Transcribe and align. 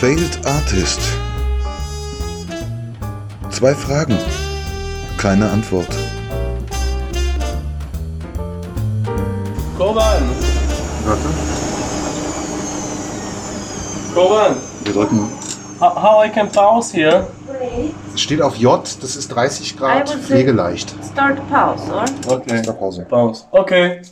Failed 0.00 0.38
Artist. 0.44 1.00
Zwei 3.50 3.74
Fragen, 3.74 4.18
keine 5.16 5.50
Antwort. 5.50 5.88
Koban! 9.78 10.22
Warte, 11.04 11.28
Koban! 14.14 14.56
wir 14.84 14.92
drücken. 14.92 15.28
How, 15.80 15.94
how 15.94 16.24
I 16.24 16.28
can 16.30 16.50
pause 16.50 16.92
here? 16.94 17.26
Es 18.14 18.20
steht 18.20 18.42
auf 18.42 18.56
J, 18.56 18.82
das 19.00 19.16
ist 19.16 19.28
30 19.28 19.72
I 19.72 19.76
Grad, 19.76 20.10
pflegeleicht. 20.10 20.94
Start 21.12 21.38
pause, 21.50 21.92
or? 21.92 22.04
Okay. 22.36 22.62
Pause. 22.78 23.06
Pause. 23.08 23.44
Okay. 23.50 24.02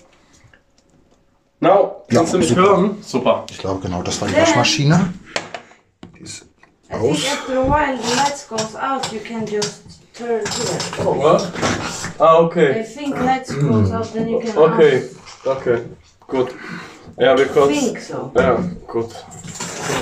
Now, 1.60 2.04
Ja, 2.10 2.18
kannst 2.18 2.34
du 2.34 2.38
mich 2.38 2.48
super. 2.48 2.60
hören? 2.62 2.96
Super. 3.02 3.44
Ich 3.50 3.58
glaube 3.58 3.80
genau, 3.80 4.02
das 4.02 4.20
war 4.20 4.28
die 4.28 4.36
Waschmaschine. 4.36 5.12
I 6.90 6.94
aus. 6.96 7.16
think 7.18 7.32
after 7.32 7.56
a 7.58 7.64
while 7.64 7.96
the 7.96 8.16
lights 8.16 8.46
goes 8.48 8.74
out, 8.76 9.12
you 9.12 9.20
can 9.20 9.46
just 9.46 9.82
turn 10.14 10.44
here. 10.46 11.04
What? 11.04 11.50
Ah, 12.20 12.36
I 12.36 12.40
okay. 12.44 12.82
think 12.84 13.16
lights 13.16 13.52
goes 13.54 13.90
out, 13.90 14.12
then 14.12 14.28
you 14.28 14.40
can 14.40 14.56
Okay. 14.56 15.08
Okay. 15.46 15.82
Gut. 16.28 16.50
Ja, 17.18 17.36
wir 17.36 17.44
ask. 17.46 17.54
kurz. 17.54 17.68
think 17.78 17.98
so. 18.00 18.30
Ja, 18.36 18.58
gut. 18.86 19.10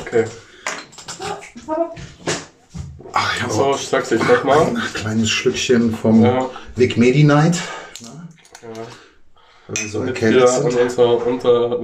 Okay. 0.06 0.24
Ach 3.12 3.40
ja, 3.40 3.50
So, 3.50 3.74
streck 3.76 4.08
dich 4.08 4.22
nochmal. 4.26 4.68
ein 4.68 4.82
kleines 4.94 5.30
Schlückchen 5.30 5.94
vom 5.94 6.22
Ja. 6.24 6.48
Vic 6.76 6.96
Medi 6.96 7.24
Night. 7.24 7.56
Ja. 8.00 8.68
So 9.74 10.00
Damit 10.00 10.20
wir 10.20 10.46
sind. 10.46 10.74
unser 10.74 11.26
unter, 11.26 11.80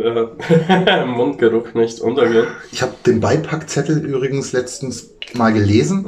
äh, 0.69 1.05
Mundgeruch 1.07 1.73
nicht 1.75 2.01
untergehen. 2.01 2.47
Ich 2.71 2.83
habe 2.83 2.93
den 3.07 3.21
Beipackzettel 3.21 4.05
übrigens 4.05 4.53
letztens 4.53 5.11
mal 5.35 5.53
gelesen 5.53 6.07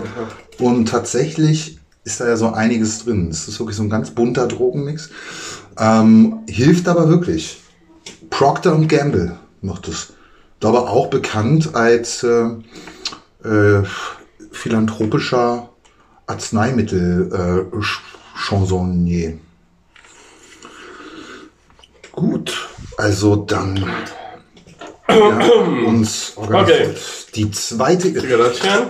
und 0.59 0.89
tatsächlich 0.89 1.79
ist 2.05 2.21
da 2.21 2.29
ja 2.29 2.37
so 2.37 2.49
einiges 2.49 3.05
drin. 3.05 3.29
Es 3.31 3.49
ist 3.49 3.59
wirklich 3.59 3.77
so 3.77 3.83
ein 3.83 3.91
ganz 3.91 4.11
bunter 4.11 4.47
Drogenmix. 4.47 5.11
Ähm, 5.79 6.41
hilft 6.49 6.89
aber 6.89 7.09
wirklich. 7.09 7.61
Procter 8.29 8.77
Gamble 8.89 9.37
macht 9.63 9.89
es. 9.89 10.13
Aber 10.63 10.91
auch 10.91 11.09
bekannt 11.09 11.75
als 11.75 12.23
äh, 12.23 12.51
äh, 13.45 13.83
philanthropischer 14.53 15.71
Arzneimittel 16.27 17.69
äh. 18.35 19.41
Gut, 22.13 22.69
also 22.97 23.37
dann 23.37 23.85
haben 25.07 25.87
uns 25.87 26.33
organisiert. 26.37 26.99
Die 27.37 27.51
zweite 27.53 28.13
Zigarettchen. 28.13 28.89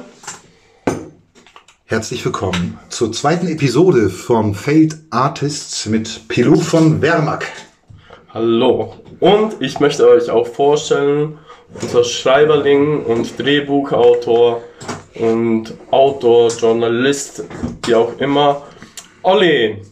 Herzlich 1.85 2.25
willkommen 2.25 2.79
zur 2.89 3.13
zweiten 3.13 3.47
Episode 3.49 4.09
von 4.09 4.55
Failed 4.55 4.97
Artists 5.11 5.87
mit 5.87 6.29
Pilot 6.29 6.61
von 6.61 7.03
Wermack. 7.03 7.47
Hallo. 8.33 8.95
Und 9.21 9.61
ich 9.61 9.81
möchte 9.81 10.09
euch 10.09 10.31
auch 10.31 10.47
vorstellen, 10.47 11.39
unser 11.81 12.05
Schreiberling 12.05 13.05
und 13.05 13.39
Drehbuchautor 13.39 14.63
und 15.17 15.75
Autor, 15.91 16.49
Journalist, 16.49 17.45
wie 17.85 17.95
auch 17.95 18.19
immer, 18.19 18.63
Olli. 19.23 19.83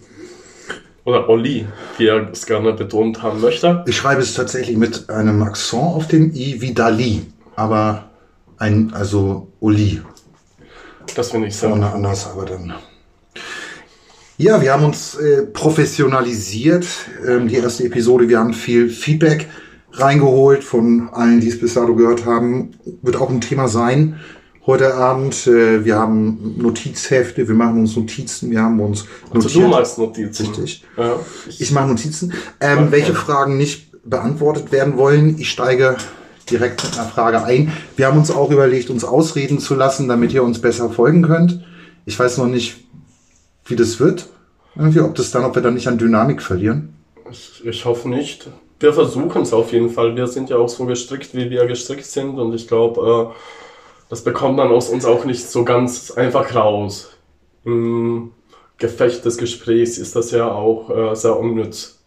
Oder 1.08 1.26
Olli, 1.26 1.64
wie 1.96 2.06
er 2.06 2.30
es 2.30 2.44
gerne 2.44 2.74
betont 2.74 3.22
haben 3.22 3.40
möchte. 3.40 3.82
Ich 3.86 3.96
schreibe 3.96 4.20
es 4.20 4.34
tatsächlich 4.34 4.76
mit 4.76 5.08
einem 5.08 5.42
Akzent 5.42 5.82
auf 5.82 6.06
dem 6.06 6.34
I 6.34 6.60
wie 6.60 6.74
Dali, 6.74 7.22
aber 7.56 8.10
ein, 8.58 8.92
also 8.92 9.48
Oli. 9.58 10.02
Das 11.16 11.30
finde 11.30 11.48
ich 11.48 11.56
sehr. 11.56 11.70
Vorne 11.70 11.90
anders, 11.90 12.30
aber 12.30 12.44
dann. 12.44 12.74
Ja, 14.36 14.60
wir 14.60 14.70
haben 14.70 14.84
uns 14.84 15.14
äh, 15.14 15.44
professionalisiert. 15.44 16.86
Ähm, 17.26 17.48
die 17.48 17.54
erste 17.54 17.84
Episode, 17.84 18.28
wir 18.28 18.38
haben 18.38 18.52
viel 18.52 18.90
Feedback 18.90 19.48
reingeholt 19.92 20.62
von 20.62 21.08
allen, 21.14 21.40
die 21.40 21.48
es 21.48 21.58
bis 21.58 21.72
dato 21.72 21.94
gehört 21.94 22.26
haben. 22.26 22.72
Wird 23.00 23.16
auch 23.16 23.30
ein 23.30 23.40
Thema 23.40 23.66
sein 23.68 24.20
heute 24.68 24.94
Abend. 24.94 25.48
Äh, 25.48 25.84
wir 25.84 25.96
haben 25.96 26.54
Notizhefte, 26.58 27.48
wir 27.48 27.54
machen 27.56 27.80
uns 27.80 27.96
Notizen, 27.96 28.52
wir 28.52 28.62
haben 28.62 28.78
uns 28.78 29.06
Also 29.34 29.48
du 29.48 29.66
machst 29.66 29.98
Notizen. 29.98 30.46
Richtig. 30.46 30.84
Ja. 30.96 31.18
Ich 31.58 31.72
mache 31.72 31.88
Notizen. 31.88 32.32
Ähm, 32.60 32.92
welche 32.92 33.14
Fragen 33.14 33.56
nicht 33.56 33.88
beantwortet 34.04 34.70
werden 34.70 34.96
wollen, 34.96 35.36
ich 35.38 35.50
steige 35.50 35.96
direkt 36.48 36.84
mit 36.84 36.96
einer 36.96 37.08
Frage 37.08 37.42
ein. 37.42 37.72
Wir 37.96 38.06
haben 38.06 38.18
uns 38.18 38.30
auch 38.30 38.50
überlegt, 38.50 38.90
uns 38.90 39.04
ausreden 39.04 39.58
zu 39.58 39.74
lassen, 39.74 40.06
damit 40.06 40.32
ihr 40.32 40.42
uns 40.44 40.60
besser 40.60 40.90
folgen 40.90 41.22
könnt. 41.22 41.64
Ich 42.06 42.18
weiß 42.18 42.38
noch 42.38 42.46
nicht, 42.46 42.76
wie 43.66 43.76
das 43.76 43.98
wird. 44.00 44.28
Irgendwie, 44.76 45.00
ob 45.00 45.14
das 45.14 45.30
dann, 45.30 45.44
ob 45.44 45.54
wir 45.54 45.62
dann 45.62 45.74
nicht 45.74 45.88
an 45.88 45.98
Dynamik 45.98 46.40
verlieren. 46.40 46.94
Ich, 47.30 47.62
ich 47.64 47.84
hoffe 47.84 48.08
nicht. 48.08 48.48
Wir 48.80 48.92
versuchen 48.92 49.42
es 49.42 49.52
auf 49.52 49.72
jeden 49.72 49.90
Fall. 49.90 50.14
Wir 50.14 50.26
sind 50.26 50.50
ja 50.50 50.56
auch 50.56 50.68
so 50.68 50.86
gestrickt, 50.86 51.34
wie 51.34 51.50
wir 51.50 51.66
gestrickt 51.66 52.06
sind. 52.06 52.38
Und 52.38 52.54
ich 52.54 52.68
glaube, 52.68 53.34
äh, 53.34 53.67
das 54.08 54.24
bekommt 54.24 54.56
man 54.56 54.68
aus 54.68 54.88
uns 54.88 55.04
auch 55.04 55.24
nicht 55.24 55.48
so 55.48 55.64
ganz 55.64 56.10
einfach 56.10 56.54
raus. 56.54 57.10
Im 57.64 58.32
Gefecht 58.78 59.24
des 59.24 59.36
Gesprächs 59.36 59.98
ist 59.98 60.16
das 60.16 60.30
ja 60.30 60.50
auch 60.50 60.90
äh, 60.90 61.14
sehr 61.14 61.38
unnütz. 61.38 61.98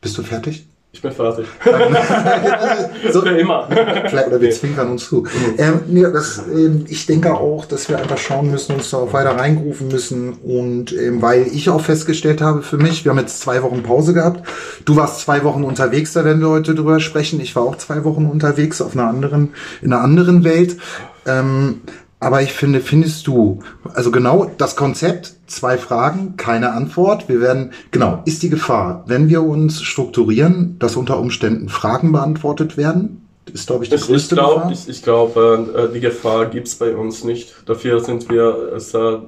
Bist 0.00 0.16
du 0.16 0.22
fertig? 0.22 0.67
Ich 0.98 1.02
bin 1.02 1.12
fertig. 1.12 1.46
So, 3.12 3.22
Für 3.22 3.38
immer. 3.38 3.68
Vielleicht, 4.08 4.26
oder 4.26 4.40
wir 4.40 4.50
zwinkern 4.50 4.90
uns 4.90 5.08
zu. 5.08 5.24
Ähm, 5.56 5.82
nee, 5.86 6.02
das, 6.02 6.42
ähm, 6.52 6.86
ich 6.88 7.06
denke 7.06 7.34
auch, 7.34 7.66
dass 7.66 7.88
wir 7.88 7.98
einfach 7.98 8.18
schauen 8.18 8.50
müssen, 8.50 8.74
uns 8.74 8.90
da 8.90 8.96
auch 8.96 9.12
weiter 9.12 9.30
reingerufen 9.30 9.86
müssen. 9.86 10.32
Und 10.32 10.92
ähm, 10.92 11.22
weil 11.22 11.46
ich 11.46 11.70
auch 11.70 11.80
festgestellt 11.80 12.40
habe 12.40 12.62
für 12.62 12.78
mich, 12.78 13.04
wir 13.04 13.10
haben 13.10 13.18
jetzt 13.20 13.40
zwei 13.40 13.62
Wochen 13.62 13.84
Pause 13.84 14.12
gehabt. 14.12 14.42
Du 14.84 14.96
warst 14.96 15.20
zwei 15.20 15.44
Wochen 15.44 15.62
unterwegs, 15.62 16.14
da 16.14 16.24
werden 16.24 16.40
wir 16.40 16.48
heute 16.48 16.74
drüber 16.74 16.98
sprechen. 16.98 17.40
Ich 17.40 17.54
war 17.54 17.62
auch 17.62 17.76
zwei 17.76 18.02
Wochen 18.02 18.26
unterwegs 18.26 18.82
auf 18.82 18.94
einer 18.94 19.06
anderen, 19.06 19.54
in 19.80 19.92
einer 19.92 20.02
anderen 20.02 20.42
Welt. 20.42 20.78
Ähm, 21.26 21.82
aber 22.20 22.42
ich 22.42 22.52
finde, 22.52 22.80
findest 22.80 23.26
du, 23.26 23.60
also 23.94 24.10
genau 24.10 24.50
das 24.58 24.74
Konzept, 24.74 25.34
zwei 25.46 25.78
Fragen, 25.78 26.36
keine 26.36 26.72
Antwort. 26.72 27.28
Wir 27.28 27.40
werden, 27.40 27.72
genau, 27.90 28.22
ist 28.24 28.42
die 28.42 28.50
Gefahr, 28.50 29.04
wenn 29.06 29.28
wir 29.28 29.42
uns 29.42 29.82
strukturieren, 29.82 30.76
dass 30.80 30.96
unter 30.96 31.18
Umständen 31.18 31.68
Fragen 31.68 32.10
beantwortet 32.10 32.76
werden? 32.76 33.28
Ist, 33.52 33.68
glaube 33.68 33.84
ich, 33.84 33.90
die 33.90 33.96
Ich, 33.96 34.02
ich 34.02 34.08
größte 34.08 34.34
glaube, 34.34 34.54
Gefahr. 34.54 34.72
ich, 34.72 34.88
ich 34.88 35.02
glaub, 35.02 35.36
äh, 35.36 35.92
die 35.94 36.00
Gefahr 36.00 36.46
gibt's 36.46 36.74
bei 36.74 36.94
uns 36.94 37.22
nicht. 37.24 37.54
Dafür 37.66 38.00
sind 38.00 38.28
wir 38.28 38.72
äh, 38.74 38.80
sehr 38.80 39.22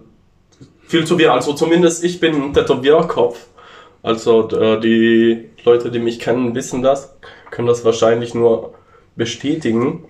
viel 0.87 1.05
zu 1.07 1.17
wir. 1.17 1.33
Also 1.33 1.53
zumindest 1.53 2.03
ich 2.03 2.19
bin 2.19 2.35
ein 2.35 2.53
Tätowierkopf. 2.53 3.39
Also 4.03 4.49
äh, 4.51 4.81
die 4.81 5.51
Leute, 5.65 5.91
die 5.91 6.01
mich 6.01 6.19
kennen, 6.19 6.55
wissen 6.55 6.83
das, 6.83 7.15
können 7.51 7.69
das 7.69 7.85
wahrscheinlich 7.85 8.35
nur 8.35 8.75
bestätigen. 9.15 10.05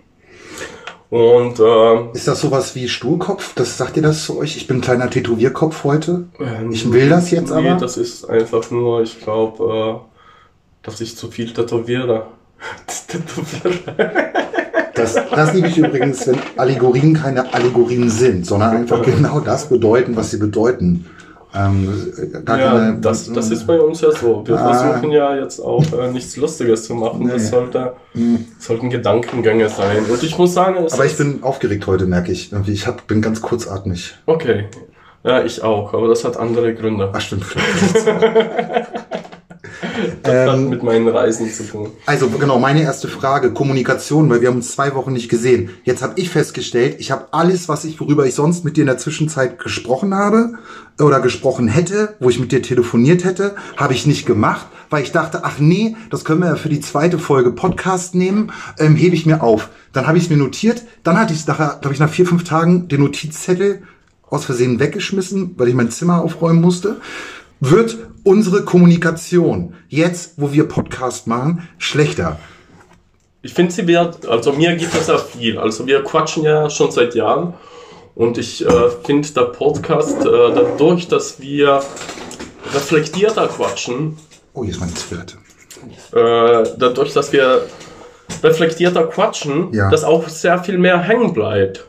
Und 1.10 1.58
äh, 1.58 2.12
Ist 2.12 2.28
das 2.28 2.40
sowas 2.40 2.76
wie 2.76 2.88
Stuhlkopf? 2.88 3.54
Das 3.54 3.76
sagt 3.76 3.96
ihr 3.96 4.02
das 4.02 4.24
zu 4.24 4.38
euch? 4.38 4.56
Ich 4.56 4.68
bin 4.68 4.78
ein 4.78 4.80
kleiner 4.80 5.10
Tätowierkopf 5.10 5.82
heute. 5.82 6.26
ähm, 6.38 6.70
Ich 6.70 6.90
will 6.92 7.08
das 7.08 7.32
jetzt 7.32 7.50
nee, 7.50 7.68
aber. 7.68 7.80
das 7.80 7.96
ist 7.96 8.30
einfach 8.30 8.70
nur, 8.70 9.02
ich 9.02 9.20
glaube, 9.20 10.00
äh, 10.00 10.86
dass 10.86 11.00
ich 11.00 11.16
zu 11.16 11.28
viel 11.28 11.52
tätowiere. 11.52 12.26
tätowiere. 13.08 14.30
Das, 14.94 15.14
das 15.14 15.54
liebe 15.54 15.66
ich 15.66 15.78
übrigens, 15.78 16.26
wenn 16.28 16.36
Allegorien 16.56 17.14
keine 17.14 17.52
Allegorien 17.54 18.08
sind, 18.08 18.46
sondern 18.46 18.76
einfach 18.76 19.02
genau 19.04 19.40
das 19.40 19.68
bedeuten, 19.68 20.14
was 20.14 20.30
sie 20.30 20.38
bedeuten. 20.38 21.06
Ähm, 21.54 22.12
Ja, 22.46 22.92
das, 22.92 23.32
das 23.32 23.50
ist 23.50 23.66
bei 23.66 23.80
uns 23.80 24.00
ja 24.00 24.12
so. 24.12 24.46
Wir 24.46 24.56
Ah. 24.56 24.72
versuchen 24.72 25.10
ja 25.10 25.34
jetzt 25.34 25.58
auch 25.60 25.82
äh, 25.98 26.10
nichts 26.12 26.36
Lustiges 26.36 26.84
zu 26.84 26.94
machen. 26.94 27.24
Nee. 27.26 27.32
Das 27.32 27.48
sollte, 27.50 27.94
sollten 28.58 28.88
Gedankengänge 28.90 29.68
sein. 29.68 30.04
Und 30.08 30.22
ich 30.22 30.38
muss 30.38 30.54
sagen, 30.54 30.86
Aber 30.90 31.04
ich 31.04 31.16
bin 31.16 31.42
aufgeregt 31.42 31.86
heute, 31.86 32.06
merke 32.06 32.30
ich. 32.32 32.52
Irgendwie, 32.52 32.72
ich 32.72 32.86
hab, 32.86 33.06
bin 33.06 33.20
ganz 33.22 33.40
kurzatmig. 33.40 34.14
Okay. 34.26 34.66
Ja, 35.24 35.42
ich 35.44 35.62
auch, 35.62 35.92
aber 35.92 36.08
das 36.08 36.24
hat 36.24 36.36
andere 36.36 36.74
Gründe. 36.74 37.10
Ach, 37.12 37.20
stimmt. 37.20 37.44
Das 40.22 40.48
hat 40.48 40.56
ähm, 40.56 40.70
mit 40.70 40.82
meinen 40.82 41.08
Reisen 41.08 41.50
zu 41.50 41.64
tun. 41.64 41.90
Also 42.06 42.28
genau, 42.28 42.58
meine 42.58 42.82
erste 42.82 43.08
Frage, 43.08 43.52
Kommunikation, 43.52 44.30
weil 44.30 44.40
wir 44.40 44.48
haben 44.48 44.56
uns 44.56 44.72
zwei 44.72 44.94
Wochen 44.94 45.12
nicht 45.12 45.28
gesehen. 45.28 45.70
Jetzt 45.84 46.02
habe 46.02 46.14
ich 46.16 46.30
festgestellt, 46.30 46.96
ich 46.98 47.10
habe 47.10 47.28
alles, 47.32 47.68
was 47.68 47.84
ich, 47.84 48.00
worüber 48.00 48.26
ich 48.26 48.34
sonst 48.34 48.64
mit 48.64 48.76
dir 48.76 48.82
in 48.82 48.86
der 48.86 48.98
Zwischenzeit 48.98 49.58
gesprochen 49.58 50.14
habe 50.14 50.54
oder 50.98 51.20
gesprochen 51.20 51.68
hätte, 51.68 52.16
wo 52.20 52.30
ich 52.30 52.40
mit 52.40 52.52
dir 52.52 52.62
telefoniert 52.62 53.24
hätte, 53.24 53.54
habe 53.76 53.92
ich 53.92 54.06
nicht 54.06 54.26
gemacht, 54.26 54.66
weil 54.88 55.02
ich 55.02 55.12
dachte, 55.12 55.44
ach 55.44 55.58
nee, 55.58 55.96
das 56.10 56.24
können 56.24 56.40
wir 56.40 56.48
ja 56.48 56.56
für 56.56 56.68
die 56.68 56.80
zweite 56.80 57.18
Folge 57.18 57.52
Podcast 57.52 58.14
nehmen, 58.14 58.52
ähm, 58.78 58.96
hebe 58.96 59.14
ich 59.14 59.26
mir 59.26 59.42
auf. 59.42 59.68
Dann 59.92 60.06
habe 60.06 60.18
ich 60.18 60.24
es 60.24 60.30
mir 60.30 60.36
notiert, 60.36 60.82
dann 61.02 61.18
hatte 61.18 61.34
ich 61.34 61.46
nachher, 61.46 61.78
glaube 61.80 61.94
ich, 61.94 62.00
nach 62.00 62.10
vier, 62.10 62.26
fünf 62.26 62.44
Tagen 62.44 62.88
den 62.88 63.00
Notizzettel 63.00 63.82
aus 64.28 64.44
Versehen 64.44 64.80
weggeschmissen, 64.80 65.54
weil 65.56 65.68
ich 65.68 65.74
mein 65.74 65.90
Zimmer 65.90 66.22
aufräumen 66.22 66.60
musste. 66.60 66.96
Wird 67.60 67.98
unsere 68.24 68.64
Kommunikation 68.64 69.74
jetzt, 69.88 70.34
wo 70.36 70.52
wir 70.52 70.68
Podcast 70.68 71.26
machen, 71.26 71.68
schlechter? 71.78 72.38
ich 73.42 73.54
finde, 73.54 73.72
sie 73.72 73.86
wird, 73.86 74.26
also 74.26 74.52
mir 74.52 74.76
gibt 74.76 74.94
es 74.94 75.06
ja 75.06 75.16
viel. 75.16 75.58
Also 75.58 75.86
wir 75.86 76.04
quatschen 76.04 76.42
ja 76.42 76.68
schon 76.68 76.90
seit 76.90 77.14
Jahren 77.14 77.54
und 78.14 78.36
ich 78.36 78.62
äh, 78.66 78.90
finde 79.02 79.26
der 79.30 79.44
Podcast, 79.44 80.20
äh, 80.20 80.28
dadurch, 80.54 81.08
dass 81.08 81.40
wir 81.40 81.80
reflektierter 82.74 83.48
quatschen, 83.48 84.18
Oh, 84.52 84.62
hier 84.64 84.72
ist 84.72 84.80
meine 84.80 84.92
Zwirte. 84.94 85.36
äh, 86.12 86.68
dadurch, 86.76 87.14
dass 87.14 87.32
wir 87.32 87.62
reflektierter 88.42 89.04
quatschen, 89.06 89.72
Ja. 89.72 89.88
dass 89.90 90.04
auch 90.04 90.28
sehr 90.28 90.62
viel 90.62 90.76
mehr 90.76 90.98
hängen 91.00 91.32
bleibt. 91.32 91.86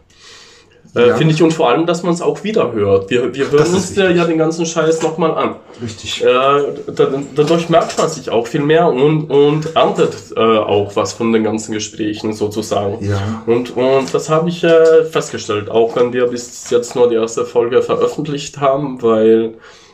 Äh, 0.96 1.08
Ja. 1.08 1.16
Finde 1.16 1.34
ich 1.34 1.42
und 1.42 1.54
vor 1.54 1.70
allem, 1.70 1.86
dass 1.86 2.04
man 2.04 2.14
es 2.14 2.22
auch 2.22 2.44
wieder 2.44 2.74
hört. 2.74 3.10
Wir, 3.10 3.34
wir 3.34 3.50
hören 3.50 3.74
uns 3.74 3.96
ja, 3.96 4.10
ja 4.10 4.26
den 4.26 4.38
ganzen 4.38 4.66
Scheiß 4.66 5.02
nochmal 5.02 5.32
an. 5.36 5.56
Richtig. 5.82 6.24
Äh, 6.24 6.26
da, 6.28 7.08
dadurch 7.36 7.70
merkt 7.70 7.98
man 7.98 8.10
sich 8.10 8.30
auch 8.30 8.46
viel 8.48 8.62
mehr 8.62 8.88
und, 8.88 9.30
und 9.30 9.76
erntet 9.76 10.14
äh, 10.36 10.40
auch 10.40 10.96
was 10.96 11.14
von 11.14 11.32
den 11.32 11.44
ganzen 11.44 11.74
Gesprächen 11.74 12.34
sozusagen. 12.34 13.04
Ja. 13.06 13.44
Und, 13.46 13.76
und 13.78 14.14
das 14.14 14.30
habe 14.30 14.50
ich 14.50 14.64
äh, 14.64 15.06
festgestellt, 15.06 15.70
auch 15.70 15.96
wenn 15.96 16.12
wir 16.14 16.28
bis 16.28 16.70
jetzt 16.70 16.96
nur 16.96 17.10
die 17.10 17.16
erste 17.16 17.46
Folge 17.46 17.82
veröffentlicht 17.82 18.60
haben, 18.60 19.02
weil 19.02 19.54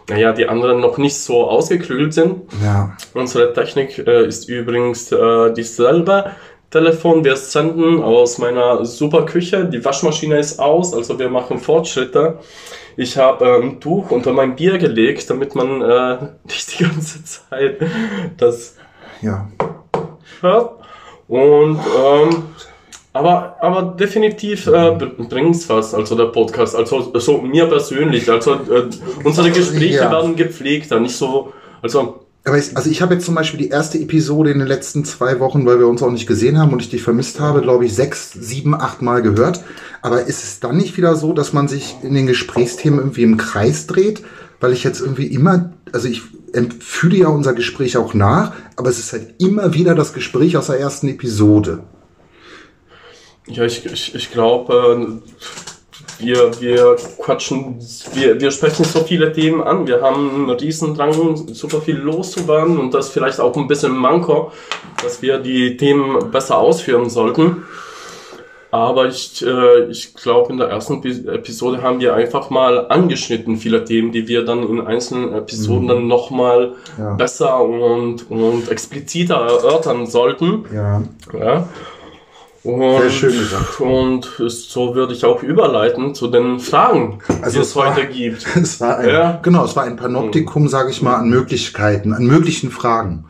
naja, 0.10 0.32
die 0.32 0.48
anderen 0.48 0.80
noch 0.80 0.98
nicht 0.98 1.18
so 1.18 1.50
ausgeklügelt 1.50 2.14
sind. 2.14 2.44
Ja. 2.64 2.96
Unsere 3.14 3.54
Technik 3.54 3.98
äh, 4.00 4.26
ist 4.26 4.48
übrigens 4.48 5.12
äh, 5.12 5.54
dieselbe. 5.54 6.32
Telefon, 6.70 7.24
wir 7.24 7.38
senden 7.38 8.04
aus 8.04 8.38
meiner 8.40 8.84
super 8.86 9.26
Küche. 9.26 9.66
Die 9.66 9.84
Waschmaschine 9.84 10.38
ist 10.38 10.60
aus, 10.60 10.94
also 10.94 11.18
wir 11.18 11.30
machen 11.30 11.60
Fortschritte. 11.60 12.40
Ich 12.98 13.16
habe 13.18 13.46
äh, 13.46 13.62
ein 13.62 13.80
Tuch 13.80 14.12
unter 14.12 14.34
mein 14.34 14.56
Bier 14.56 14.78
gelegt, 14.78 15.30
damit 15.30 15.56
man 15.56 15.82
äh, 15.82 16.18
nicht 16.46 16.78
die 16.80 16.84
ganze 16.84 17.24
Zeit 17.24 17.78
das 18.38 18.76
Ja. 19.22 19.48
hört. 20.42 20.72
Und 21.30 21.80
ähm, 22.06 22.44
aber, 23.14 23.56
aber 23.62 23.82
definitiv 24.00 24.68
äh, 24.68 24.92
bringt's 25.30 25.68
was, 25.70 25.94
also 25.94 26.16
der 26.16 26.26
Podcast, 26.26 26.76
also 26.76 27.12
so 27.20 27.40
mir 27.42 27.66
persönlich, 27.66 28.30
also 28.30 28.54
äh, 28.54 28.90
unsere 29.24 29.50
Gespräche 29.52 29.96
Ja. 30.04 30.12
werden 30.12 30.36
gepflegter, 30.36 31.00
nicht 31.00 31.16
so, 31.16 31.52
also 31.82 32.27
Aber 32.48 32.58
ich, 32.58 32.78
also 32.78 32.90
ich 32.90 33.02
habe 33.02 33.16
jetzt 33.16 33.26
zum 33.26 33.36
Beispiel 33.36 33.60
die 33.60 33.68
erste 33.68 34.00
Episode 34.00 34.52
in 34.52 34.60
den 34.60 34.70
letzten 34.70 35.04
zwei 35.04 35.42
Wochen, 35.42 35.66
weil 35.66 35.80
wir 35.80 35.88
uns 35.88 36.02
auch 36.02 36.12
nicht 36.12 36.28
gesehen 36.28 36.58
haben 36.58 36.72
und 36.72 36.82
ich 36.82 36.90
dich 36.90 37.04
vermisst 37.04 37.42
habe, 37.42 37.62
glaube 37.62 37.84
ich, 37.84 37.94
sechs, 37.94 38.32
sieben, 38.32 38.74
acht 38.74 39.02
Mal 39.02 39.22
gehört. 39.22 39.66
Aber 40.02 40.22
ist 40.22 40.46
es 40.46 40.62
dann 40.62 40.78
nicht 40.78 40.96
wieder 40.96 41.18
so, 41.18 41.34
dass 41.34 41.52
man 41.52 41.68
sich 41.68 41.98
in 42.04 42.14
den 42.14 42.26
Gesprächsthemen 42.26 43.00
irgendwie 43.00 43.24
im 43.24 43.36
Kreis 43.36 43.86
dreht? 43.86 44.24
Weil 44.62 44.72
ich 44.72 44.86
jetzt 44.86 45.02
irgendwie 45.02 45.28
immer, 45.28 45.74
also 45.92 46.08
ich 46.08 46.22
fühle 46.80 47.18
ja 47.18 47.28
unser 47.28 47.54
Gespräch 47.54 47.98
auch 47.98 48.14
nach, 48.14 48.54
aber 48.78 48.90
es 48.90 48.98
ist 48.98 49.12
halt 49.12 49.34
immer 49.42 49.74
wieder 49.74 49.94
das 49.94 50.14
Gespräch 50.14 50.56
aus 50.56 50.68
der 50.68 50.80
ersten 50.80 51.10
Episode. 51.10 51.84
Ja, 53.46 53.66
ich, 53.66 53.86
ich, 53.86 54.16
ich 54.16 54.32
glaube, 54.32 55.22
wir, 56.20 56.52
wir 56.60 56.96
quatschen, 57.22 57.78
wir, 58.14 58.40
wir 58.42 58.52
sprechen 58.52 58.84
so 58.86 59.00
viele 59.02 59.32
Themen 59.34 59.62
an. 59.62 59.86
Wir 59.88 60.02
haben 60.02 60.30
einen 60.34 60.50
Riesendrang, 60.50 61.54
super 61.54 61.82
viel 61.82 61.98
loszuwerden 61.98 62.78
und 62.80 62.94
das 62.94 63.10
vielleicht 63.10 63.40
auch 63.40 63.56
ein 63.56 63.68
bisschen 63.68 63.96
Manko, 63.96 64.52
dass 65.04 65.22
wir 65.22 65.38
die 65.40 65.78
Themen 65.78 66.32
besser 66.32 66.58
ausführen 66.58 67.10
sollten. 67.10 67.64
Aber 68.70 69.08
ich, 69.08 69.46
äh, 69.46 69.86
ich 69.90 70.14
glaube, 70.14 70.52
in 70.52 70.58
der 70.60 70.68
ersten 70.68 70.96
Epi- 71.02 71.26
Episode 71.32 71.82
haben 71.82 72.02
wir 72.02 72.16
einfach 72.16 72.50
mal 72.50 72.88
angeschnitten 72.90 73.56
viele 73.58 73.86
Themen, 73.86 74.12
die 74.12 74.28
wir 74.28 74.44
dann 74.44 74.68
in 74.68 74.82
einzelnen 74.86 75.34
Episoden 75.34 75.88
dann 75.88 76.08
nochmal 76.08 76.74
Ja. 76.98 77.14
besser 77.14 77.62
und, 77.62 78.30
und 78.30 78.70
expliziter 78.70 79.36
erörtern 79.36 80.06
sollten. 80.06 80.66
Ja. 80.74 81.02
Ja. 81.40 81.70
Und, 82.68 83.00
Sehr 83.02 83.10
schön 83.10 83.32
gesagt. 83.40 83.80
Und 83.80 84.30
so 84.48 84.94
würde 84.94 85.14
ich 85.14 85.24
auch 85.24 85.42
überleiten 85.42 86.14
zu 86.14 86.28
den 86.28 86.60
Fragen, 86.60 87.20
Also 87.42 87.58
die 87.58 87.62
es 87.62 87.70
es 87.70 87.76
war- 87.76 87.96
heute 87.96 88.08
gibt. 88.08 88.46
Es 88.56 88.82
war 88.82 88.98
ein, 88.98 89.08
Ja. 89.10 89.40
genau, 89.42 89.64
es 89.64 89.76
war 89.76 89.84
ein 89.84 89.96
Panoptikum, 89.96 90.68
sage 90.68 90.92
ich 90.92 91.02
mal, 91.02 91.16
an 91.16 91.30
Möglichkeiten, 91.30 92.14
an 92.14 92.26
möglichen 92.26 92.70
Fragen. 92.72 93.24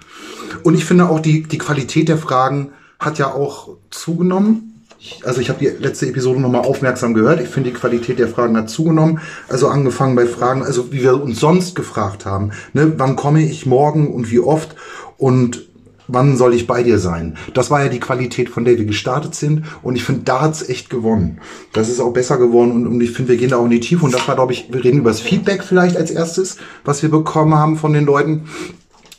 Und 0.63 0.73
ich 0.73 0.85
finde 0.85 1.07
auch 1.09 1.19
die, 1.19 1.43
die 1.43 1.57
Qualität 1.59 2.09
der 2.09 2.17
Fragen 2.17 2.71
hat 2.99 3.19
ja 3.19 3.31
auch 3.33 3.69
zugenommen. 3.91 4.83
Ich, 4.99 5.21
also 5.23 5.39
ich 5.39 5.49
habe 5.49 5.59
die 5.59 5.67
letzte 5.67 6.07
Episode 6.07 6.39
nochmal 6.41 6.61
aufmerksam 6.65 7.13
gehört. 7.13 7.39
Ich 7.39 7.49
finde 7.49 7.69
die 7.69 7.75
Qualität 7.75 8.17
der 8.17 8.27
Fragen 8.27 8.57
hat 8.57 8.71
zugenommen. 8.71 9.19
Also 9.47 9.67
angefangen 9.67 10.15
bei 10.15 10.25
Fragen, 10.25 10.63
also 10.63 10.91
wie 10.91 11.03
wir 11.03 11.21
uns 11.21 11.39
sonst 11.39 11.75
gefragt 11.75 12.25
haben. 12.25 12.51
Ne, 12.73 12.93
wann 12.97 13.15
komme 13.15 13.43
ich 13.43 13.67
morgen 13.67 14.11
und 14.11 14.31
wie 14.31 14.39
oft? 14.39 14.75
Und 15.17 15.66
wann 16.07 16.37
soll 16.37 16.53
ich 16.53 16.67
bei 16.67 16.83
dir 16.83 16.99
sein? 16.99 17.37
Das 17.53 17.69
war 17.71 17.83
ja 17.83 17.89
die 17.89 17.99
Qualität, 17.99 18.49
von 18.49 18.65
der 18.65 18.77
wir 18.77 18.85
gestartet 18.85 19.35
sind. 19.35 19.63
Und 19.83 19.95
ich 19.95 20.03
finde, 20.03 20.23
da 20.23 20.41
hat's 20.41 20.67
echt 20.67 20.89
gewonnen. 20.89 21.39
Das 21.73 21.89
ist 21.89 21.99
auch 21.99 22.11
besser 22.13 22.37
geworden. 22.37 22.71
Und, 22.71 22.87
und 22.87 23.01
ich 23.01 23.11
finde, 23.11 23.31
wir 23.31 23.37
gehen 23.37 23.49
da 23.49 23.57
auch 23.57 23.65
in 23.65 23.71
die 23.71 23.79
Tiefe. 23.79 24.05
Und 24.05 24.13
das 24.13 24.27
war, 24.27 24.35
glaube 24.35 24.53
ich, 24.53 24.71
wir 24.71 24.83
reden 24.83 24.99
über 24.99 25.09
das 25.09 25.19
Feedback 25.21 25.63
vielleicht 25.63 25.97
als 25.97 26.11
erstes, 26.11 26.57
was 26.85 27.01
wir 27.03 27.09
bekommen 27.11 27.55
haben 27.55 27.77
von 27.77 27.93
den 27.93 28.05
Leuten. 28.05 28.47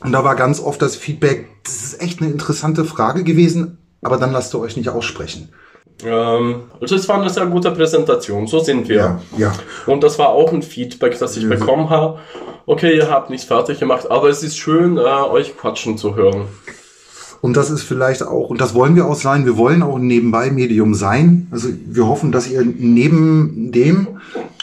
Und 0.01 0.11
da 0.13 0.23
war 0.23 0.35
ganz 0.35 0.61
oft 0.61 0.81
das 0.81 0.95
Feedback, 0.95 1.47
das 1.63 1.83
ist 1.83 2.01
echt 2.01 2.21
eine 2.21 2.31
interessante 2.31 2.85
Frage 2.85 3.23
gewesen, 3.25 3.77
aber 4.01 4.15
dann 4.17 4.31
lasst 4.31 4.53
ihr 4.55 4.59
euch 4.59 4.77
nicht 4.77 4.87
aussprechen. 4.87 5.49
Ähm, 6.05 6.61
also 6.79 6.95
es 6.95 7.09
war 7.09 7.19
eine 7.19 7.29
sehr 7.29 7.45
gute 7.47 7.71
Präsentation, 7.71 8.47
so 8.47 8.59
sind 8.59 8.87
wir. 8.87 8.95
Ja, 8.95 9.21
ja. 9.37 9.53
Und 9.85 10.01
das 10.03 10.17
war 10.17 10.29
auch 10.29 10.53
ein 10.53 10.61
Feedback, 10.61 11.19
das 11.19 11.35
ich 11.35 11.43
Ja. 11.43 11.49
bekommen 11.49 11.89
habe. 11.89 12.19
Okay, 12.65 12.95
ihr 12.95 13.09
habt 13.09 13.29
nichts 13.29 13.45
fertig 13.45 13.79
gemacht, 13.79 14.09
aber 14.09 14.29
es 14.29 14.41
ist 14.41 14.57
schön, 14.57 14.97
äh, 14.97 15.01
euch 15.01 15.57
quatschen 15.57 15.97
zu 15.97 16.15
hören. 16.15 16.45
Und 17.41 17.55
das 17.55 17.69
ist 17.69 17.83
vielleicht 17.83 18.23
auch, 18.23 18.49
und 18.49 18.59
das 18.59 18.73
wollen 18.73 18.95
wir 18.95 19.05
auch 19.05 19.15
sein, 19.15 19.45
wir 19.45 19.57
wollen 19.57 19.81
auch 19.81 19.95
ein 19.95 20.07
Nebenbei-Medium 20.07 20.93
sein. 20.93 21.47
Also 21.51 21.69
wir 21.87 22.07
hoffen, 22.07 22.31
dass 22.31 22.49
ihr 22.49 22.63
neben 22.65 23.71
dem, 23.71 24.07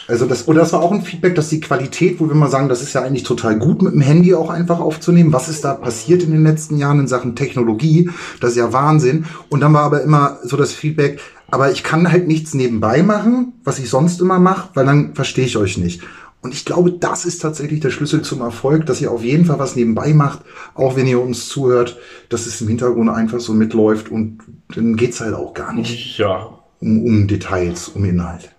also 0.07 0.25
das, 0.25 0.47
oder 0.47 0.59
das 0.59 0.73
war 0.73 0.81
auch 0.81 0.91
ein 0.91 1.01
Feedback, 1.01 1.35
dass 1.35 1.49
die 1.49 1.59
Qualität, 1.59 2.19
wo 2.19 2.27
wir 2.27 2.35
mal 2.35 2.49
sagen, 2.49 2.69
das 2.69 2.81
ist 2.81 2.93
ja 2.93 3.01
eigentlich 3.01 3.23
total 3.23 3.57
gut 3.57 3.81
mit 3.81 3.93
dem 3.93 4.01
Handy 4.01 4.35
auch 4.35 4.49
einfach 4.49 4.79
aufzunehmen. 4.79 5.33
Was 5.33 5.49
ist 5.49 5.65
da 5.65 5.73
passiert 5.73 6.23
in 6.23 6.31
den 6.31 6.43
letzten 6.43 6.77
Jahren 6.77 6.99
in 6.99 7.07
Sachen 7.07 7.35
Technologie? 7.35 8.09
Das 8.39 8.51
ist 8.51 8.57
ja 8.57 8.71
Wahnsinn. 8.71 9.25
Und 9.49 9.61
dann 9.61 9.73
war 9.73 9.83
aber 9.83 10.03
immer 10.03 10.37
so 10.43 10.55
das 10.55 10.71
Feedback, 10.71 11.19
aber 11.49 11.71
ich 11.71 11.83
kann 11.83 12.11
halt 12.11 12.27
nichts 12.27 12.53
nebenbei 12.53 13.03
machen, 13.03 13.53
was 13.63 13.79
ich 13.79 13.89
sonst 13.89 14.21
immer 14.21 14.39
mache, 14.39 14.69
weil 14.75 14.85
dann 14.85 15.15
verstehe 15.15 15.45
ich 15.45 15.57
euch 15.57 15.77
nicht. 15.77 16.01
Und 16.41 16.53
ich 16.53 16.65
glaube, 16.65 16.91
das 16.91 17.25
ist 17.25 17.39
tatsächlich 17.41 17.79
der 17.79 17.89
Schlüssel 17.89 18.21
zum 18.21 18.41
Erfolg, 18.41 18.85
dass 18.85 19.01
ihr 19.01 19.11
auf 19.11 19.23
jeden 19.23 19.45
Fall 19.45 19.59
was 19.59 19.75
nebenbei 19.75 20.13
macht, 20.13 20.41
auch 20.75 20.95
wenn 20.95 21.07
ihr 21.07 21.19
uns 21.21 21.49
zuhört, 21.49 21.97
dass 22.29 22.45
es 22.45 22.61
im 22.61 22.67
Hintergrund 22.67 23.09
einfach 23.09 23.39
so 23.39 23.53
mitläuft 23.53 24.09
und 24.11 24.39
dann 24.75 24.95
geht's 24.95 25.19
halt 25.19 25.33
auch 25.33 25.53
gar 25.53 25.73
nicht 25.73 26.17
Ja. 26.19 26.49
um, 26.79 27.03
um 27.05 27.27
Details, 27.27 27.89
um 27.89 28.05
Inhalt. 28.05 28.51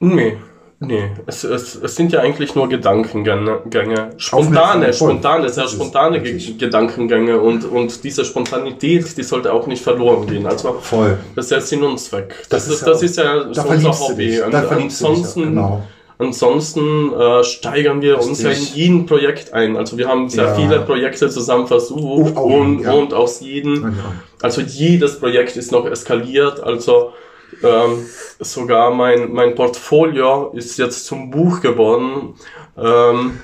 Nee. 0.00 0.36
Nee, 0.80 1.10
es, 1.26 1.42
es, 1.42 1.74
es 1.74 1.96
sind 1.96 2.12
ja 2.12 2.20
eigentlich 2.20 2.54
nur 2.54 2.68
Gedankengänge. 2.68 3.62
Gänge. 3.68 4.10
Spontane, 4.16 4.92
voll. 4.92 5.10
spontane, 5.10 5.48
sehr 5.48 5.66
spontane 5.66 6.22
Ge. 6.22 6.38
Gedankengänge 6.56 7.40
und, 7.40 7.64
und 7.64 8.04
diese 8.04 8.24
Spontanität, 8.24 9.16
die 9.18 9.24
sollte 9.24 9.52
auch 9.52 9.66
nicht 9.66 9.82
verloren 9.82 10.28
gehen. 10.28 10.46
Also 10.46 10.74
Voll. 10.80 11.18
das 11.34 11.46
ist 11.46 11.50
der 11.50 11.60
Sinn 11.62 11.82
und 11.82 11.98
Zweck. 11.98 12.32
Das 12.48 12.68
Das, 12.68 12.68
ist 12.68 12.74
ist, 12.74 12.80
ja 12.82 12.86
das 12.92 13.02
ist 13.02 13.16
ja 13.16 13.44
Da 13.44 13.54
so 13.64 13.68
unser 13.68 13.98
Hobby. 13.98 14.40
An- 14.40 14.54
ansonsten, 14.54 15.42
Genau. 15.42 15.84
Ansonsten 16.18 17.12
äh, 17.12 17.44
steigern 17.44 18.02
wir 18.02 18.18
uns 18.20 18.42
ja 18.42 18.50
in 18.50 18.62
jedem 18.74 19.06
Projekt 19.06 19.52
ein. 19.52 19.76
Also 19.76 19.96
wir 19.98 20.08
haben 20.08 20.28
sehr 20.28 20.44
Ja. 20.46 20.54
viele 20.54 20.80
Projekte 20.80 21.28
zusammen 21.30 21.66
versucht 21.66 22.34
Oh, 22.36 22.40
oh, 22.40 22.60
und, 22.60 22.80
ja. 22.80 22.92
und 22.92 23.14
aus 23.14 23.40
jedem, 23.40 23.82
Ja. 23.82 24.12
also 24.42 24.60
jedes 24.60 25.18
Projekt 25.18 25.56
ist 25.56 25.72
noch 25.72 25.86
eskaliert. 25.86 26.60
Also 26.60 27.12
ähm, 27.62 28.04
sogar 28.40 28.90
mein, 28.92 29.32
mein 29.32 29.54
Portfolio 29.54 30.52
ist 30.54 30.76
jetzt 30.78 31.06
zum 31.06 31.30
Buch 31.30 31.60
geworden. 31.60 32.34
Ähm, 32.76 33.38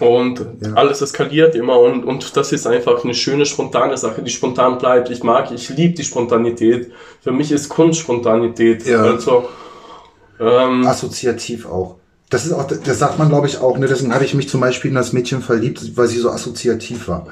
und 0.00 0.40
Ja. 0.60 0.74
alles 0.74 1.00
eskaliert 1.00 1.54
immer 1.54 1.78
und, 1.80 2.04
und 2.04 2.36
das 2.36 2.52
ist 2.52 2.66
einfach 2.66 3.04
eine 3.04 3.14
schöne, 3.14 3.46
spontane 3.46 3.96
Sache, 3.96 4.20
die 4.22 4.30
spontan 4.30 4.76
bleibt. 4.76 5.08
Ich 5.10 5.22
mag, 5.22 5.50
ich 5.50 5.70
liebe 5.70 5.94
die 5.94 6.04
Spontanität. 6.04 6.90
Für 7.22 7.32
mich 7.32 7.50
ist 7.52 7.70
Kunst 7.70 8.00
Spontanität. 8.00 8.84
Ja. 8.86 9.02
Also, 9.02 9.48
ähm, 10.40 10.86
Assoziativ 10.86 11.66
auch. 11.66 11.96
Das 12.30 12.44
ist 12.44 12.52
auch, 12.52 12.66
das 12.66 12.98
sagt 12.98 13.18
man, 13.18 13.30
glaube 13.30 13.46
ich, 13.46 13.58
auch, 13.58 13.78
ne? 13.78 13.86
Deswegen 13.86 14.12
habe 14.12 14.24
ich 14.24 14.34
mich 14.34 14.50
zum 14.50 14.60
Beispiel 14.60 14.90
in 14.90 14.96
das 14.96 15.14
Mädchen 15.14 15.40
verliebt, 15.40 15.96
weil 15.96 16.08
sie 16.08 16.18
so 16.18 16.30
assoziativ 16.30 17.08
war. 17.08 17.26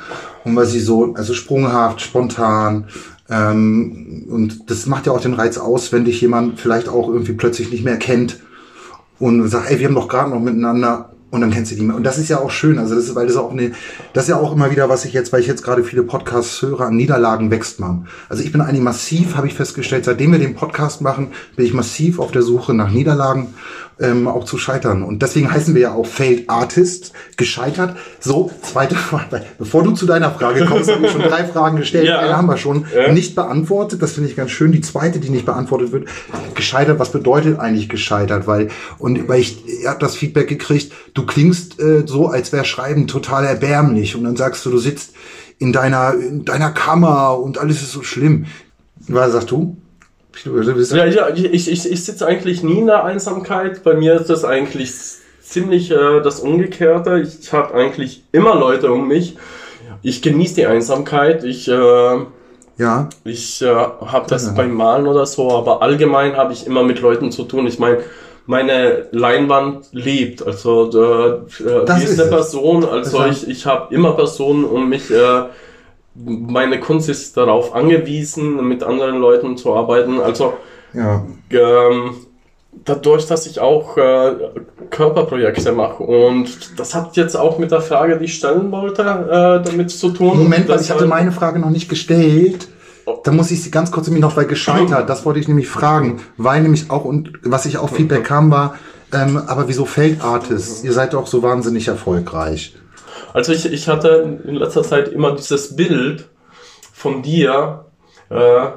Und 0.45 0.57
weil 0.57 0.65
sie 0.65 0.81
so, 0.81 1.13
also 1.15 1.35
sprunghaft, 1.35 2.01
spontan, 2.01 2.87
ähm, 3.29 4.25
und 4.29 4.71
das 4.71 4.87
macht 4.87 5.07
ja 5.07 5.13
auch 5.13 5.21
den 5.21 5.35
Reiz 5.35 5.59
aus, 5.59 5.93
wenn 5.93 6.05
dich 6.05 6.21
jemand 6.21 6.61
vielleicht 6.61 6.89
auch 6.89 7.09
irgendwie 7.09 7.33
plötzlich 7.33 7.71
nicht 7.71 7.85
mehr 7.85 7.99
kennt 7.99 8.39
und 9.19 9.49
sagt, 9.49 9.71
ey, 9.71 9.79
wir 9.79 9.89
haben 9.89 9.95
doch 9.95 10.09
gerade 10.09 10.31
noch 10.31 10.41
miteinander 10.41 11.11
Und 11.29 11.41
dann 11.41 11.51
kennst 11.51 11.73
du 11.73 11.75
die 11.75 11.83
mehr. 11.83 11.97
Und 11.97 12.05
das 12.05 12.19
ist 12.19 12.29
ja 12.29 12.39
auch 12.39 12.51
schön. 12.51 12.79
Also 12.79 12.95
das 12.95 13.05
ist, 13.05 13.15
weil 13.17 13.27
das 13.27 13.37
auch 13.37 13.51
eine, 13.51 13.73
das 14.13 14.25
ist 14.25 14.31
ja 14.31 14.37
auch 14.37 14.53
immer 14.53 14.71
wieder, 14.71 14.89
was 14.89 15.05
ich 15.05 15.13
jetzt, 15.13 15.33
weil 15.33 15.41
ich 15.41 15.49
jetzt 15.49 15.63
gerade 15.63 15.83
viele 15.83 16.05
Podcasts 16.05 16.63
höre, 16.63 16.83
an 16.83 16.97
Niederlagen 16.97 17.51
wächst 17.51 17.81
man. 17.81 18.07
Also 18.29 18.45
ich 18.45 18.53
bin 18.53 18.61
eigentlich 18.61 18.81
massiv, 18.81 19.37
habe 19.37 19.49
ich 19.49 19.55
festgestellt, 19.55 20.05
seitdem 20.05 20.33
wir 20.33 20.39
den 20.39 20.55
Podcast 20.55 21.01
machen, 21.01 21.33
bin 21.57 21.67
ich 21.67 21.75
massiv 21.75 22.21
auf 22.21 22.31
der 22.31 22.43
Suche 22.43 22.75
nach 22.75 22.91
Niederlagen 22.91 23.55
ähm, 23.99 24.29
auch 24.29 24.45
zu 24.45 24.59
scheitern. 24.59 25.03
Und 25.03 25.23
deswegen 25.23 25.51
heißen 25.51 25.75
wir 25.75 25.83
ja 25.83 25.95
auch 25.95 26.05
Failed 26.07 26.51
Artist, 26.51 27.13
gescheitert. 27.37 27.97
So, 28.21 28.51
zweite 28.63 28.95
Frage. 28.95 29.43
Bevor 29.59 29.83
du 29.83 29.93
zu 29.93 30.05
deiner 30.07 30.31
Frage 30.31 30.67
kommst, 30.67 30.91
haben 30.93 31.03
wir 31.03 31.09
schon 31.09 31.23
drei 31.23 31.45
Fragen 31.45 31.77
gestellt. 31.79 32.07
Ja. 32.07 32.19
Eine 32.19 32.37
haben 32.37 32.47
wir 32.47 32.57
schon 32.59 32.85
Ja. 32.95 33.11
nicht 33.13 33.35
beantwortet. 33.35 34.03
Das 34.03 34.13
finde 34.13 34.29
ich 34.29 34.37
ganz 34.37 34.51
schön. 34.51 34.71
Die 34.71 34.83
zweite, 34.83 35.19
die 35.19 35.31
nicht 35.31 35.47
beantwortet 35.47 35.93
wird, 35.93 36.09
gescheitert. 36.55 36.99
Was 36.99 37.11
bedeutet 37.11 37.59
eigentlich 37.59 37.89
gescheitert? 37.89 38.47
Weil, 38.47 38.69
und 38.99 39.29
weil 39.29 39.41
ich, 39.41 39.65
ich 39.67 39.87
habe 39.87 39.99
das 39.99 40.15
Feedback 40.15 40.49
gekriegt, 40.49 40.93
du 41.15 41.25
klingst 41.25 41.81
äh, 41.81 42.03
so, 42.07 42.29
als 42.29 42.53
wäre 42.53 42.65
Schreiben 42.67 43.07
total 43.07 43.45
erbärmlich. 43.47 44.15
Und 44.15 44.25
dann 44.25 44.37
sagst 44.37 44.65
du, 44.67 44.71
du 44.71 44.79
sitzt 44.79 45.15
in 45.59 45.73
deiner, 45.73 46.15
in 46.15 46.45
deiner 46.45 46.71
Kammer 46.71 47.39
und 47.39 47.57
alles 47.59 47.81
ist 47.83 47.93
so 47.93 48.03
schlimm. 48.03 48.45
Was 49.09 49.33
sagst 49.33 49.51
du? 49.51 49.77
Ja, 50.99 51.05
ja 51.07 51.29
ich, 51.35 51.69
ich, 51.69 51.91
ich, 51.91 52.05
sitze 52.05 52.27
eigentlich 52.27 52.63
nie 52.63 52.79
in 52.79 52.87
der 52.87 53.05
Einsamkeit. 53.05 53.83
Bei 53.83 53.95
mir 53.95 54.15
ist 54.21 54.31
das 54.31 54.45
eigentlich 54.45 54.93
ziemlich 55.41 55.91
äh, 55.91 56.21
das 56.23 56.41
Umgekehrte. 56.41 57.21
Ich 57.21 57.53
habe 57.53 57.75
eigentlich 57.75 58.25
immer 58.33 58.55
Leute 58.55 58.93
um 58.93 59.09
mich. 59.09 59.37
Ich 60.03 60.23
genieße 60.23 60.55
die 60.57 60.67
Einsamkeit. 60.67 61.43
Ich, 61.45 61.69
äh, 61.69 61.73
ja. 62.79 63.09
ich 63.25 63.63
äh, 63.63 63.67
habe 63.75 64.27
das 64.29 64.47
Ja. 64.47 64.53
beim 64.53 64.75
Malen 64.75 65.07
oder 65.07 65.27
so, 65.27 65.51
aber 65.53 65.83
allgemein 65.83 66.37
habe 66.37 66.53
ich 66.53 66.67
immer 66.67 66.83
mit 66.83 67.01
Leuten 67.01 67.33
zu 67.33 67.45
tun. 67.45 67.67
Ich 67.67 67.79
meine, 67.79 67.99
meine 68.47 69.07
Leinwand 69.13 69.87
lebt. 69.93 70.47
Also 70.47 70.91
äh, 70.93 71.63
äh, 71.65 71.85
Das 71.87 71.99
die 71.99 72.05
ist 72.05 72.11
ist 72.13 72.21
eine. 72.21 72.31
Person. 72.31 72.85
Also 72.85 73.19
Das 73.19 73.27
heißt- 73.29 73.43
ich, 73.45 73.49
ich 73.49 73.67
habe 73.67 73.95
immer 73.95 74.13
Personen 74.13 74.65
um 74.65 74.89
mich. 74.89 75.11
Äh, 75.11 75.45
meine 76.25 76.81
Kunst 76.81 77.09
ist 77.09 77.37
darauf 77.37 77.75
angewiesen, 77.75 78.67
mit 78.69 78.83
anderen 78.83 79.19
Leuten 79.19 79.57
zu 79.57 79.75
arbeiten. 79.75 80.21
Also 80.21 80.55
Ja. 80.95 81.23
ähm, 81.51 82.15
dadurch, 82.85 83.27
dass 83.27 83.47
ich 83.47 83.61
auch 83.61 83.97
äh, 83.97 84.33
Körperprojekte 84.91 85.73
mache 85.73 86.03
und 86.03 86.79
das 86.79 86.95
hat 86.95 87.17
jetzt 87.17 87.37
auch 87.37 87.59
mit 87.59 87.71
der 87.71 87.81
Frage, 87.81 88.19
die 88.19 88.27
ich 88.27 88.35
stellen 88.35 88.71
wollte, 88.71 89.03
äh, 89.03 89.67
damit 89.67 89.91
zu 89.91 90.11
tun. 90.11 90.39
Moment, 90.39 90.69
weil 90.69 90.81
ich 90.81 90.91
hatte 90.91 91.07
meine 91.07 91.33
Frage 91.33 91.59
noch 91.59 91.71
nicht 91.71 91.89
gestellt. 91.89 92.69
Da 93.23 93.31
muss 93.31 93.53
ich 93.53 93.63
sie 93.63 93.71
ganz 93.71 93.93
kurz 93.93 94.09
nämlich 94.09 94.23
noch 94.23 94.35
bei 94.35 94.45
gescheitert. 94.45 95.09
Das 95.09 95.25
wollte 95.25 95.39
ich 95.39 95.47
nämlich 95.47 95.69
fragen, 95.69 96.21
weil 96.37 96.63
nämlich 96.63 96.91
auch 96.91 97.05
und 97.05 97.33
was 97.45 97.65
ich 97.67 97.79
auch 97.79 97.89
Feedback 97.89 98.25
kam 98.25 98.51
war, 98.51 98.75
ähm, 99.13 99.41
aber 99.47 99.69
wieso 99.69 99.85
Feldartist? 99.85 100.85
Ihr 100.85 100.93
seid 100.93 101.15
doch 101.15 101.27
so 101.29 101.43
wahnsinnig 101.43 101.87
erfolgreich. 101.87 102.75
Also 103.33 103.53
ich, 103.53 103.71
ich 103.71 103.89
hatte 103.89 104.41
in 104.47 104.55
letzter 104.55 104.83
Zeit 104.83 105.09
immer 105.09 105.35
dieses 105.35 105.77
Bild 105.77 106.27
von 106.93 107.23
dir, 107.23 107.85
äh, 108.31 108.69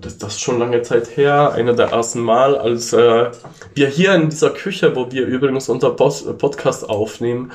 das, 0.00 0.18
das 0.18 0.34
ist 0.34 0.40
schon 0.40 0.58
lange 0.58 0.82
Zeit 0.82 1.16
her, 1.16 1.52
einer 1.52 1.72
der 1.72 1.90
ersten 1.90 2.20
Mal, 2.20 2.56
als 2.56 2.92
äh, 2.92 3.30
wir 3.74 3.88
hier 3.88 4.14
in 4.14 4.28
dieser 4.30 4.50
Küche, 4.50 4.94
wo 4.94 5.10
wir 5.10 5.24
übrigens 5.26 5.68
unser 5.68 5.90
Post, 5.90 6.38
Podcast 6.38 6.88
aufnehmen, 6.88 7.52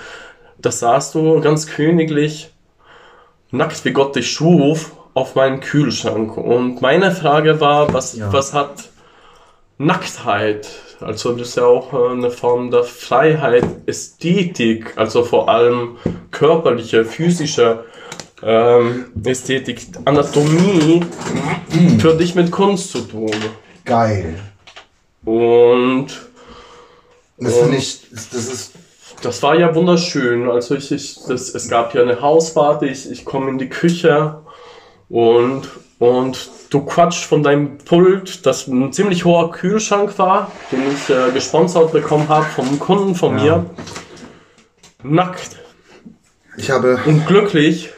da 0.57 0.71
saßt 0.71 1.13
du 1.15 1.39
ganz 1.41 1.67
königlich, 1.67 2.51
nackt 3.51 3.85
wie 3.85 3.91
Gott 3.93 4.15
dich 4.15 4.31
schuf, 4.31 4.91
auf 5.13 5.35
meinem 5.35 5.59
Kühlschrank. 5.61 6.37
Und 6.37 6.81
meine 6.81 7.11
Frage 7.11 7.59
war, 7.59 7.93
was, 7.93 8.15
Ja. 8.15 8.31
was 8.31 8.53
hat 8.53 8.89
Nacktheit, 9.77 10.67
also 10.99 11.33
das 11.33 11.49
ist 11.49 11.57
ja 11.57 11.65
auch 11.65 11.93
äh, 11.93 12.11
eine 12.11 12.31
Form 12.31 12.71
der 12.71 12.83
Freiheit, 12.83 13.65
Ästhetik, 13.85 14.93
also 14.97 15.23
vor 15.23 15.49
allem 15.49 15.97
körperliche, 16.31 17.05
physische 17.05 17.85
ähm, 18.43 19.05
Ästhetik, 19.23 19.87
Anatomie 20.05 21.01
für 21.99 22.15
dich 22.15 22.35
mit 22.35 22.51
Kunst 22.51 22.91
zu 22.91 23.01
tun. 23.01 23.31
Geil. 23.85 24.39
Und 25.25 26.07
Das 27.37 27.57
finde 27.57 27.77
ich, 27.77 28.09
das 28.11 28.33
ist 28.33 28.73
das 29.21 29.41
war 29.43 29.55
ja 29.55 29.73
wunderschön. 29.73 30.49
Also 30.49 30.75
ich, 30.75 30.91
ich 30.91 31.19
das, 31.27 31.53
es 31.53 31.69
gab 31.69 31.93
ja 31.93 32.01
eine 32.01 32.21
Hausfahrt, 32.21 32.83
ich, 32.83 33.09
ich 33.09 33.25
komme 33.25 33.49
in 33.49 33.57
die 33.57 33.69
Küche 33.69 34.39
und, 35.09 35.67
und 35.99 36.49
du 36.69 36.81
quatschst 36.81 37.23
von 37.23 37.41
deinem 37.43 37.77
Pult, 37.79 38.45
das 38.45 38.67
ein 38.67 38.91
ziemlich 38.93 39.25
hoher 39.25 39.51
Kühlschrank 39.51 40.17
war, 40.19 40.51
den 40.71 40.81
ich 40.93 41.09
äh, 41.09 41.31
gesponsert 41.33 41.91
bekommen 41.91 42.27
habe 42.29 42.45
vom 42.45 42.77
Kunden 42.79 43.15
von 43.15 43.37
Ja. 43.37 43.43
mir. 43.57 43.65
Nackt 45.03 45.57
ich 46.57 46.71
habe 46.71 46.99
und 47.05 47.25
glücklich. 47.27 47.89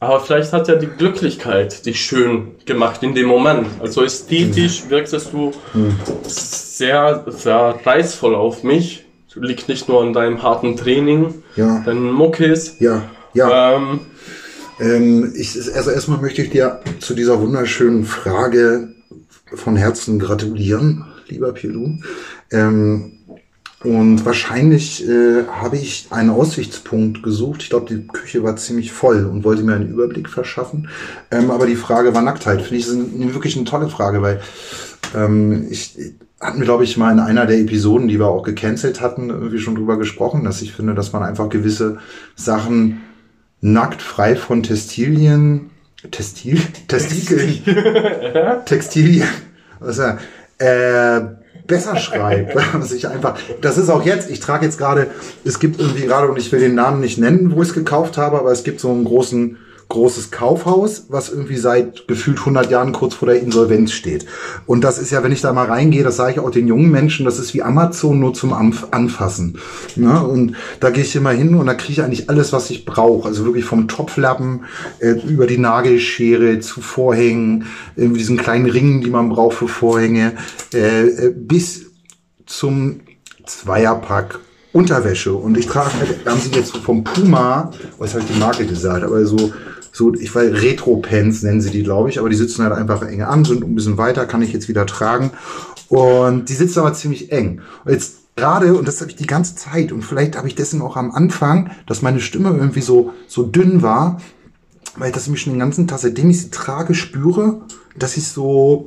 Aber 0.00 0.20
vielleicht 0.20 0.52
hat 0.52 0.68
ja 0.68 0.76
die 0.76 0.86
Glücklichkeit 0.86 1.84
dich 1.86 2.00
schön 2.04 2.54
gemacht 2.66 3.02
in 3.02 3.14
dem 3.14 3.26
Moment. 3.26 3.66
Also 3.80 4.04
ästhetisch 4.04 4.88
wirktest 4.88 5.32
du 5.32 5.52
sehr, 6.24 7.24
sehr 7.28 7.78
reizvoll 7.84 8.34
auf 8.36 8.62
mich. 8.62 9.04
Liegt 9.34 9.68
nicht 9.68 9.88
nur 9.88 10.02
an 10.02 10.12
deinem 10.12 10.42
harten 10.42 10.76
Training, 10.76 11.42
ja, 11.54 11.80
deinen 11.84 12.10
Muckis. 12.12 12.76
ja, 12.80 13.02
ja. 13.34 13.74
Ähm, 13.76 14.00
Ähm, 14.80 15.32
ich, 15.34 15.56
also 15.74 15.90
erstmal 15.90 16.20
möchte 16.20 16.42
ich 16.42 16.50
dir 16.50 16.80
zu 17.00 17.14
dieser 17.14 17.40
wunderschönen 17.40 18.04
Frage 18.04 18.94
von 19.54 19.76
Herzen 19.76 20.18
gratulieren, 20.18 21.04
lieber 21.28 21.52
Pielu. 21.52 21.98
Ähm, 22.50 23.12
und 23.84 24.24
wahrscheinlich 24.24 25.08
äh, 25.08 25.44
habe 25.46 25.76
ich 25.76 26.08
einen 26.10 26.30
Aussichtspunkt 26.30 27.22
gesucht. 27.22 27.62
Ich 27.62 27.70
glaube, 27.70 27.94
die 27.94 28.08
Küche 28.08 28.42
war 28.42 28.56
ziemlich 28.56 28.90
voll 28.90 29.24
und 29.24 29.44
wollte 29.44 29.62
mir 29.62 29.74
einen 29.74 29.90
Überblick 29.90 30.28
verschaffen. 30.28 30.88
Ähm, 31.30 31.52
aber 31.52 31.66
die 31.66 31.76
Frage 31.76 32.12
war 32.12 32.22
Nacktheit. 32.22 32.62
Finde 32.62 32.76
ich 32.76 32.90
eine, 32.90 33.34
wirklich 33.34 33.56
eine 33.56 33.66
tolle 33.66 33.88
Frage, 33.88 34.20
weil 34.20 34.40
ähm, 35.14 35.68
ich 35.70 35.96
hatten 36.40 36.58
wir, 36.58 36.66
glaube 36.66 36.84
ich, 36.84 36.96
mal 36.96 37.12
in 37.12 37.20
einer 37.20 37.46
der 37.46 37.58
Episoden, 37.58 38.08
die 38.08 38.18
wir 38.18 38.26
auch 38.26 38.44
gecancelt 38.44 39.00
hatten, 39.00 39.30
irgendwie 39.30 39.58
schon 39.58 39.74
drüber 39.74 39.96
gesprochen, 39.96 40.44
dass 40.44 40.62
ich 40.62 40.72
finde, 40.72 40.94
dass 40.94 41.12
man 41.12 41.22
einfach 41.22 41.48
gewisse 41.48 41.98
Sachen 42.36 43.00
nackt, 43.60 44.02
frei 44.02 44.36
von 44.36 44.62
Textilien, 44.62 45.70
Textil, 46.10 46.60
Testikeln, 46.86 47.62
Textilien, 48.64 49.28
er, 49.98 50.18
äh, 50.58 51.20
besser 51.66 51.96
schreibt, 51.96 52.54
weil 52.54 52.64
man 52.72 52.82
sich 52.82 53.06
einfach, 53.06 53.38
das 53.60 53.78
ist 53.78 53.90
auch 53.90 54.04
jetzt, 54.04 54.30
ich 54.30 54.40
trage 54.40 54.64
jetzt 54.64 54.78
gerade, 54.78 55.08
es 55.44 55.60
gibt 55.60 55.78
irgendwie 55.78 56.06
gerade, 56.06 56.28
und 56.28 56.38
ich 56.38 56.50
will 56.50 56.60
den 56.60 56.74
Namen 56.74 57.00
nicht 57.00 57.18
nennen, 57.18 57.52
wo 57.54 57.62
ich 57.62 57.68
es 57.68 57.74
gekauft 57.74 58.16
habe, 58.16 58.38
aber 58.38 58.50
es 58.50 58.64
gibt 58.64 58.80
so 58.80 58.90
einen 58.90 59.04
großen, 59.04 59.58
großes 59.88 60.30
Kaufhaus, 60.30 61.06
was 61.08 61.30
irgendwie 61.30 61.56
seit 61.56 62.06
gefühlt 62.08 62.38
100 62.38 62.70
Jahren 62.70 62.92
kurz 62.92 63.14
vor 63.14 63.28
der 63.28 63.40
Insolvenz 63.40 63.92
steht. 63.92 64.26
Und 64.66 64.84
das 64.84 64.98
ist 64.98 65.10
ja, 65.10 65.22
wenn 65.22 65.32
ich 65.32 65.40
da 65.40 65.52
mal 65.52 65.66
reingehe, 65.66 66.02
das 66.02 66.16
sage 66.16 66.32
ich 66.32 66.40
auch 66.40 66.50
den 66.50 66.68
jungen 66.68 66.90
Menschen, 66.90 67.24
das 67.24 67.38
ist 67.38 67.54
wie 67.54 67.62
Amazon 67.62 68.20
nur 68.20 68.34
zum 68.34 68.52
Anf- 68.52 68.88
Anfassen. 68.90 69.58
Ne? 69.96 70.22
Und 70.22 70.56
da 70.80 70.90
gehe 70.90 71.04
ich 71.04 71.16
immer 71.16 71.30
hin 71.30 71.54
und 71.54 71.66
da 71.66 71.74
kriege 71.74 71.92
ich 71.92 72.02
eigentlich 72.02 72.28
alles, 72.28 72.52
was 72.52 72.68
ich 72.68 72.84
brauche. 72.84 73.28
Also 73.28 73.46
wirklich 73.46 73.64
vom 73.64 73.88
Topflappen 73.88 74.64
äh, 74.98 75.12
über 75.26 75.46
die 75.46 75.58
Nagelschere 75.58 76.60
zu 76.60 76.82
Vorhängen, 76.82 77.64
äh, 77.96 78.08
diesen 78.08 78.36
kleinen 78.36 78.68
Ringen, 78.68 79.00
die 79.00 79.10
man 79.10 79.30
braucht 79.30 79.56
für 79.56 79.68
Vorhänge, 79.68 80.34
äh, 80.74 81.06
äh, 81.06 81.34
bis 81.34 81.86
zum 82.44 83.00
Zweierpack 83.46 84.38
Unterwäsche. 84.72 85.32
Und 85.32 85.56
ich 85.56 85.66
trage, 85.66 85.90
haben 86.26 86.40
sie 86.40 86.50
jetzt 86.50 86.72
so 86.72 86.78
vom 86.78 87.02
Puma, 87.02 87.70
was 87.98 88.12
habe 88.14 88.22
ich 88.22 88.32
die 88.32 88.38
Marke 88.38 88.66
gesagt, 88.66 89.02
aber 89.02 89.24
so, 89.24 89.50
so, 89.98 90.14
ich 90.14 90.32
weiß, 90.32 90.62
Retro-Pants 90.62 91.42
nennen 91.42 91.60
sie 91.60 91.70
die, 91.70 91.82
glaube 91.82 92.08
ich, 92.08 92.20
aber 92.20 92.28
die 92.28 92.36
sitzen 92.36 92.62
halt 92.62 92.72
einfach 92.72 93.02
eng 93.02 93.22
an, 93.22 93.44
sind 93.44 93.64
ein 93.64 93.74
bisschen 93.74 93.98
weiter, 93.98 94.26
kann 94.26 94.42
ich 94.42 94.52
jetzt 94.52 94.68
wieder 94.68 94.86
tragen. 94.86 95.32
Und 95.88 96.48
die 96.48 96.54
sitzen 96.54 96.78
aber 96.78 96.92
ziemlich 96.92 97.32
eng. 97.32 97.62
Und 97.84 97.92
jetzt 97.92 98.36
gerade, 98.36 98.74
und 98.74 98.86
das 98.86 99.00
habe 99.00 99.10
ich 99.10 99.16
die 99.16 99.26
ganze 99.26 99.56
Zeit, 99.56 99.90
und 99.90 100.02
vielleicht 100.02 100.36
habe 100.36 100.46
ich 100.46 100.54
dessen 100.54 100.82
auch 100.82 100.96
am 100.96 101.10
Anfang, 101.10 101.72
dass 101.86 102.00
meine 102.00 102.20
Stimme 102.20 102.50
irgendwie 102.50 102.80
so, 102.80 103.12
so 103.26 103.42
dünn 103.42 103.82
war, 103.82 104.22
weil 104.96 105.08
ich 105.08 105.14
das 105.14 105.26
nämlich 105.26 105.42
schon 105.42 105.54
den 105.54 105.58
ganzen 105.58 105.88
Tag, 105.88 105.98
seitdem 105.98 106.30
ich 106.30 106.42
sie 106.42 106.50
trage, 106.50 106.94
spüre, 106.94 107.62
dass 107.98 108.16
ich 108.16 108.28
so, 108.28 108.86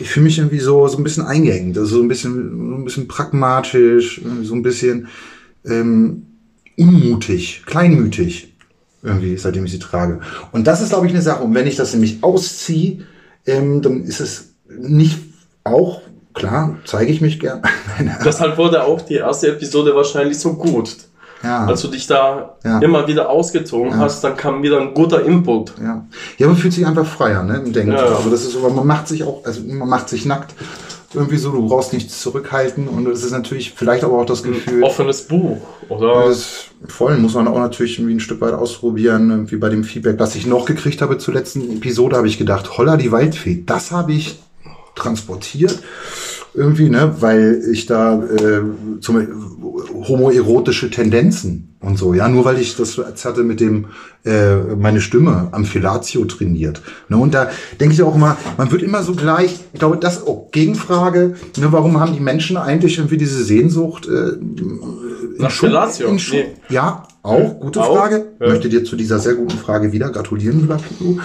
ich 0.00 0.10
fühle 0.10 0.24
mich 0.24 0.38
irgendwie 0.38 0.58
so, 0.58 0.88
so 0.88 0.98
ein 0.98 1.04
bisschen 1.04 1.24
eingeengt, 1.24 1.78
also 1.78 1.98
so 1.98 2.02
ein 2.02 2.08
bisschen, 2.08 2.70
so 2.70 2.74
ein 2.74 2.84
bisschen 2.84 3.06
pragmatisch, 3.06 4.20
so 4.42 4.54
ein 4.54 4.62
bisschen 4.62 5.06
ähm, 5.64 6.27
unmutig, 6.78 7.62
kleinmütig, 7.66 8.54
irgendwie, 9.02 9.36
seitdem 9.36 9.64
ich 9.64 9.72
sie 9.72 9.78
trage. 9.78 10.20
Und 10.52 10.66
das 10.66 10.80
ist, 10.80 10.90
glaube 10.90 11.06
ich, 11.06 11.12
eine 11.12 11.22
Sache. 11.22 11.42
Und 11.44 11.54
wenn 11.54 11.66
ich 11.66 11.76
das 11.76 11.92
nämlich 11.92 12.22
ausziehe, 12.22 13.00
ähm, 13.46 13.82
dann 13.82 14.04
ist 14.04 14.20
es 14.20 14.54
nicht 14.68 15.18
auch, 15.64 16.02
klar, 16.34 16.76
zeige 16.84 17.10
ich 17.12 17.20
mich 17.20 17.40
gern. 17.40 17.62
deshalb 18.24 18.58
wurde 18.58 18.84
auch 18.84 19.00
die 19.02 19.14
erste 19.14 19.48
Episode 19.48 19.94
wahrscheinlich 19.94 20.38
so 20.38 20.54
gut. 20.54 20.96
ja. 21.42 21.66
Als 21.66 21.82
du 21.82 21.88
dich 21.88 22.06
da 22.06 22.56
Ja. 22.64 22.78
immer 22.80 23.06
wieder 23.06 23.28
ausgezogen 23.30 23.90
Ja. 23.92 23.98
hast, 23.98 24.22
dann 24.24 24.36
kam 24.36 24.62
wieder 24.62 24.80
ein 24.80 24.94
guter 24.94 25.24
Input. 25.24 25.74
Ja. 25.82 26.04
ja, 26.36 26.46
man 26.46 26.56
fühlt 26.56 26.72
sich 26.72 26.86
einfach 26.86 27.06
freier, 27.06 27.42
ne, 27.44 27.62
im 27.64 27.72
Denken. 27.72 27.92
Ja, 27.92 28.04
ja. 28.04 28.16
Also 28.16 28.30
das 28.30 28.44
ist, 28.44 28.56
aber 28.56 28.70
man 28.70 28.86
macht 28.86 29.08
sich 29.08 29.22
auch, 29.24 29.44
also 29.44 29.60
man 29.62 29.88
macht 29.88 30.08
sich 30.08 30.24
nackt 30.26 30.54
Irgendwie 31.14 31.38
so, 31.38 31.50
du 31.50 31.66
brauchst 31.66 31.94
nichts 31.94 32.20
zurückhalten 32.20 32.86
und 32.86 33.08
es 33.08 33.24
ist 33.24 33.32
natürlich 33.32 33.72
vielleicht 33.72 34.04
aber 34.04 34.18
auch 34.18 34.26
das 34.26 34.42
Gefühl. 34.42 34.82
Offenes 34.82 35.22
Buch, 35.22 35.56
oder? 35.88 36.26
Das 36.26 36.66
voll 36.86 37.16
muss 37.16 37.32
man 37.32 37.48
auch 37.48 37.58
natürlich 37.58 37.98
irgendwie 37.98 38.16
ein 38.16 38.20
Stück 38.20 38.42
weit 38.42 38.52
ausprobieren. 38.52 39.30
Irgendwie 39.30 39.56
bei 39.56 39.70
dem 39.70 39.84
Feedback, 39.84 40.18
das 40.18 40.34
ich 40.34 40.46
noch 40.46 40.66
gekriegt 40.66 41.00
habe 41.00 41.16
zur 41.16 41.32
letzten 41.32 41.78
Episode, 41.78 42.16
habe 42.16 42.28
ich 42.28 42.36
gedacht, 42.36 42.76
holla 42.76 42.98
die 42.98 43.10
Waldfee, 43.10 43.62
das 43.64 43.90
habe 43.90 44.12
ich 44.12 44.38
transportiert 44.94 45.78
irgendwie, 46.54 46.88
ne, 46.88 47.16
weil 47.20 47.62
ich 47.70 47.86
da 47.86 48.22
äh, 48.22 48.62
zum 49.00 49.26
homoerotische 50.06 50.90
Tendenzen 50.90 51.76
und 51.80 51.98
so, 51.98 52.14
ja, 52.14 52.28
nur 52.28 52.44
weil 52.44 52.58
ich 52.58 52.76
das 52.76 52.98
hatte 52.98 53.42
mit 53.42 53.60
dem 53.60 53.86
äh, 54.24 54.56
meine 54.76 55.00
Stimme 55.00 55.48
am 55.52 55.64
Fellatio 55.64 56.24
trainiert. 56.24 56.82
Ne, 57.08 57.16
und 57.16 57.34
da 57.34 57.50
denke 57.80 57.94
ich 57.94 58.02
auch 58.02 58.14
immer, 58.14 58.36
man 58.56 58.70
wird 58.70 58.82
immer 58.82 59.02
so 59.02 59.14
gleich, 59.14 59.60
ich 59.72 59.78
glaube, 59.78 59.96
das 59.96 60.26
auch 60.26 60.50
Gegenfrage, 60.50 61.34
ne, 61.56 61.72
warum 61.72 62.00
haben 62.00 62.12
die 62.12 62.20
Menschen 62.20 62.56
eigentlich 62.56 62.98
irgendwie 62.98 63.18
diese 63.18 63.42
Sehnsucht 63.44 64.06
äh, 64.08 64.32
Nach 65.38 65.48
in 65.48 65.50
Schu 65.50 65.66
Nee. 66.36 66.46
Ja, 66.68 67.04
auch, 67.22 67.60
gute 67.60 67.82
Auch? 67.82 67.96
Frage. 67.96 68.26
Ja. 68.40 68.48
Möchte 68.48 68.68
dir 68.68 68.84
zu 68.84 68.96
dieser 68.96 69.18
sehr 69.18 69.34
guten 69.34 69.58
Frage 69.58 69.92
wieder 69.92 70.10
gratulieren, 70.10 70.60
lieber 70.60 70.76
Pico. 70.76 71.20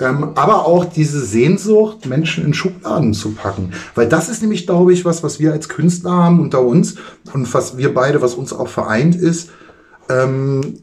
Ähm, 0.00 0.30
aber 0.34 0.66
auch 0.66 0.84
diese 0.84 1.24
Sehnsucht, 1.24 2.06
Menschen 2.06 2.44
in 2.44 2.54
Schubladen 2.54 3.14
zu 3.14 3.32
packen. 3.32 3.72
Weil 3.94 4.08
das 4.08 4.28
ist 4.28 4.42
nämlich, 4.42 4.66
glaube 4.66 4.92
ich, 4.92 5.04
was, 5.04 5.22
was 5.22 5.38
wir 5.38 5.52
als 5.52 5.68
Künstler 5.68 6.12
haben 6.12 6.40
unter 6.40 6.62
uns 6.62 6.96
und 7.32 7.52
was 7.54 7.76
wir 7.76 7.94
beide, 7.94 8.20
was 8.20 8.34
uns 8.34 8.52
auch 8.52 8.68
vereint 8.68 9.14
ist, 9.14 9.50
ähm, 10.08 10.80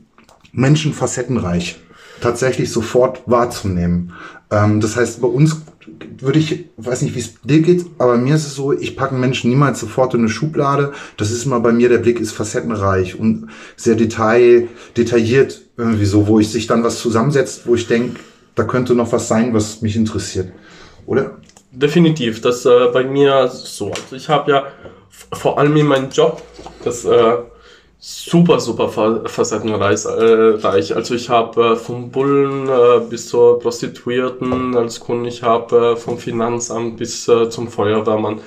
Menschen 0.53 0.93
facettenreich 0.93 1.79
tatsächlich 2.21 2.71
sofort 2.71 3.23
wahrzunehmen. 3.25 4.13
Ähm, 4.49 4.79
das 4.79 4.95
heißt, 4.95 5.21
bei 5.21 5.27
uns 5.27 5.61
würde 6.19 6.39
ich, 6.39 6.65
weiß 6.77 7.01
nicht, 7.01 7.15
wie 7.15 7.19
es 7.19 7.41
dir 7.43 7.61
geht, 7.61 7.85
aber 7.97 8.17
mir 8.17 8.35
ist 8.35 8.45
es 8.45 8.55
so, 8.55 8.73
ich 8.73 8.95
packe 8.95 9.15
Menschen 9.15 9.49
niemals 9.49 9.79
sofort 9.79 10.13
in 10.13 10.21
eine 10.21 10.29
Schublade. 10.29 10.93
Das 11.17 11.31
ist 11.31 11.45
immer 11.45 11.59
bei 11.59 11.71
mir, 11.71 11.89
der 11.89 11.97
Blick 11.97 12.19
ist 12.19 12.31
facettenreich 12.31 13.19
und 13.19 13.49
sehr 13.75 13.95
detail, 13.95 14.67
detailliert 14.97 15.61
irgendwie 15.77 16.05
so, 16.05 16.27
wo 16.27 16.39
ich 16.39 16.49
sich 16.49 16.67
dann 16.67 16.83
was 16.83 16.99
zusammensetzt, 16.99 17.65
wo 17.65 17.75
ich 17.75 17.87
denke, 17.87 18.19
da 18.55 18.63
könnte 18.63 18.95
noch 18.95 19.11
was 19.11 19.27
sein, 19.27 19.53
was 19.53 19.81
mich 19.81 19.95
interessiert. 19.95 20.51
Oder? 21.05 21.37
Definitiv, 21.71 22.41
das 22.41 22.65
äh, 22.65 22.87
bei 22.93 23.03
mir 23.03 23.47
so. 23.47 23.91
Also 23.91 24.15
ich 24.15 24.29
habe 24.29 24.51
ja 24.51 24.67
vor 25.33 25.57
allem 25.57 25.75
in 25.77 25.87
meinem 25.87 26.09
Job 26.09 26.41
das 26.83 27.05
äh, 27.05 27.33
super, 28.01 28.59
super 28.59 28.89
fa 28.89 29.21
facettenreich. 29.25 30.05
Äh, 30.05 30.65
also 30.65 31.13
ich 31.13 31.29
habe 31.29 31.73
äh, 31.73 31.75
vom 31.75 32.09
Bullen 32.09 32.67
äh, 32.67 32.99
bis 33.07 33.29
zur 33.29 33.59
Prostituierten 33.59 34.75
als 34.75 34.99
Kunde, 34.99 35.29
ich 35.29 35.43
habe 35.43 35.95
vom 35.95 36.17
Finanzamt 36.17 36.97
bis 36.97 37.25
zum 37.25 37.67
Feuerwehrmann. 37.69 38.41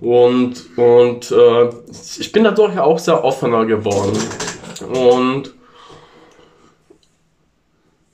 Und, 0.00 0.76
und 0.76 1.32
ich 2.18 2.32
bin 2.32 2.44
dadurch 2.44 2.78
auch 2.78 2.98
sehr 2.98 3.24
offener 3.24 3.64
geworden. 3.64 4.18
Und 4.92 5.54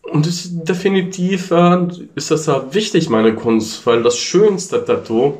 und 0.02 0.26
ist 0.26 0.50
definitiv 0.68 1.50
äh, 1.50 1.88
ist 2.14 2.30
das 2.30 2.44
ja 2.46 2.62
wichtig, 2.74 3.08
meine 3.08 3.34
Kunst, 3.34 3.86
weil 3.86 4.02
das 4.02 4.18
schönste 4.18 4.84
Tattoo 4.84 5.38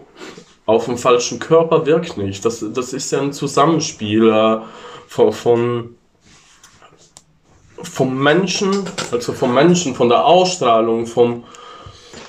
auf 0.65 0.87
dem 0.87 0.97
falschen 0.97 1.39
Körper 1.39 1.85
wirkt 1.85 2.17
nicht. 2.17 2.43
Das, 2.45 2.65
das 2.73 2.95
ist 2.95 3.11
ja 3.13 3.21
ein 3.21 3.35
Zusammenspiel 3.35 4.31
äh, 4.31 4.61
von, 5.13 5.33
von 5.33 5.95
vom 7.83 8.23
Menschen, 8.23 8.71
also 9.11 9.33
vom 9.33 9.53
Menschen, 9.53 9.95
von 9.95 10.09
der 10.09 10.25
Ausstrahlung, 10.25 11.07
vom 11.07 11.45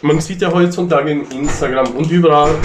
man 0.02 0.20
sieht 0.20 0.42
ja 0.42 0.52
heutzutage 0.52 1.12
in 1.12 1.32
Instagram 1.32 1.96
und 1.96 2.12
überall, 2.12 2.56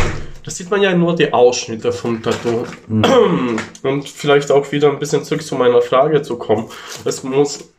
da 0.44 0.50
sieht 0.50 0.70
man 0.70 0.82
ja 0.82 0.92
nur 0.92 1.14
die 1.14 1.32
Ausschnitte 1.32 1.92
vom 1.92 2.20
Tattoo. 2.20 2.64
Und 2.88 4.08
vielleicht 4.08 4.50
auch 4.50 4.72
wieder 4.72 4.90
ein 4.90 4.98
bisschen 4.98 5.22
zurück 5.22 5.42
zu 5.42 5.54
meiner 5.54 5.80
Frage 5.80 6.22
zu 6.22 6.36
kommen. 6.36 6.68
Es 7.04 7.22
muss 7.22 7.70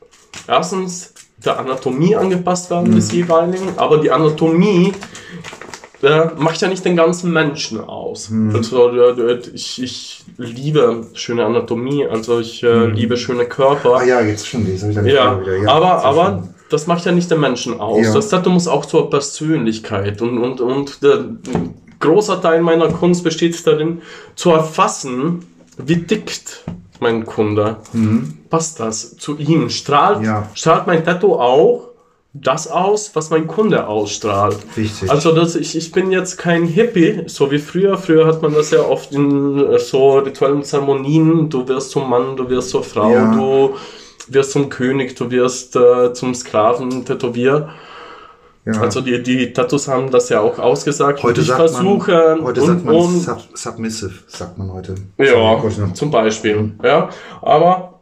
erstens 0.47 1.13
der 1.43 1.59
Anatomie 1.59 2.15
angepasst 2.15 2.69
werden 2.69 2.95
des 2.95 3.11
jeweiligen, 3.11 3.77
aber 3.77 3.97
die 3.97 4.11
Anatomie 4.11 4.93
äh, 6.01 6.27
macht 6.37 6.61
ja 6.61 6.67
nicht 6.67 6.85
den 6.85 6.95
ganzen 6.95 7.31
Menschen 7.31 7.79
aus. 7.81 8.31
Also 8.53 8.89
äh, 8.89 9.09
äh, 9.33 9.39
ich, 9.53 9.81
ich 9.81 10.23
liebe 10.37 11.07
schöne 11.13 11.45
Anatomie, 11.45 12.05
also 12.07 12.39
ich 12.39 12.63
äh, 12.63 12.85
liebe 12.87 13.17
schöne 13.17 13.45
Körper. 13.45 13.97
Ah 13.97 14.03
ja, 14.03 14.21
jetzt 14.21 14.47
schon, 14.47 14.65
jetzt 14.67 14.81
habe 14.81 14.91
ich 14.91 14.95
deine 14.97 15.11
Ja, 15.13 15.39
wieder. 15.41 15.71
aber, 15.71 15.99
sehr 15.99 16.05
aber 16.09 16.25
schön. 16.43 16.55
das 16.69 16.87
macht 16.87 17.05
ja 17.05 17.11
nicht 17.11 17.29
den 17.29 17.39
Menschen 17.39 17.79
aus. 17.79 18.05
Ja. 18.05 18.13
Das 18.13 18.29
Tattoo 18.29 18.49
muss 18.51 18.67
auch 18.67 18.85
zur 18.85 19.09
Persönlichkeit 19.09 20.21
und, 20.21 20.37
und, 20.37 20.61
und 20.61 21.03
der 21.03 21.15
ein 21.19 21.73
großer 21.99 22.41
Teil 22.41 22.61
meiner 22.61 22.87
Kunst 22.89 23.23
besteht 23.23 23.65
darin, 23.67 24.01
zu 24.35 24.51
erfassen, 24.51 25.45
wie 25.77 26.03
tickt 26.03 26.63
mein 27.01 27.25
Kunde. 27.25 27.77
Passt 28.49 28.79
das 28.79 29.17
zu 29.17 29.37
ihm? 29.37 29.69
Strahlt. 29.69 30.23
Ja. 30.23 30.49
strahlt 30.53 30.87
mein 30.87 31.03
Tattoo 31.03 31.35
auch 31.35 31.88
das 32.33 32.67
aus, 32.67 33.15
was 33.15 33.31
mein 33.31 33.47
Kunde 33.47 33.87
ausstrahlt? 33.87 34.57
Richtig. 34.77 35.09
Also 35.09 35.33
das, 35.33 35.55
ich, 35.55 35.75
ich 35.75 35.91
bin 35.91 36.11
jetzt 36.11 36.37
kein 36.37 36.65
Hippie, 36.65 37.23
so 37.25 37.49
wie 37.51 37.57
früher. 37.57 37.97
Früher 37.97 38.27
hat 38.27 38.41
man 38.41 38.53
das 38.53 38.69
ja 38.71 38.81
oft 38.81 39.11
in 39.13 39.57
äh, 39.65 39.79
so 39.79 40.19
rituellen 40.19 40.63
Zeremonien. 40.63 41.49
Du 41.49 41.67
wirst 41.67 41.91
zum 41.91 42.09
Mann, 42.09 42.35
du 42.37 42.47
wirst 42.49 42.69
zur 42.69 42.83
Frau, 42.83 43.11
Ja. 43.11 43.33
du 43.33 43.75
wirst 44.27 44.51
zum 44.51 44.69
König, 44.69 45.15
du 45.15 45.31
wirst 45.31 45.75
äh, 45.75 46.13
zum 46.13 46.35
Sklaven 46.35 47.03
tätowiert. 47.03 47.67
ja. 48.65 48.79
Also 48.79 49.01
die, 49.01 49.23
die 49.23 49.51
Tattoos 49.51 49.87
haben 49.87 50.11
das 50.11 50.29
ja 50.29 50.39
auch 50.41 50.59
ausgesagt. 50.59 51.23
heute 51.23 51.41
ich 51.41 51.47
sagt 51.47 51.59
versuche 51.59 52.11
man, 52.37 52.43
heute 52.45 52.61
und, 52.61 52.67
sagt 52.67 52.85
man 52.85 52.95
und, 52.95 53.19
sub, 53.21 53.39
submissive, 53.55 54.13
sagt 54.27 54.55
man 54.59 54.71
heute. 54.71 54.93
ja, 55.17 55.63
zum 55.95 56.11
Beispiel. 56.11 56.73
Ja, 56.83 57.09
aber, 57.41 57.99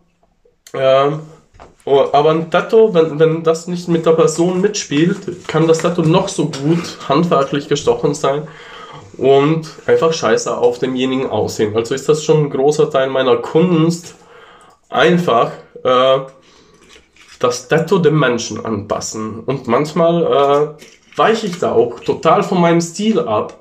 ähm, 0.73 1.19
oh, 1.87 2.05
aber 2.11 2.31
ein 2.31 2.51
Tattoo, 2.51 2.93
wenn, 2.93 3.19
wenn 3.19 3.43
das 3.43 3.67
nicht 3.67 3.87
mit 3.87 4.05
der 4.05 4.11
Person 4.11 4.61
mitspielt, 4.61 5.47
kann 5.47 5.67
das 5.67 5.79
Tattoo 5.79 6.03
noch 6.03 6.27
so 6.27 6.45
gut 6.45 6.97
handwerklich 7.07 7.67
gestochen 7.67 8.13
sein 8.13 8.47
und 9.17 9.67
einfach 9.85 10.13
scheiße 10.13 10.55
auf 10.55 10.79
demjenigen 10.79 11.29
aussehen. 11.29 11.75
Also 11.75 11.95
ist 11.95 12.07
das 12.07 12.23
schon 12.23 12.45
ein 12.45 12.49
großer 12.49 12.89
Teil 12.89 13.09
meiner 13.09 13.37
Kunst, 13.37 14.15
einfach 14.89 15.51
äh, 15.83 16.19
das 17.39 17.67
Tattoo 17.67 17.99
dem 17.99 18.19
Menschen 18.19 18.63
anpassen. 18.63 19.39
Und 19.45 19.67
manchmal 19.67 20.23
äh, 20.77 21.17
weiche 21.17 21.47
ich 21.47 21.59
da 21.59 21.71
auch 21.71 21.99
total 22.01 22.43
von 22.43 22.61
meinem 22.61 22.81
Stil 22.81 23.19
ab 23.19 23.59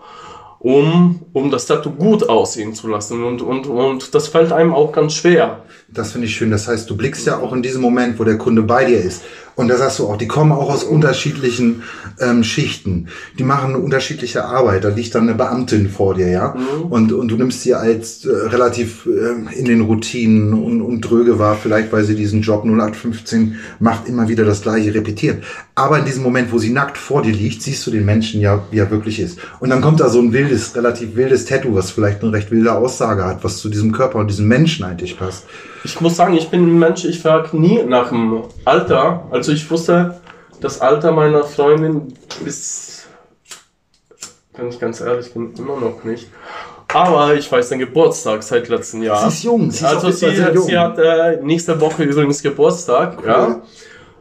um, 0.58 1.20
um 1.32 1.50
das 1.50 1.66
Tattoo 1.66 1.90
gut 1.90 2.28
aussehen 2.28 2.74
zu 2.74 2.88
lassen. 2.88 3.24
Und, 3.24 3.42
und, 3.42 3.66
und 3.66 4.14
das 4.14 4.28
fällt 4.28 4.52
einem 4.52 4.72
auch 4.72 4.92
ganz 4.92 5.14
schwer. 5.14 5.62
Das 5.88 6.12
finde 6.12 6.26
ich 6.26 6.34
schön. 6.34 6.50
Das 6.50 6.68
heißt, 6.68 6.88
du 6.88 6.96
blickst 6.96 7.26
ja 7.26 7.38
auch 7.38 7.52
in 7.52 7.62
diesem 7.62 7.82
Moment, 7.82 8.18
wo 8.18 8.24
der 8.24 8.38
Kunde 8.38 8.62
bei 8.62 8.84
dir 8.84 9.00
ist. 9.00 9.22
Und 9.56 9.68
da 9.68 9.78
sagst 9.78 9.98
du 9.98 10.06
auch, 10.06 10.18
die 10.18 10.28
kommen 10.28 10.52
auch 10.52 10.70
aus 10.70 10.84
unterschiedlichen 10.84 11.82
ähm, 12.20 12.44
Schichten. 12.44 13.08
Die 13.38 13.42
machen 13.42 13.74
eine 13.74 13.78
unterschiedliche 13.78 14.44
Arbeit. 14.44 14.84
Da 14.84 14.90
liegt 14.90 15.14
dann 15.14 15.22
eine 15.22 15.34
Beamtin 15.34 15.88
vor 15.88 16.14
dir, 16.14 16.28
ja. 16.28 16.54
Und, 16.90 17.10
und 17.12 17.28
du 17.28 17.36
nimmst 17.36 17.62
sie 17.62 17.74
als 17.74 18.26
äh, 18.26 18.30
relativ 18.30 19.06
äh, 19.06 19.58
in 19.58 19.64
den 19.64 19.80
Routinen 19.80 20.52
und, 20.52 20.82
und 20.82 21.00
dröge 21.00 21.38
war, 21.38 21.56
vielleicht 21.56 21.90
weil 21.90 22.04
sie 22.04 22.14
diesen 22.14 22.42
Job 22.42 22.64
0815 22.64 23.56
macht, 23.80 24.08
immer 24.08 24.28
wieder 24.28 24.44
das 24.44 24.60
gleiche 24.60 24.94
repetiert. 24.94 25.42
Aber 25.74 25.98
in 25.98 26.04
diesem 26.04 26.22
Moment, 26.22 26.52
wo 26.52 26.58
sie 26.58 26.70
nackt 26.70 26.98
vor 26.98 27.22
dir 27.22 27.32
liegt, 27.32 27.62
siehst 27.62 27.86
du 27.86 27.90
den 27.90 28.04
Menschen 28.04 28.42
ja, 28.42 28.62
wie 28.70 28.78
er 28.78 28.90
wirklich 28.90 29.18
ist. 29.20 29.38
Und 29.60 29.70
dann 29.70 29.80
kommt 29.80 30.00
da 30.00 30.10
so 30.10 30.20
ein 30.20 30.34
wildes, 30.34 30.76
relativ 30.76 31.16
wildes 31.16 31.46
Tattoo, 31.46 31.74
was 31.74 31.90
vielleicht 31.90 32.22
eine 32.22 32.32
recht 32.32 32.50
wilde 32.50 32.74
Aussage 32.74 33.24
hat, 33.24 33.42
was 33.42 33.56
zu 33.56 33.70
diesem 33.70 33.92
Körper 33.92 34.18
und 34.18 34.28
diesem 34.28 34.48
Menschen 34.48 34.84
eigentlich 34.84 35.18
passt. 35.18 35.44
Ich 35.84 36.00
muss 36.00 36.16
sagen, 36.16 36.34
ich 36.34 36.48
bin 36.48 36.62
ein 36.66 36.78
Mensch, 36.78 37.04
ich 37.04 37.20
frage 37.20 37.56
nie 37.56 37.82
nach 37.82 38.08
dem 38.08 38.42
Alter. 38.64 39.24
Also 39.30 39.52
ich 39.52 39.70
wusste 39.70 40.20
das 40.60 40.80
Alter 40.80 41.12
meiner 41.12 41.44
Freundin 41.44 42.14
bis, 42.44 43.06
wenn 44.56 44.68
ich 44.68 44.80
ganz 44.80 45.00
ehrlich 45.00 45.32
bin, 45.32 45.54
immer 45.56 45.76
noch 45.78 46.02
nicht. 46.04 46.28
Aber 46.92 47.34
ich 47.34 47.50
weiß 47.50 47.68
den 47.70 47.80
Geburtstag 47.80 48.42
seit 48.42 48.68
letztem 48.68 49.02
Jahr. 49.02 49.20
Sie 49.22 49.28
ist 49.28 49.42
jung, 49.44 49.70
sie 49.70 49.84
ist 49.84 49.84
also 49.84 50.10
sie, 50.10 50.26
jung. 50.26 50.64
sie 50.64 50.78
hat 50.78 50.98
äh, 50.98 51.40
nächste 51.42 51.78
Woche 51.80 52.04
übrigens 52.04 52.42
Geburtstag. 52.42 53.18
Ja. 53.26 53.60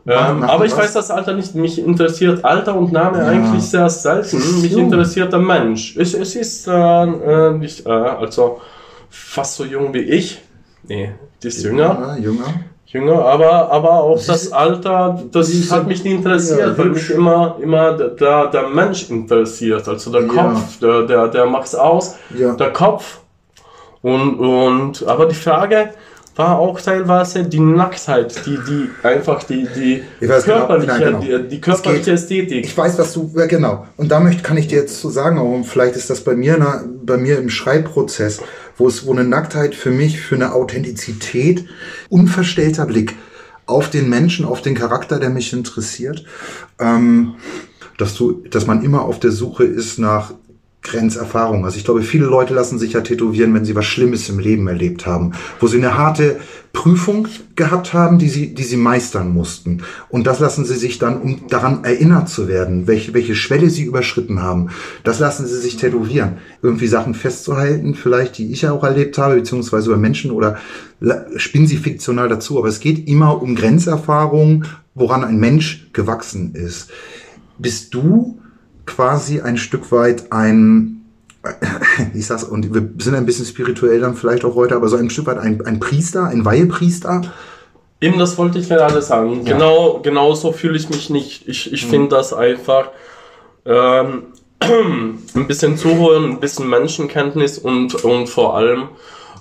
Ähm, 0.08 0.44
aber 0.44 0.65
ich 0.65 0.72
was? 0.74 0.80
weiß 0.80 0.94
das 0.94 1.12
Alter 1.12 1.34
nicht. 1.34 1.56
Mich 1.56 1.80
interessiert 1.80 2.44
Alter 2.46 2.76
und 2.76 2.91
Name 2.91 3.20
Ja. 3.20 3.26
eigentlich 3.28 3.63
sehr 3.63 3.89
selten. 3.89 4.38
ist 4.38 4.62
Mich 4.62 4.72
jung. 4.72 4.84
interessiert 4.84 5.32
der 5.32 5.39
Mensch. 5.39 5.96
Es, 5.98 6.13
es 6.13 6.36
ist 6.36 6.68
äh, 6.68 6.72
äh, 6.72 7.52
nicht, 7.54 7.86
äh, 7.86 7.89
also 7.89 8.62
fast 9.10 9.56
so 9.56 9.63
jung 9.65 9.94
wie 9.94 10.02
ich. 10.02 10.41
Nee, 10.84 11.12
die 11.43 11.48
ist 11.48 11.63
jünger. 11.63 12.17
Jünger. 12.19 12.45
Jünger, 12.88 13.26
aber, 13.26 13.71
aber 13.71 13.91
auch 14.04 14.17
Sie 14.17 14.28
das 14.28 14.52
Alter, 14.54 15.21
das 15.32 15.48
Sie 15.48 15.69
hat 15.69 15.86
mich 15.88 16.04
nie 16.04 16.13
interessiert, 16.13 16.60
ja, 16.60 16.78
weil 16.78 16.89
mich 16.91 17.10
immer, 17.10 17.58
immer 17.62 17.91
der- 17.93 18.10
der, 18.10 18.48
der 18.48 18.67
Mensch 18.69 19.10
interessiert. 19.10 19.86
Also 19.88 20.12
der 20.12 20.21
Ja. 20.21 20.28
Kopf, 20.28 20.80
der, 20.80 21.02
der, 21.04 21.28
der 21.28 21.45
macht's 21.45 21.76
aus. 21.76 22.15
Ja. 22.38 22.54
Der 22.54 22.71
Kopf. 22.71 23.19
Und, 24.02 24.39
und, 24.39 25.06
aber 25.08 25.26
die 25.26 25.36
Frage, 25.36 25.89
war 26.36 26.60
auch 26.60 26.80
teilweise 26.82 27.43
die 27.43 27.60
Nacktheit, 27.60 28.45
die, 28.45 28.58
die 28.67 28.89
einfach 29.04 29.43
die, 29.43 29.67
die 29.74 30.04
genau, 30.19 30.41
körperliche, 30.41 30.88
nein, 30.88 31.02
genau. 31.02 31.19
die, 31.19 31.48
die 31.48 31.62
körperliche 31.62 32.12
Ästhetik. 32.12 32.65
Ich 32.65 32.78
weiß, 32.78 32.98
was 33.00 33.13
du, 33.13 33.32
ja, 33.36 33.45
genau. 33.45 33.88
Und 33.95 34.12
da 34.12 34.19
möchte, 34.19 34.43
kann 34.43 34.58
ich 34.58 34.67
dir 34.67 34.80
jetzt 34.80 35.00
so 35.00 35.10
sagen, 35.10 35.39
und 35.39 35.63
vielleicht 35.63 35.95
ist 35.95 36.10
das 36.10 36.21
bei 36.21 36.36
mir, 36.36 36.58
na, 36.60 36.84
bei 37.06 37.17
mir 37.17 37.39
im 37.39 37.50
Schreibprozess, 37.50 38.41
wo 38.78 38.88
es, 38.88 39.06
wo 39.06 39.13
eine 39.13 39.24
Nacktheit 39.24 39.76
für 39.76 39.91
mich, 39.91 40.19
für 40.19 40.36
eine 40.36 40.54
Authentizität, 40.54 41.65
unverstellter 42.10 42.86
Blick 42.86 43.15
auf 43.65 43.89
den 43.89 44.10
Menschen, 44.10 44.45
auf 44.45 44.62
den 44.62 44.76
Charakter, 44.76 45.19
der 45.19 45.30
mich 45.30 45.54
interessiert, 45.54 46.26
ähm, 46.80 47.36
dass 47.98 48.13
du, 48.13 48.43
dass 48.50 48.67
man 48.67 48.84
immer 48.84 49.04
auf 49.04 49.19
der 49.19 49.32
Suche 49.32 49.63
ist 49.63 50.00
nach 50.00 50.34
Grenzerfahrung. 50.86 51.65
Also 51.65 51.78
ich 51.78 51.84
glaube, 51.84 52.04
viele 52.04 52.26
Leute 52.26 52.54
lassen 52.54 52.80
sich 52.80 52.93
ja 52.93 53.02
tätowieren, 53.02 53.54
wenn 53.54 53.65
sie 53.65 53.76
was 53.76 53.86
Schlimmes 53.86 54.30
im 54.30 54.39
Leben 54.39 54.67
erlebt 54.67 55.06
haben, 55.06 55.34
wo 55.60 55.67
sie 55.67 55.78
eine 55.78 55.98
harte 55.98 56.38
Prüfung 56.74 57.28
gehabt 57.56 57.93
haben, 57.93 58.19
die 58.19 58.30
sie, 58.30 58.54
die 58.54 58.63
sie 58.63 58.78
meistern 58.78 59.34
mussten. 59.34 59.82
Und 60.10 60.28
das 60.28 60.39
lassen 60.39 60.65
sie 60.65 60.76
sich 60.76 61.00
dann, 61.00 61.21
um 61.21 61.48
daran 61.48 61.84
erinnert 61.84 62.30
zu 62.30 62.48
werden, 62.48 62.86
welche, 62.86 63.13
welche 63.13 63.34
Schwelle 63.34 63.69
sie 63.69 63.84
überschritten 63.84 64.41
haben. 64.41 64.69
Das 65.04 65.19
lassen 65.19 65.48
sie 65.48 65.58
sich 65.58 65.78
tätowieren. 65.78 66.38
Irgendwie 66.62 66.88
Sachen 66.88 67.15
festzuhalten, 67.15 67.95
vielleicht, 67.95 68.38
die 68.38 68.52
ich 68.52 68.62
ja 68.62 68.71
auch 68.71 68.84
erlebt 68.84 69.17
habe, 69.17 69.36
beziehungsweise 69.36 69.89
über 69.89 69.98
Menschen 69.98 70.32
oder 70.32 70.58
spinnen 71.38 71.67
sie 71.67 71.78
fiktional 71.78 72.30
dazu. 72.30 72.60
Aber 72.60 72.67
es 72.67 72.80
geht 72.80 73.08
immer 73.08 73.41
um 73.41 73.56
Grenzerfahrung, 73.56 74.65
woran 74.93 75.24
ein 75.24 75.38
Mensch 75.38 75.89
gewachsen 75.93 76.54
ist. 76.54 76.89
Bist 77.58 77.93
du 77.93 78.39
quasi 78.86 79.41
ein 79.41 79.58
Stück 79.58 79.91
weit 79.91 80.32
ein, 80.32 81.06
ich 82.13 82.26
sag's, 82.26 82.43
und 82.43 82.74
wir 82.74 82.89
sind 82.98 83.15
ein 83.15 83.26
bisschen 83.26 83.45
spirituell 83.45 84.00
dann 84.00 84.15
vielleicht 84.15 84.45
auch 84.45 84.56
heute, 84.56 84.76
aber 84.76 84.88
so 84.88 84.98
ein 84.98 85.10
Stück 85.10 85.28
weit 85.28 85.38
ein, 85.38 85.65
ein 85.65 85.80
Priester, 85.80 86.26
ein 86.26 86.45
Weihepriester. 86.45 87.21
Eben, 88.02 88.19
das 88.19 88.38
wollte 88.38 88.60
ich 88.60 88.69
gerade 88.69 89.02
sagen. 89.02 89.45
Ja. 89.45 89.54
Genau, 89.54 90.00
genau 90.04 90.36
so 90.36 90.52
fühle 90.52 90.78
ich 90.78 90.89
mich 90.89 91.10
nicht. 91.10 91.48
Ich, 91.48 91.71
ich 91.71 91.86
finde 91.86 92.10
das 92.10 92.34
einfach 92.34 92.89
ähm, 93.65 94.24
ein 94.60 95.48
bisschen 95.48 95.78
zuhören, 95.78 96.32
ein 96.32 96.39
bisschen 96.39 96.69
Menschenkenntnis 96.69 97.58
und, 97.58 97.95
und 98.04 98.28
vor 98.28 98.56
allem, 98.56 98.89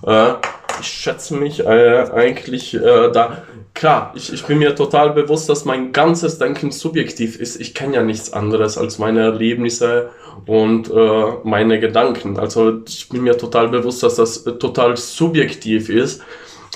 äh, 0.06 0.32
ich 0.80 0.86
schätze 0.86 1.34
mich 1.34 1.60
äh, 1.60 2.06
eigentlich 2.12 2.74
äh, 2.74 3.10
da. 3.12 3.42
Klar, 3.74 4.12
ich, 4.14 4.32
ich 4.32 4.46
bin 4.46 4.58
mir 4.58 4.76
total 4.76 5.10
bewusst, 5.10 5.48
dass 5.48 5.64
mein 5.64 5.90
ganzes 5.90 6.38
Denken 6.38 6.70
subjektiv 6.70 7.40
ist. 7.40 7.60
Ich 7.60 7.74
kenne 7.74 7.96
ja 7.96 8.02
nichts 8.04 8.32
anderes 8.32 8.78
als 8.78 8.98
meine 8.98 9.20
Erlebnisse 9.20 10.10
und 10.46 10.88
äh, 10.90 11.24
meine 11.42 11.80
Gedanken. 11.80 12.38
Also 12.38 12.80
ich 12.86 13.08
bin 13.08 13.24
mir 13.24 13.36
total 13.36 13.68
bewusst, 13.68 14.04
dass 14.04 14.14
das 14.14 14.46
äh, 14.46 14.52
total 14.52 14.96
subjektiv 14.96 15.88
ist. 15.88 16.22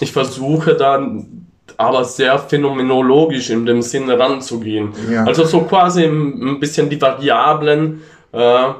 Ich 0.00 0.10
versuche 0.12 0.74
dann 0.74 1.46
aber 1.76 2.04
sehr 2.04 2.36
phänomenologisch 2.36 3.50
in 3.50 3.64
dem 3.64 3.82
Sinne 3.82 4.18
ranzugehen. 4.18 4.92
Ja. 5.08 5.24
Also 5.24 5.44
so 5.44 5.60
quasi 5.62 6.04
ein 6.04 6.42
ein 6.42 6.60
bisschen 6.60 6.90
die 6.90 7.00
Variablen. 7.00 8.02
Äh, 8.32 8.70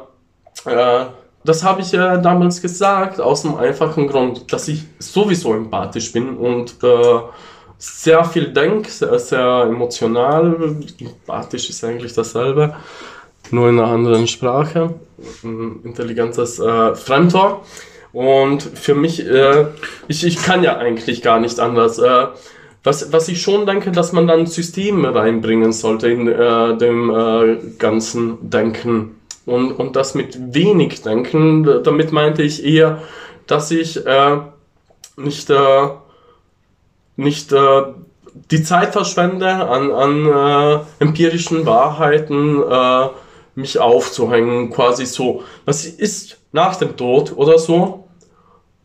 äh, 0.65 1.05
das 1.45 1.63
habe 1.63 1.83
ich 1.83 1.93
ja 1.93 2.17
damals 2.17 2.61
gesagt, 2.61 3.21
aus 3.21 3.43
dem 3.43 3.55
einfachen 3.57 4.09
Grund, 4.09 4.53
dass 4.53 4.67
ich 4.67 4.85
sowieso 4.99 5.55
empathisch 5.55 6.13
bin 6.13 6.37
und 6.37 6.75
äh, 6.83 7.21
sehr 7.79 8.25
viel 8.25 8.53
denke, 8.53 8.91
sehr, 8.91 9.19
sehr 9.19 9.67
emotional. 9.69 10.77
Empathisch 11.01 11.71
ist 11.71 11.85
eigentlich 11.85 12.13
dasselbe, 12.13 12.75
nur 13.51 13.69
in 13.69 13.79
einer 13.79 13.89
anderen 13.89 14.27
Sprache. 14.27 14.95
Ein 15.43 15.81
intelligentes 15.85 16.59
äh, 16.59 16.95
Fremdwort. 16.95 17.65
Und 18.13 18.63
für 18.63 18.95
mich, 18.95 19.25
äh, 19.25 19.67
ich, 20.09 20.25
ich 20.27 20.43
kann 20.43 20.63
ja 20.63 20.77
eigentlich 20.79 21.23
gar 21.23 21.39
nicht 21.41 21.61
anders. 21.61 21.99
Äh, 21.99 22.27
was, 22.85 23.13
was 23.13 23.29
ich 23.29 23.43
schon 23.43 23.67
denke, 23.67 23.91
dass 23.91 24.13
man 24.13 24.27
dann 24.27 24.47
Systeme 24.47 25.15
reinbringen 25.15 25.73
sollte 25.73 26.09
in 26.09 26.27
äh, 26.27 26.77
dem 26.77 27.11
äh, 27.11 27.59
ganzen 27.79 28.51
Denken. 28.51 29.17
Und, 29.47 29.73
und 29.73 29.97
das 29.97 30.15
mit 30.15 30.55
wenig 30.55 31.03
Denken, 31.03 31.83
damit 31.83 32.13
meinte 32.13 32.43
ich 32.43 32.65
eher, 32.65 33.03
dass 33.47 33.71
ich 33.71 34.05
äh, 34.07 34.39
nicht, 35.17 35.51
äh, 35.51 35.89
nicht 37.19 37.53
äh, 37.53 37.83
die 38.51 38.63
Zeit 38.63 38.93
verschwende, 38.93 39.49
an, 39.49 39.91
an 39.91 40.27
äh, 40.27 41.05
empirischen 41.05 41.67
Wahrheiten 41.67 42.63
äh, 42.63 43.09
mich 43.55 43.79
aufzuhängen, 43.81 44.71
quasi 44.71 45.05
so. 45.05 45.43
Was 45.65 45.85
ist 45.85 46.39
nach 46.53 46.77
dem 46.77 46.97
Tod 46.97 47.37
oder 47.37 47.59
so? 47.59 48.05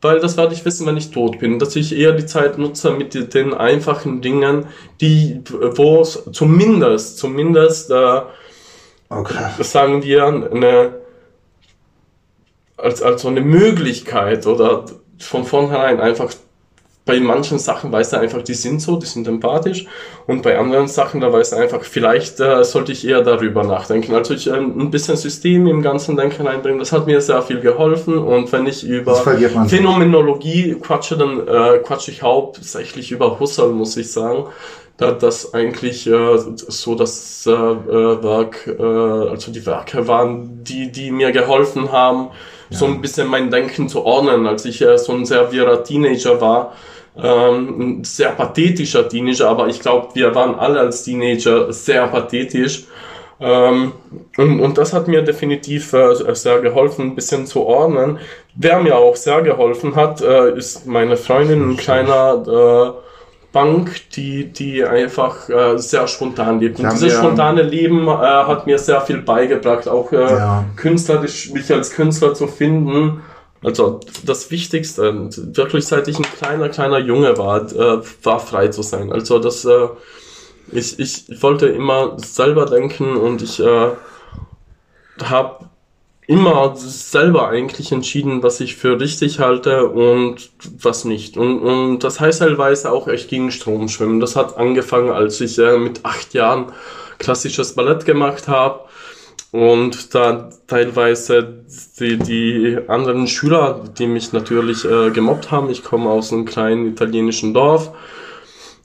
Weil 0.02 0.20
das 0.20 0.36
werde 0.36 0.54
ich 0.54 0.66
wissen, 0.66 0.86
wenn 0.88 0.98
ich 0.98 1.12
tot 1.12 1.40
bin, 1.40 1.60
dass 1.60 1.76
ich 1.76 1.96
eher 1.96 2.12
die 2.12 2.26
Zeit 2.26 2.58
nutze 2.58 2.92
mit 2.92 3.34
den- 3.34 3.54
einfachen 3.54 4.22
Dingen, 4.22 4.66
die, 5.00 5.42
wo 5.76 6.02
es 6.02 6.24
zumindest, 6.32 7.18
zumindest, 7.20 7.90
äh, 7.92 8.22
Okay. 9.10 9.44
sagen 9.60 10.02
wir, 10.04 10.26
eine, 10.26 10.96
als, 12.78 13.02
als 13.04 13.22
so 13.22 13.28
eine 13.28 13.42
Möglichkeit 13.42 14.48
oder 14.48 14.86
von 15.20 15.46
vornherein 15.46 16.00
einfach 16.00 16.34
bei 17.06 17.20
manchen 17.20 17.60
Sachen 17.60 17.92
weiß 17.92 18.14
er 18.14 18.22
einfach, 18.22 18.42
die 18.42 18.54
sind 18.54 18.82
so, 18.82 18.96
die 18.96 19.06
sind 19.06 19.28
empathisch 19.28 19.86
und 20.26 20.42
bei 20.42 20.58
anderen 20.58 20.88
Sachen, 20.88 21.20
da 21.20 21.34
weiß 21.34 21.52
er 21.52 21.64
einfach, 21.64 21.84
vielleicht 21.84 22.40
äh, 22.40 22.64
sollte 22.64 22.94
ich 22.94 23.06
eher 23.06 23.22
darüber 23.22 23.64
nachdenken. 23.64 24.16
Also 24.16 24.34
ich 24.34 24.48
ähm, 24.48 24.80
ein 24.80 24.90
bisschen 24.90 25.18
System 25.18 25.68
im 25.68 25.82
ganzen 25.82 26.16
Denken 26.16 26.48
reinbringen, 26.48 26.80
das 26.80 26.94
hat 26.94 27.06
mir 27.06 27.20
sehr 27.20 27.42
viel 27.42 27.60
geholfen 27.60 28.18
und 28.18 28.52
wenn 28.54 28.68
ich 28.68 28.86
über. 28.86 29.16
Phänomenologie 29.68 30.76
quatsche, 30.82 31.18
dann 31.18 31.46
äh, 31.46 31.80
quatsche 31.80 32.12
ich 32.12 32.24
hauptsächlich 32.24 33.12
über 33.12 33.40
Husserl, 33.40 33.72
muss 33.72 33.98
ich 33.98 34.12
sagen. 34.12 34.46
Da 34.96 35.12
das 35.12 35.56
eigentlich 35.56 36.06
äh, 36.08 36.38
so 36.56 36.94
das 36.96 37.46
äh, 37.48 37.52
äh, 37.52 38.24
Werk, 38.24 38.68
äh, 38.68 38.82
also 38.82 39.52
die 39.52 39.66
Werke 39.66 40.08
waren, 40.08 40.64
die, 40.64 40.92
die 40.92 41.10
mir 41.10 41.32
geholfen 41.32 41.92
haben, 41.92 42.30
so 42.76 42.86
ein 42.86 43.02
bisschen 43.02 43.28
mein 43.28 43.50
Denken 43.50 43.88
zu 43.88 44.06
ordnen, 44.06 44.48
als 44.48 44.66
ich 44.66 44.82
äh, 44.82 44.98
so 44.98 45.14
ein 45.14 45.26
sehr 45.26 45.52
wirrer 45.52 45.84
Teenager 45.84 46.40
war. 46.42 46.74
Ähm, 47.16 48.00
ein 48.00 48.04
sehr 48.04 48.30
pathetischer 48.30 49.08
Teenager, 49.08 49.48
aber 49.50 49.68
ich 49.68 49.80
glaube, 49.80 50.10
wir 50.16 50.34
waren 50.34 50.56
alle 50.56 50.80
als 50.80 51.04
Teenager 51.04 51.72
sehr 51.72 52.08
pathetisch. 52.08 52.86
Ähm, 53.40 53.92
und, 54.38 54.60
und 54.60 54.78
das 54.78 54.94
hat 54.94 55.08
mir 55.08 55.22
definitiv 55.22 55.94
äh, 55.94 56.34
sehr 56.34 56.62
geholfen, 56.62 57.08
ein 57.08 57.16
bisschen 57.16 57.46
zu 57.46 57.66
ordnen. 57.66 58.20
Wer 58.56 58.80
mir 58.80 58.98
auch 58.98 59.16
sehr 59.16 59.42
geholfen 59.42 59.96
hat, 59.96 60.22
äh, 60.22 60.58
ist 60.58 60.86
meine 60.88 61.18
Freundin, 61.18 61.72
ein 61.72 61.78
kleiner 61.78 62.44
äh, 62.48 63.13
Bank, 63.54 64.10
die, 64.16 64.52
die 64.52 64.84
einfach 64.84 65.48
äh, 65.48 65.78
sehr 65.78 66.08
spontan 66.08 66.60
lebt. 66.60 66.80
Und 66.80 66.92
dieses 66.92 67.14
spontane 67.14 67.62
Leben 67.62 68.08
äh, 68.08 68.12
hat 68.12 68.66
mir 68.66 68.78
sehr 68.80 69.00
viel 69.02 69.22
beigebracht, 69.22 69.88
auch 69.88 70.12
äh, 70.12 70.18
Ja. 70.22 70.66
künstlerisch, 70.76 71.52
mich 71.52 71.72
als 71.72 71.92
Künstler 71.92 72.34
zu 72.34 72.48
finden. 72.48 73.22
Also 73.64 74.02
das 74.26 74.52
Wichtigste, 74.52 75.30
wirklich 75.56 75.86
seit 75.86 76.08
ich 76.10 76.18
ein 76.18 76.26
kleiner, 76.38 76.68
kleiner 76.70 76.98
Junge 77.00 77.38
war, 77.38 77.62
äh, 77.72 78.02
war 78.24 78.40
frei 78.40 78.68
zu 78.68 78.82
sein. 78.82 79.14
Also 79.14 79.40
das, 79.40 79.64
äh, 79.64 79.88
ich, 80.72 81.00
ich 81.00 81.42
wollte 81.42 81.68
immer 81.68 82.18
selber 82.18 82.66
denken 82.66 83.16
und 83.16 83.42
ich 83.42 83.60
äh, 83.62 83.92
habe 85.24 85.66
immer 86.28 86.76
selber 86.76 87.50
eigentlich 87.50 87.92
entschieden, 87.92 88.44
was 88.44 88.60
ich 88.60 88.76
für 88.76 89.00
richtig 89.00 89.40
halte 89.40 89.88
und 89.88 90.52
was 90.82 91.06
nicht. 91.06 91.38
Und, 91.38 91.60
und 91.60 92.00
das 92.00 92.20
heißt 92.20 92.40
teilweise 92.40 92.92
auch 92.92 93.08
echt 93.08 93.30
gegen 93.30 93.52
Strom 93.52 93.90
schwimmen. 93.90 94.20
Das 94.20 94.36
hat 94.36 94.58
angefangen, 94.58 95.10
als 95.10 95.42
ich 95.42 95.58
äh, 95.60 95.78
mit 95.78 96.06
acht 96.06 96.34
Jahren 96.34 96.72
klassisches 97.20 97.76
Ballett 97.76 98.06
gemacht 98.06 98.48
habe 98.48 98.82
und 99.52 100.16
da 100.16 100.50
teilweise 100.66 101.64
die, 102.00 102.18
die 102.18 102.78
anderen 102.88 103.28
Schüler, 103.28 103.84
die 103.98 104.08
mich 104.08 104.34
natürlich 104.34 104.84
äh, 104.84 105.12
gemobbt 105.12 105.52
haben, 105.52 105.70
ich 105.70 105.84
komme 105.84 106.10
aus 106.10 106.34
einem 106.34 106.46
kleinen 106.46 106.88
italienischen 106.88 107.54
Dorf, 107.54 107.92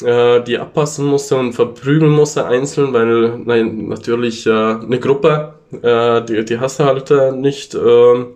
äh, 0.02 0.40
die 0.42 0.58
abpassen 0.58 1.06
musste 1.06 1.37
und 1.37 1.52
verprügeln 1.52 2.12
musste 2.12 2.46
einzeln, 2.46 2.92
weil 2.92 3.38
nein, 3.38 3.88
natürlich 3.88 4.46
äh, 4.46 4.50
eine 4.50 4.98
Gruppe, 5.00 5.54
äh, 5.82 6.22
die, 6.22 6.44
die 6.44 6.58
hasse 6.58 6.84
halt 6.84 7.11
äh, 7.11 7.32
nicht. 7.32 7.74
ähm, 7.74 8.26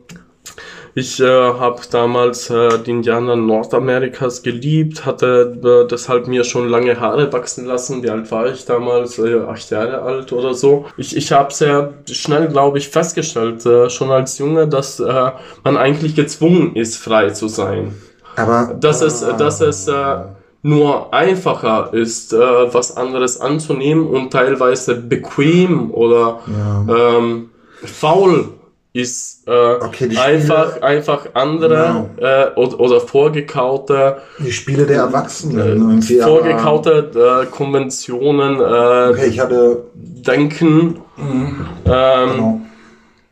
ich 0.95 1.21
äh, 1.21 1.25
habe 1.25 1.81
damals 1.91 2.51
äh, 2.51 2.79
die 2.79 2.91
Indianer 2.91 3.35
Nordamerikas 3.35 4.43
geliebt, 4.43 5.07
hatte 5.07 5.59
äh, 5.65 5.89
deshalb 5.89 6.29
mir 6.29 6.45
schon 6.45 6.69
lange 6.69 7.01
Haare 7.01 7.33
wachsen 7.33 7.65
lassen. 7.65 8.03
Wie 8.03 8.11
alt 8.11 8.31
war 8.31 8.47
ich 8.53 8.67
damals? 8.67 9.19
Äh, 9.19 9.41
acht 9.41 9.71
Jahre 9.71 10.03
alt 10.03 10.33
oder 10.35 10.53
so. 10.53 10.85
Ich, 10.99 11.17
ich 11.17 11.33
habe 11.33 11.53
sehr 11.55 11.95
schnell, 12.11 12.49
glaube 12.49 12.77
ich, 12.77 12.91
festgestellt, 12.91 13.65
äh, 13.65 13.89
schon 13.89 14.11
als 14.11 14.37
Junge, 14.37 14.69
dass 14.69 15.01
äh, 15.01 15.31
man 15.65 15.79
eigentlich 15.79 16.15
gezwungen 16.15 16.77
ist, 16.77 16.99
frei 16.99 17.31
zu 17.31 17.49
sein. 17.49 17.95
Aber 18.37 18.75
Dass 18.79 19.01
es, 19.01 19.21
dass 19.21 19.63
es 19.63 19.89
äh, 19.89 20.17
nur 20.63 21.13
einfacher 21.13 21.93
ist, 21.93 22.33
äh, 22.33 22.39
was 22.39 22.97
anderes 22.97 23.41
anzunehmen 23.41 24.07
und 24.07 24.33
teilweise 24.33 24.95
bequem 24.95 25.91
oder 25.91 26.41
ja. 26.47 27.17
ähm, 27.19 27.51
faul 27.85 28.51
ist 28.95 29.49
äh, 29.49 29.51
Okay, 29.51 30.09
die 30.09 30.17
Spiele- 30.17 30.23
einfach, 30.23 30.83
einfach 30.83 31.27
andere 31.33 32.11
äh, 32.19 32.61
oder, 32.61 32.79
oder 32.79 33.01
vorgekaute, 33.01 34.19
Die 34.39 34.53
Spiele 34.53 34.85
der 34.87 34.99
Erwachsenen. 34.99 35.59
äh, 35.59 35.69
irgendwie, 35.71 36.21
aber- 36.23 36.31
vorgekaute 36.37 37.11
äh, 37.43 37.47
Konventionen, 37.47 38.57
äh, 38.61 39.11
Okay, 39.11 39.27
ich 39.29 39.41
hatte. 39.41 39.85
Denken, 39.95 41.01
ähm, 41.19 41.81
Genau. 41.87 42.61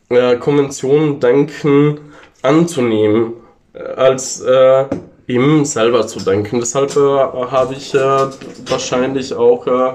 äh, 0.08 0.36
Konventionen 0.36 1.20
denken 1.20 1.98
anzunehmen, 2.42 3.34
äh, 3.74 3.82
als 3.96 4.40
äh, 4.40 4.86
ihm 5.34 5.64
selber 5.64 6.06
zu 6.06 6.20
denken. 6.20 6.60
Deshalb 6.60 6.96
äh, 6.96 7.00
habe 7.00 7.74
ich 7.74 7.94
äh, 7.94 7.98
wahrscheinlich 8.68 9.34
auch 9.34 9.66
äh, 9.66 9.92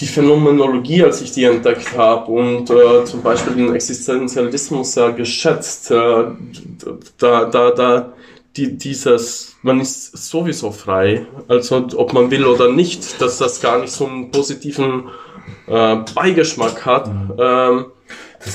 die 0.00 0.06
Phänomenologie, 0.06 1.02
als 1.02 1.22
ich 1.22 1.32
die 1.32 1.44
entdeckt 1.44 1.96
habe 1.96 2.30
und 2.30 2.70
äh, 2.70 3.04
zum 3.04 3.22
Beispiel 3.22 3.54
den 3.54 3.74
Existenzialismus 3.74 4.92
sehr 4.92 5.12
geschätzt. 5.12 5.90
Äh, 5.90 6.24
da, 7.18 7.44
da, 7.46 7.70
da, 7.70 8.12
die, 8.56 8.76
dieses, 8.76 9.56
man 9.62 9.80
ist 9.80 10.16
sowieso 10.16 10.72
frei, 10.72 11.26
also 11.48 11.86
ob 11.96 12.12
man 12.12 12.30
will 12.30 12.44
oder 12.44 12.70
nicht, 12.70 13.20
dass 13.20 13.38
das 13.38 13.60
gar 13.62 13.80
nicht 13.80 13.92
so 13.92 14.06
einen 14.06 14.30
positiven 14.30 15.08
äh, 15.66 15.96
Beigeschmack 16.14 16.84
hat. 16.84 17.10
Ähm, 17.38 17.86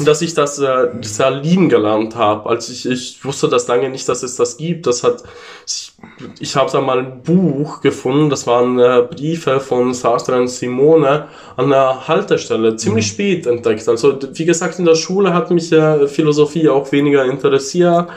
dass 0.03 0.21
ich 0.21 0.33
das 0.33 0.59
äh, 0.59 0.87
sehr 1.01 1.31
lieben 1.31 1.69
gelernt 1.69 2.15
habe. 2.15 2.49
Also 2.49 2.73
ich, 2.73 2.85
ich 2.85 3.23
wusste 3.23 3.47
das 3.47 3.67
lange 3.67 3.89
nicht, 3.89 4.07
dass 4.09 4.23
es 4.23 4.35
das 4.35 4.57
gibt. 4.57 4.85
Das 4.85 5.03
hat 5.03 5.23
ich, 5.65 5.93
ich 6.39 6.55
habe 6.55 6.71
da 6.71 6.81
mal 6.81 6.99
ein 6.99 7.23
Buch 7.23 7.81
gefunden. 7.81 8.29
Das 8.29 8.47
waren 8.47 8.79
äh, 8.79 9.03
Briefe 9.09 9.59
von 9.59 9.93
Sartre 9.93 10.39
und 10.39 10.49
Simone 10.49 11.27
an 11.55 11.69
der 11.69 12.07
Haltestelle 12.07 12.75
ziemlich 12.75 13.07
spät 13.07 13.45
entdeckt. 13.47 13.87
Also 13.87 14.17
wie 14.33 14.45
gesagt 14.45 14.79
in 14.79 14.85
der 14.85 14.95
Schule 14.95 15.33
hat 15.33 15.51
mich 15.51 15.71
äh, 15.71 16.07
Philosophie 16.07 16.67
auch 16.67 16.91
weniger 16.91 17.25
interessiert. 17.25 18.07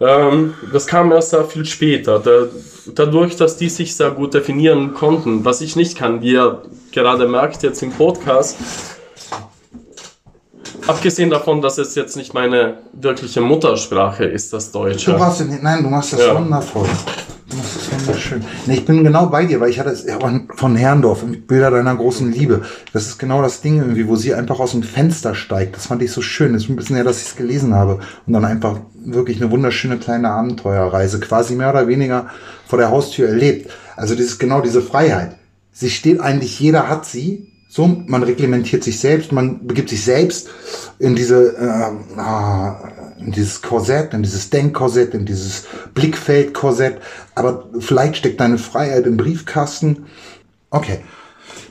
Ähm, 0.00 0.54
das 0.72 0.86
kam 0.86 1.12
erst 1.12 1.30
sehr 1.30 1.44
viel 1.44 1.64
später. 1.64 2.18
Da, 2.18 2.46
dadurch, 2.94 3.36
dass 3.36 3.56
die 3.56 3.68
sich 3.68 3.96
sehr 3.96 4.10
gut 4.10 4.34
definieren 4.34 4.92
konnten, 4.94 5.44
was 5.44 5.60
ich 5.60 5.76
nicht 5.76 5.96
kann, 5.96 6.20
wie 6.20 6.32
ihr 6.32 6.62
gerade 6.92 7.26
merkt 7.26 7.62
jetzt 7.62 7.82
im 7.82 7.92
Podcast. 7.92 8.56
Abgesehen 10.86 11.30
davon, 11.30 11.60
dass 11.62 11.78
es 11.78 11.94
jetzt 11.94 12.16
nicht 12.16 12.32
meine 12.34 12.78
wirkliche 12.92 13.40
Muttersprache 13.40 14.24
ist, 14.24 14.52
das 14.52 14.70
Du 14.70 14.80
Deutsche. 14.80 15.12
brauchst 15.14 15.40
den, 15.40 15.58
nein, 15.62 15.82
du 15.82 15.88
machst 15.90 16.12
das 16.12 16.20
Ja. 16.20 16.36
wundervoll. 16.38 16.86
Du 17.48 17.56
machst 17.56 17.76
das 17.76 18.00
wunderschön. 18.06 18.44
Nee, 18.66 18.74
ich 18.74 18.84
bin 18.84 19.02
genau 19.02 19.26
bei 19.26 19.44
dir, 19.46 19.60
weil 19.60 19.70
ich 19.70 19.80
hatte 19.80 19.90
es 19.90 20.06
von 20.56 20.76
Herrndorf, 20.76 21.24
Bilder 21.24 21.70
deiner 21.70 21.94
großen 21.96 22.30
Liebe. 22.30 22.62
Das 22.92 23.06
ist 23.06 23.18
genau 23.18 23.42
das 23.42 23.60
Ding 23.62 23.78
irgendwie, 23.78 24.06
wo 24.06 24.16
sie 24.16 24.34
einfach 24.34 24.60
aus 24.60 24.72
dem 24.72 24.82
Fenster 24.82 25.34
steigt. 25.34 25.76
Das 25.76 25.86
fand 25.86 26.02
ich 26.02 26.12
so 26.12 26.22
schön. 26.22 26.52
Das 26.52 26.62
ist 26.64 26.68
ein 26.68 26.76
bisschen 26.76 26.96
her, 26.96 27.04
dass 27.04 27.20
ich 27.20 27.28
es 27.28 27.36
gelesen 27.36 27.74
habe. 27.74 27.98
Und 28.26 28.32
dann 28.32 28.44
einfach 28.44 28.78
wirklich 29.04 29.40
eine 29.40 29.50
wunderschöne 29.50 29.98
kleine 29.98 30.30
Abenteuerreise, 30.30 31.18
quasi 31.20 31.54
mehr 31.54 31.70
oder 31.70 31.88
weniger 31.88 32.26
vor 32.66 32.78
der 32.78 32.90
Haustür 32.90 33.28
erlebt. 33.28 33.70
Also 33.96 34.14
das 34.14 34.24
ist 34.26 34.38
genau 34.38 34.60
diese 34.60 34.82
Freiheit. 34.82 35.36
Sie 35.72 35.90
steht 35.90 36.20
eigentlich, 36.20 36.58
jeder 36.60 36.88
hat 36.88 37.06
sie. 37.06 37.52
So, 37.76 37.86
man 38.06 38.22
reglementiert 38.22 38.82
sich 38.82 38.98
selbst, 38.98 39.32
man 39.32 39.66
begibt 39.66 39.90
sich 39.90 40.02
selbst 40.02 40.48
in 40.98 41.14
diese, 41.14 41.56
ähm, 41.60 42.18
ah, 42.18 42.88
in 43.18 43.32
dieses 43.32 43.60
Korsett, 43.60 44.14
in 44.14 44.22
dieses 44.22 44.48
Denkkorsett, 44.48 45.12
in 45.12 45.26
dieses 45.26 45.66
Blickfeldkorsett. 45.92 47.02
Aber 47.34 47.68
vielleicht 47.78 48.16
steckt 48.16 48.40
deine 48.40 48.56
Freiheit 48.56 49.04
im 49.04 49.18
Briefkasten. 49.18 50.06
Okay. 50.70 51.00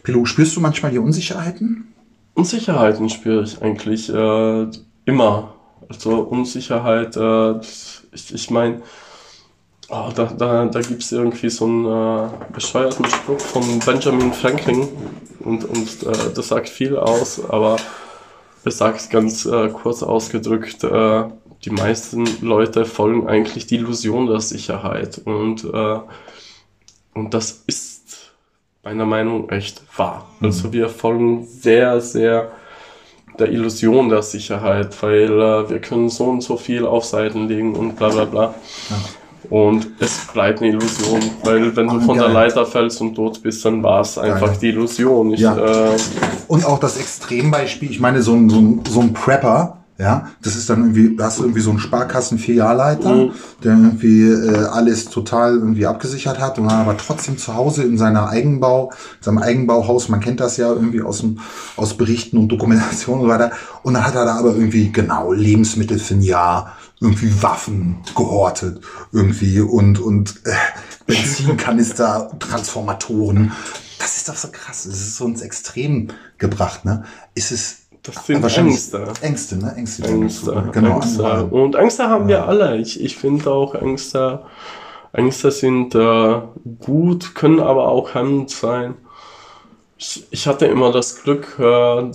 Pilou, 0.03 0.25
spürst 0.25 0.55
du 0.55 0.61
manchmal 0.61 0.91
die 0.91 0.99
Unsicherheiten? 0.99 1.91
Unsicherheiten 2.35 3.09
spüre 3.09 3.41
ich 3.41 3.59
eigentlich 3.63 4.07
äh, 4.13 4.67
immer. 5.05 5.55
Also 5.89 6.19
Unsicherheit, 6.19 7.17
äh, 7.17 7.57
ich, 7.61 8.31
ich 8.31 8.51
meine, 8.51 8.83
oh, 9.89 10.09
da, 10.15 10.25
da, 10.25 10.65
da 10.65 10.81
gibt 10.81 11.03
es 11.03 11.11
irgendwie 11.11 11.49
so 11.49 11.65
einen 11.65 11.85
äh, 11.85 12.29
bescheuerten 12.53 13.05
Spruch 13.05 13.39
von 13.39 13.79
Benjamin 13.79 14.33
Franklin 14.33 14.87
und, 15.39 15.63
und 15.65 16.03
äh, 16.03 16.33
das 16.33 16.47
sagt 16.47 16.69
viel 16.69 16.97
aus, 16.97 17.43
aber 17.49 17.77
es 18.63 18.77
sagt 18.79 19.09
ganz 19.09 19.45
äh, 19.45 19.69
kurz 19.69 20.03
ausgedrückt, 20.03 20.83
äh, 20.83 21.23
die 21.63 21.69
meisten 21.69 22.25
Leute 22.41 22.85
folgen 22.85 23.27
eigentlich 23.27 23.67
die 23.67 23.75
Illusion 23.75 24.27
der 24.27 24.39
Sicherheit 24.39 25.21
und, 25.25 25.63
äh, 25.63 25.99
und 27.13 27.33
das 27.33 27.63
ist 27.67 28.33
meiner 28.83 29.05
Meinung 29.05 29.47
nach 29.47 29.51
echt 29.51 29.81
wahr. 29.97 30.29
Also 30.41 30.71
wir 30.71 30.89
folgen 30.89 31.45
sehr, 31.45 31.99
sehr 32.01 32.51
der 33.39 33.51
Illusion 33.51 34.09
der 34.09 34.21
Sicherheit, 34.21 35.01
weil 35.01 35.31
äh, 35.31 35.69
wir 35.69 35.79
können 35.79 36.09
so 36.09 36.25
und 36.25 36.41
so 36.41 36.55
viel 36.55 36.85
auf 36.85 37.03
Seiten 37.03 37.47
legen 37.47 37.75
und 37.75 37.95
bla 37.95 38.09
bla 38.09 38.25
bla. 38.25 38.55
Und 39.49 39.87
es 39.99 40.27
bleibt 40.33 40.61
eine 40.61 40.71
Illusion, 40.71 41.19
weil 41.43 41.75
wenn 41.75 41.87
du 41.87 41.99
von 42.01 42.17
der. 42.17 42.29
Leiter 42.29 42.65
fällst 42.65 42.99
und 43.01 43.15
tot 43.15 43.41
bist, 43.41 43.63
dann 43.65 43.81
war 43.83 44.01
es 44.01 44.17
einfach 44.17 44.47
Geil. 44.49 44.57
die 44.61 44.69
Illusion. 44.69 45.33
Ich, 45.33 45.39
Ja. 45.39 45.55
äh, 45.57 45.89
Und 46.47 46.65
auch 46.65 46.79
das 46.79 46.97
Extrembeispiel, 46.97 47.89
ich 47.91 47.99
meine, 47.99 48.21
so 48.21 48.33
ein, 48.33 48.49
so 48.49 48.57
ein, 48.59 48.81
so 48.89 48.99
ein 49.01 49.13
Prepper, 49.13 49.77
ja, 49.97 50.31
das 50.41 50.57
ist 50.57 50.69
dann 50.69 50.81
irgendwie, 50.81 51.15
da 51.15 51.25
hast 51.25 51.39
du 51.39 51.43
irgendwie 51.43 51.61
so 51.61 51.69
einen 51.69 51.79
Sparkassen-Filialleiter, 51.79 53.29
der 53.63 53.71
irgendwie 53.71 54.23
äh, 54.23 54.65
alles 54.65 55.05
total 55.05 55.55
irgendwie 55.55 55.85
abgesichert 55.85 56.39
hat 56.39 56.59
und 56.59 56.67
dann 56.67 56.81
aber 56.81 56.97
trotzdem 56.97 57.37
zu 57.37 57.55
Hause 57.55 57.83
in 57.83 57.97
seiner 57.97 58.27
Eigenbau, 58.27 58.91
seinem 59.21 59.37
Eigenbauhaus, 59.37 60.09
man 60.09 60.19
kennt 60.19 60.41
das 60.41 60.57
ja 60.57 60.67
irgendwie 60.67 61.01
aus, 61.01 61.19
dem, 61.19 61.39
aus 61.77 61.95
Berichten 61.95 62.37
und 62.37 62.49
Dokumentationen 62.49 63.21
und 63.23 63.29
so 63.29 63.33
weiter, 63.33 63.51
und 63.83 63.93
dann 63.93 64.05
hat 64.05 64.15
er 64.15 64.25
da 64.25 64.35
aber 64.35 64.49
irgendwie 64.49 64.91
genau 64.91 65.31
Lebensmittel 65.31 65.97
für 65.97 66.15
ein 66.15 66.21
Jahr, 66.21 66.73
irgendwie 66.99 67.41
Waffen 67.41 67.97
gehortet, 68.15 68.81
irgendwie 69.11 69.61
und, 69.61 69.99
und 69.99 70.41
äh, 70.45 70.53
Benzinkanister, 71.05 72.31
Transformatoren. 72.39 73.51
Das 73.99 74.17
ist 74.17 74.27
doch 74.27 74.35
so 74.35 74.49
krass. 74.51 74.83
Das 74.83 74.93
ist 74.93 75.17
so 75.17 75.25
ins 75.25 75.41
Extrem 75.41 76.09
gebracht, 76.37 76.85
ne? 76.85 77.05
Ist 77.33 77.51
es 77.51 77.84
Das 78.05 78.25
sind 78.25 78.43
Ängste. 78.43 79.07
Ängste, 79.21 79.57
ne? 79.57 79.73
Ängste. 79.75 80.07
Ängste, 80.07 80.69
Genau. 80.71 80.95
Ängste. 80.95 81.45
Und 81.45 81.75
Ängste 81.75 82.07
haben 82.09 82.27
wir 82.27 82.47
alle. 82.47 82.77
Ich, 82.77 83.01
ich 83.03 83.17
finde 83.17 83.51
auch 83.51 83.73
Ängste, 83.75 84.43
Ängste 85.13 85.51
sind 85.51 85.95
äh, 85.95 86.41
gut, 86.85 87.35
können 87.35 87.59
aber 87.59 87.87
auch 87.87 88.13
hemmend 88.13 88.49
sein. 88.51 88.95
Ich, 89.97 90.25
ich 90.29 90.47
hatte 90.47 90.65
immer 90.67 90.91
das 90.91 91.23
Glück, 91.23 91.57
äh, 91.57 92.11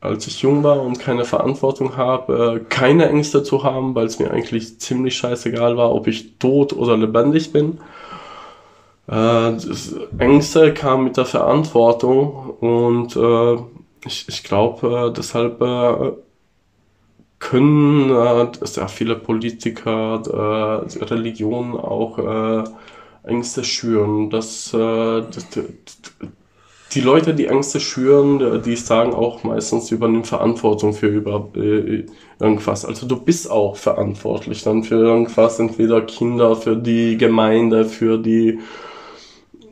als 0.00 0.26
ich 0.26 0.42
jung 0.42 0.62
war 0.62 0.82
und 0.82 0.98
keine 0.98 1.24
Verantwortung 1.24 1.96
habe, 1.96 2.60
äh, 2.60 2.64
keine 2.68 3.08
Ängste 3.08 3.42
zu 3.42 3.62
haben, 3.62 3.94
weil 3.94 4.06
es 4.06 4.18
mir 4.18 4.30
eigentlich 4.30 4.78
ziemlich 4.80 5.16
scheißegal 5.16 5.76
war, 5.76 5.94
ob 5.94 6.06
ich 6.06 6.38
tot 6.38 6.72
oder 6.74 6.96
lebendig 6.96 7.52
bin. 7.52 7.78
Äh, 9.06 9.52
Ängste 10.18 10.74
kamen 10.74 11.04
mit 11.04 11.16
der 11.16 11.26
Verantwortung 11.26 12.50
und 12.60 13.16
äh, 13.16 13.58
ich, 14.06 14.28
ich 14.28 14.44
glaube, 14.44 15.08
äh, 15.08 15.12
deshalb 15.12 15.60
äh, 15.60 16.12
können 17.38 18.10
äh, 18.10 18.66
sehr 18.66 18.88
viele 18.88 19.16
Politiker, 19.16 20.22
äh, 20.92 21.04
Religionen 21.04 21.74
auch 21.74 22.18
äh, 22.18 22.64
Ängste 23.28 23.64
schüren. 23.64 24.30
Dass, 24.30 24.72
äh, 24.72 25.22
die 26.94 27.00
Leute, 27.00 27.34
die 27.34 27.46
Ängste 27.46 27.80
schüren, 27.80 28.62
die 28.62 28.76
sagen 28.76 29.14
auch 29.14 29.42
meistens, 29.42 29.88
sie 29.88 29.96
übernehmen 29.96 30.24
Verantwortung 30.24 30.92
für 30.94 31.08
über, 31.08 31.50
äh, 31.56 32.06
irgendwas. 32.40 32.84
Also 32.84 33.06
du 33.06 33.16
bist 33.16 33.50
auch 33.50 33.76
verantwortlich 33.76 34.62
dann 34.62 34.84
für 34.84 34.96
irgendwas, 34.96 35.58
entweder 35.58 36.02
Kinder, 36.02 36.54
für 36.56 36.76
die 36.76 37.16
Gemeinde, 37.16 37.84
für 37.84 38.18
die 38.18 38.60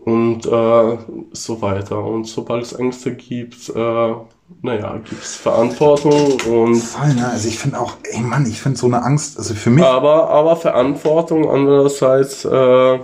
und 0.05 0.47
äh, 0.47 0.99
so 1.33 1.63
weiter. 1.63 2.05
Und 2.05 2.27
sobald 2.27 2.65
es 2.65 2.73
Ängste 2.73 3.15
gibt, 3.15 3.69
äh, 3.69 4.15
naja, 4.61 4.97
gibt 5.09 5.23
es 5.23 5.37
Verantwortung 5.37 6.33
und 6.49 6.77
Voll, 6.77 7.15
ne? 7.15 7.29
Also 7.31 7.49
ich 7.49 7.59
finde 7.59 7.81
auch, 7.81 7.95
ey 8.11 8.21
Mann, 8.21 8.47
ich 8.47 8.61
finde 8.61 8.79
so 8.79 8.87
eine 8.87 9.03
Angst, 9.03 9.39
also 9.39 9.55
für 9.55 9.71
mich, 9.71 9.85
aber, 9.85 10.29
aber 10.29 10.57
Verantwortung 10.57 11.49
andererseits 11.49 12.45
äh, 12.45 12.99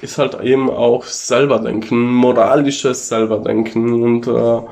ist 0.00 0.18
halt 0.18 0.40
eben 0.40 0.70
auch 0.70 1.04
Selberdenken, 1.04 2.12
moralisches 2.12 3.08
Selberdenken 3.08 4.02
und 4.02 4.26
äh, 4.26 4.62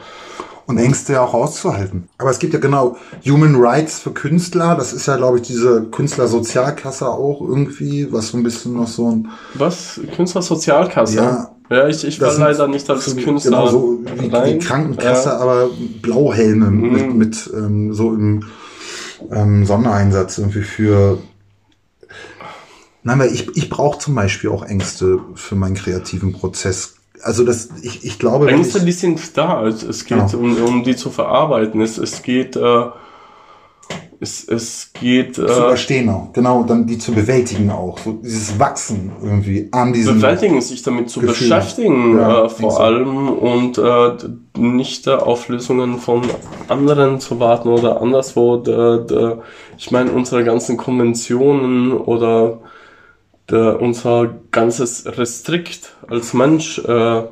und 0.69 0.79
Ängste 0.79 1.15
ja 1.15 1.23
auch 1.23 1.35
auszuhalten. 1.35 2.09
Aber 2.19 2.31
es 2.31 2.39
gibt 2.39 2.53
ja 2.55 2.61
genau 2.61 2.97
Human 3.27 3.57
Rights 3.57 3.99
für 3.99 4.13
Künstler, 4.13 4.77
das 4.77 4.93
ist 4.93 5.07
ja, 5.07 5.17
glaube 5.17 5.39
ich, 5.39 5.43
diese 5.49 5.83
Künstlersozialkasse 5.91 7.09
auch 7.09 7.41
irgendwie, 7.41 8.13
was 8.13 8.29
so 8.29 8.37
ein 8.37 8.43
bisschen 8.45 8.75
noch 8.75 8.87
so 8.87 9.11
ein, 9.11 9.29
was? 9.55 10.01
Künstlersozialkasse? 10.15 11.17
Ja. 11.17 11.51
Ja, 11.71 11.87
ich, 11.87 12.03
ich 12.07 12.19
war 12.21 12.33
leider 12.39 12.67
nicht 12.69 12.89
als 12.89 13.05
so- 13.07 13.17
Künstler. 13.17 13.51
Genau 13.51 13.69
so 13.69 13.99
wie 14.21 14.29
rein. 14.29 14.59
die 14.59 14.65
Krankenkasse, 14.65 15.29
Ja. 15.31 15.37
aber 15.39 15.69
Blauhelme 16.01 16.71
mit, 16.71 17.09
Mhm. 17.11 17.17
mit 17.19 17.51
ähm, 17.55 17.93
so 17.93 18.13
im 18.15 18.45
ähm, 19.31 19.67
Sondereinsatz 19.67 20.39
irgendwie 20.39 20.63
für. 20.63 21.19
Nein, 23.03 23.19
weil 23.19 23.33
ich, 23.33 23.55
ich 23.57 23.69
brauche 23.71 23.99
zum 23.99 24.15
Beispiel 24.15 24.51
auch 24.51 24.65
Ängste 24.65 25.19
für 25.35 25.55
meinen 25.57 25.75
kreativen 25.75 26.33
Prozess. 26.33 26.95
Also 27.23 27.45
das, 27.45 27.69
ich, 27.83 28.05
ich 28.05 28.19
glaube, 28.19 28.49
Ängste, 28.49 28.81
die 28.85 28.93
sind 28.93 29.37
da. 29.37 29.67
Es, 29.67 29.83
es 29.83 30.05
geht 30.05 30.19
Genau. 30.31 30.39
um, 30.39 30.63
um 30.65 30.83
die 30.85 30.97
zu 30.97 31.11
verarbeiten. 31.11 31.81
Es, 31.81 31.99
es 31.99 32.23
geht, 32.23 32.57
äh, 32.57 32.85
es, 34.21 34.47
es 34.49 34.93
geht 35.01 35.37
zu 35.37 35.43
äh, 35.43 35.59
überstehen 35.59 36.09
auch. 36.09 36.33
Genau, 36.33 36.65
dann 36.65 36.87
die 36.87 36.99
zu 36.99 37.13
bewältigen 37.13 37.71
auch. 37.71 37.99
So 37.99 38.13
dieses 38.13 38.59
Wachsen 38.59 39.13
irgendwie 39.23 39.69
an 39.71 39.93
diesem. 39.93 40.17
bewältigen, 40.17 40.61
sich 40.61 40.83
damit 40.83 41.09
zu 41.09 41.21
Gefühl. 41.21 41.49
beschäftigen, 41.49 42.19
Ja, 42.19 42.45
äh, 42.47 42.49
vor 42.49 42.81
allem 42.81 43.29
und 43.29 43.79
äh, 43.79 44.11
nicht 44.59 45.07
äh, 45.07 45.11
auf 45.13 45.49
Lösungen 45.49 45.99
von 45.99 46.23
anderen 46.69 47.21
zu 47.21 47.39
warten 47.39 47.69
oder 47.69 48.01
anderswo. 48.03 48.57
D, 48.57 48.73
d, 49.07 49.37
ich 49.77 49.91
meine, 49.93 50.11
unsere 50.11 50.43
ganzen 50.43 50.77
Konventionen 50.77 51.93
oder 51.93 52.59
d, 53.51 53.57
unser 53.57 54.29
ganzes 54.51 55.05
Restrikt 55.07 55.95
als 56.09 56.35
Mensch 56.35 56.79
äh, 56.79 57.23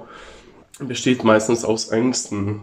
besteht 0.80 1.24
meistens 1.24 1.64
aus 1.64 1.88
Ängsten. 1.88 2.62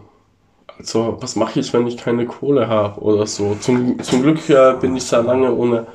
Also, 0.78 1.18
was 1.20 1.36
mache 1.36 1.60
ich, 1.60 1.72
wenn 1.72 1.86
ich 1.86 1.96
keine 1.96 2.26
Kohle 2.26 2.68
habe 2.68 3.00
oder 3.00 3.26
so? 3.26 3.56
Zum, 3.60 4.02
zum 4.02 4.22
Glück 4.22 4.48
äh, 4.48 4.74
bin 4.80 4.96
ich 4.96 5.04
sehr 5.04 5.22
lange 5.22 5.54
ohne 5.54 5.86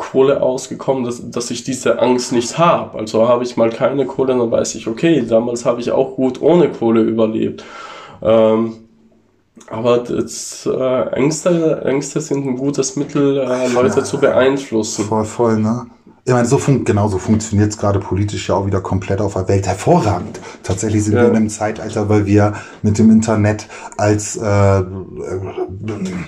Kohle 0.00 0.40
ausgekommen, 0.40 1.04
dass, 1.04 1.30
dass 1.30 1.50
ich 1.50 1.62
diese 1.62 1.98
Angst 2.00 2.32
nicht 2.32 2.56
habe. 2.58 2.98
Also 2.98 3.28
habe 3.28 3.44
ich 3.44 3.56
mal 3.56 3.70
keine 3.70 4.06
Kohle, 4.06 4.36
dann 4.36 4.50
weiß 4.50 4.76
ich, 4.76 4.86
okay, 4.86 5.24
damals 5.28 5.66
habe 5.66 5.80
ich 5.80 5.90
auch 5.90 6.16
gut 6.16 6.40
ohne 6.40 6.70
Kohle 6.70 7.02
überlebt. 7.02 7.64
Ähm, 8.22 8.76
aber 9.68 9.98
das, 9.98 10.66
äh, 10.66 11.02
Ängste, 11.10 11.82
Ängste 11.84 12.20
sind 12.20 12.46
ein 12.46 12.56
gutes 12.56 12.96
Mittel, 12.96 13.38
äh, 13.38 13.68
Leute 13.68 14.02
zu 14.02 14.18
beeinflussen. 14.18 15.04
Voll, 15.04 15.24
voll, 15.24 15.58
ne? 15.58 15.86
Ich 16.24 16.32
meine, 16.32 16.46
so 16.46 16.58
fun 16.58 16.84
genau 16.84 17.08
so 17.08 17.18
funktioniert 17.18 17.70
es 17.70 17.78
gerade 17.78 17.98
politisch 17.98 18.48
ja 18.48 18.54
auch 18.54 18.66
wieder 18.66 18.80
komplett 18.80 19.20
auf 19.20 19.32
der 19.34 19.48
Welt. 19.48 19.66
Hervorragend. 19.66 20.38
Tatsächlich 20.62 21.04
sind 21.04 21.14
Ja. 21.14 21.22
wir 21.22 21.28
in 21.30 21.36
einem 21.36 21.48
Zeitalter, 21.48 22.08
weil 22.08 22.26
wir 22.26 22.52
mit 22.82 22.98
dem 22.98 23.10
Internet 23.10 23.66
als 23.96 24.36
äh, 24.36 24.78
äh, 24.80 24.84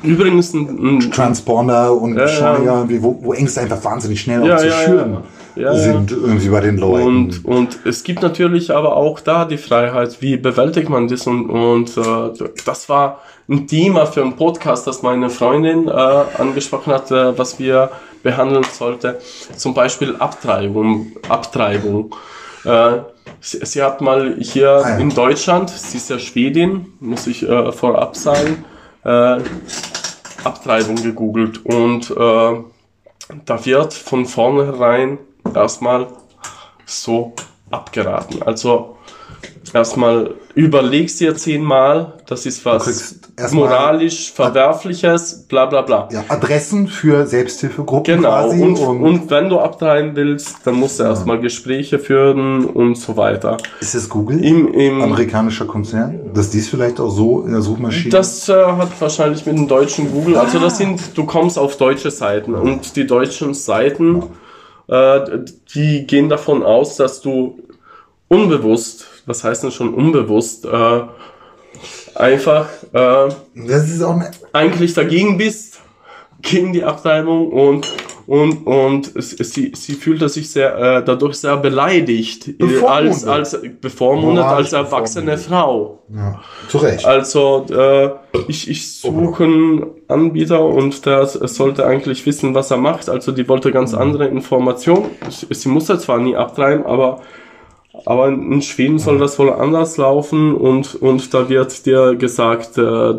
Übrigens 0.03 0.55
ein, 0.55 0.97
ein 0.97 1.11
Transponder 1.11 1.93
und 1.95 2.15
Ja, 2.15 2.21
ja. 2.21 2.25
Beschleuniger, 2.25 2.75
irgendwie, 2.77 3.03
wo, 3.03 3.19
wo 3.23 3.33
Ängste 3.35 3.61
einfach 3.61 3.85
wahnsinnig 3.85 4.21
schnell 4.21 4.45
Ja, 4.47 4.55
auch 4.57 4.61
zu 4.61 4.67
ja, 4.69 4.73
ja. 4.81 4.87
schüren 4.87 5.17
Ja, 5.57 5.63
ja. 5.63 5.75
sind 5.79 6.11
irgendwie 6.13 6.49
bei 6.49 6.61
den 6.61 6.79
Leuten. 6.79 7.07
Und, 7.07 7.45
und 7.45 7.79
es 7.85 8.03
gibt 8.05 8.23
natürlich 8.23 8.75
aber 8.75 8.97
auch 8.97 9.21
da 9.21 9.45
die 9.45 9.59
Freiheit, 9.59 10.23
wie 10.23 10.37
bewältigt 10.39 10.89
man 10.89 11.09
das 11.09 11.27
und, 11.27 11.51
und 11.51 11.97
äh, 11.99 12.49
das 12.65 12.89
war 12.89 13.21
ein 13.49 13.67
Thema 13.67 14.07
für 14.07 14.23
einen 14.23 14.37
Podcast, 14.37 14.87
das 14.87 15.03
meine 15.03 15.29
Freundin 15.29 15.89
äh, 15.89 15.91
angesprochen 16.39 16.93
hat, 16.93 17.11
äh, 17.11 17.37
was 17.37 17.59
wir 17.59 17.91
behandeln 18.23 18.65
sollte. 18.65 19.21
Zum 19.57 19.75
Beispiel 19.75 20.17
Abtreibung. 20.17 21.13
Abtreibung. 21.29 22.15
Äh, 22.65 22.99
sie, 23.41 23.65
sie 23.65 23.83
hat 23.83 24.01
mal 24.01 24.37
hier 24.41 24.83
Ah, 24.85 24.97
in 24.99 25.11
Deutschland, 25.11 25.71
sie 25.71 25.97
ist 25.97 26.11
ja 26.11 26.19
Schwedin, 26.19 26.93
muss 27.01 27.27
ich 27.27 27.43
äh, 27.49 27.73
vorab 27.73 28.17
sagen, 28.17 28.65
äh, 29.05 29.39
Abtreibung 30.45 30.97
gegoogelt 30.97 31.65
und 31.65 32.11
äh, 32.11 32.63
da 33.45 33.65
wird 33.65 33.95
von 33.95 34.27
vornherein 34.27 35.19
erstmal 35.55 36.09
so 36.87 37.33
abgeraten. 37.71 38.43
Also 38.43 38.97
erstmal 39.72 40.35
überlegst 40.55 41.20
dir 41.20 41.35
zehnmal, 41.35 42.14
das 42.27 42.46
ist 42.46 42.64
was 42.64 43.53
moralisch 43.53 44.33
verwerfliches, 44.33 45.46
bla 45.48 45.66
bla 45.66 45.83
bla. 45.83 46.09
ja, 46.12 46.25
Adressen 46.29 46.88
für 46.88 47.27
Selbsthilfegruppen 47.27 48.16
Genau, 48.16 48.48
quasi. 48.48 48.62
und, 48.62 48.79
und 48.79 49.31
wenn 49.31 49.48
du 49.48 49.59
abtreiben 49.59 50.14
willst, 50.14 50.59
dann 50.64 50.75
musst 50.75 51.01
du 51.01 51.05
erstmal 51.05 51.40
Gespräche 51.40 51.98
führen 51.98 52.66
und 52.66 52.96
so 52.96 53.16
weiter. 53.16 53.57
ist 53.81 53.94
es 53.94 54.09
Google? 54.09 54.44
Im, 54.44 54.72
im, 54.75 55.01
Amerikanischer 55.01 55.66
Konzern? 55.66 56.33
Dass 56.35 56.51
dies 56.51 56.68
vielleicht 56.68 57.01
auch 57.01 57.11
so 57.11 57.42
in 57.42 57.53
der 57.53 57.62
Suchmaschine. 57.62 58.11
Das 58.11 58.48
äh, 58.48 58.53
hat 58.53 58.88
wahrscheinlich 59.01 59.46
mit 59.46 59.57
dem 59.57 59.68
deutschen 59.68 60.11
Google, 60.12 60.37
also 60.37 60.59
das 60.59 60.79
sind, 60.79 61.16
du 61.16 61.25
kommst 61.25 61.59
auf 61.59 61.77
deutsche 61.77 62.11
Seiten 62.11 62.55
und 62.55 62.96
die 62.96 63.07
deutschen 63.07 63.55
Seiten, 63.55 64.22
äh, 64.88 65.20
die 65.75 66.07
gehen 66.07 66.29
davon 66.29 66.62
aus, 66.62 66.96
dass 66.96 67.20
du 67.22 67.59
unbewusst, 68.29 69.07
was 69.27 69.45
heißt 69.45 69.65
denn 69.65 69.71
schon 69.71 69.95
unbewusst, 69.95 70.65
äh, 70.65 71.03
einfach 72.15 72.69
äh, 72.93 73.29
das 73.55 73.91
ist 73.91 74.03
auch 74.03 74.15
eine, 74.15 74.31
eigentlich 74.53 74.95
dagegen 74.95 75.39
bist, 75.39 75.81
gegen 76.43 76.73
die 76.73 76.85
Abtreibung 76.85 77.51
und 77.51 77.87
und 78.27 78.67
und 78.67 79.17
es, 79.17 79.33
es, 79.33 79.53
sie, 79.53 79.73
sie 79.75 79.95
fühlte 79.95 80.29
sich 80.29 80.51
sehr 80.51 80.77
äh, 80.77 81.05
dadurch 81.05 81.37
sehr 81.37 81.57
beleidigt 81.57 82.49
äh, 82.49 82.85
als 82.87 83.23
Bevormundet. 83.23 83.29
als 83.29 83.61
bevormundet 83.81 84.45
Moralisch 84.45 84.73
als 84.73 84.73
erwachsene 84.73 85.39
Frau. 85.39 86.03
ja, 86.15 86.41
zu 86.69 86.79
Recht. 86.79 87.05
Also 87.05 87.67
äh, 87.71 88.11
ich, 88.49 88.71
ich 88.71 88.93
suche 88.93 89.45
einen 89.45 89.87
Anbieter 90.09 90.65
und 90.65 91.05
der 91.05 91.27
sollte 91.27 91.85
eigentlich 91.87 92.25
wissen, 92.25 92.55
was 92.55 92.71
er 92.71 92.77
macht. 92.77 93.09
Also 93.09 93.33
die 93.33 93.49
wollte 93.49 93.73
ganz 93.73 93.93
andere 93.93 94.29
Informationen. 94.29 95.11
Sie, 95.29 95.47
sie 95.51 95.69
musste 95.69 95.99
zwar 95.99 96.19
nie 96.19 96.37
abtreiben, 96.37 96.87
aber 96.87 97.21
aber 98.05 98.29
in 98.29 98.62
Schweden 98.62 98.99
soll 98.99 99.19
das 99.19 99.38
wohl 99.38 99.51
anders 99.51 99.97
laufen 99.97 100.55
und 100.55 100.95
und 100.97 101.33
da 101.35 101.49
wird 101.49 101.87
dir 101.87 102.17
gesagt, 102.17 102.79
äh, 102.79 103.19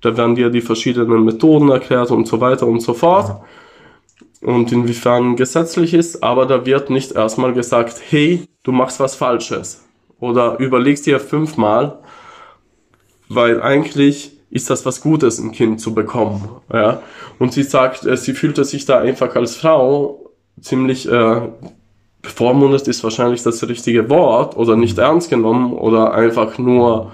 da 0.00 0.16
werden 0.16 0.34
dir 0.34 0.50
die 0.50 0.60
verschiedenen 0.60 1.24
Methoden 1.24 1.70
erklärt 1.70 2.10
und 2.10 2.28
so 2.28 2.40
weiter 2.40 2.66
und 2.66 2.80
so 2.80 2.92
fort. 2.94 3.40
Und 4.42 4.70
inwiefern 4.72 5.36
gesetzlich 5.36 5.94
ist, 5.94 6.22
aber 6.22 6.44
da 6.44 6.66
wird 6.66 6.90
nicht 6.90 7.12
erstmal 7.12 7.54
gesagt, 7.54 8.02
hey, 8.10 8.46
du 8.62 8.72
machst 8.72 9.00
was 9.00 9.14
Falsches. 9.14 9.82
Oder 10.20 10.58
überlegst 10.58 11.06
dir 11.06 11.18
fünfmal, 11.18 11.98
weil 13.30 13.62
eigentlich 13.62 14.32
ist 14.50 14.68
das 14.68 14.84
was 14.84 15.00
Gutes, 15.00 15.38
ein 15.38 15.52
Kind 15.52 15.80
zu 15.80 15.94
bekommen. 15.94 16.48
Ja? 16.72 17.02
Und 17.38 17.54
sie 17.54 17.62
sagt, 17.62 18.04
äh, 18.04 18.16
sie 18.16 18.34
fühlte 18.34 18.64
sich 18.64 18.84
da 18.84 18.98
einfach 18.98 19.34
als 19.34 19.56
Frau 19.56 20.30
ziemlich 20.60 21.10
äh, 21.10 21.40
bevormundet, 22.24 22.88
ist 22.88 23.04
wahrscheinlich 23.04 23.42
das 23.44 23.66
richtige 23.68 24.10
Wort, 24.10 24.56
oder 24.56 24.74
nicht 24.76 24.98
ernst 24.98 25.30
genommen, 25.30 25.72
oder 25.74 26.12
einfach 26.14 26.58
nur 26.58 27.12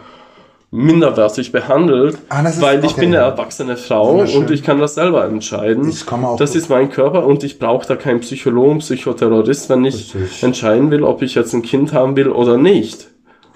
minderwertig 0.73 1.51
behandelt, 1.51 2.18
Ah, 2.29 2.42
ist- 2.42 2.61
weil 2.61 2.79
ich 2.85 2.92
okay. 2.92 3.01
bin 3.01 3.09
eine 3.14 3.25
erwachsene 3.25 3.77
Frau 3.77 4.20
und 4.20 4.51
ich 4.53 4.62
kann 4.62 4.79
das 4.79 4.94
selber 4.94 5.25
entscheiden. 5.25 5.88
Ich 5.88 6.07
komme 6.07 6.29
auch- 6.29 6.37
das 6.37 6.55
ist 6.55 6.70
mein 6.70 6.90
Körper 6.90 7.27
und 7.27 7.42
ich 7.42 7.59
brauche 7.59 7.87
da 7.88 7.96
keinen 7.96 8.20
Psychologen, 8.20 8.79
Psychoterrorist, 8.79 9.68
wenn 9.68 9.85
ich 9.85 10.14
Richtig. 10.14 10.42
entscheiden 10.44 10.90
will, 10.92 11.03
ob 11.03 11.23
ich 11.23 11.35
jetzt 11.35 11.53
ein 11.55 11.62
Kind 11.62 11.92
haben 11.92 12.14
will 12.16 12.29
oder 12.29 12.57
nicht. 12.57 13.09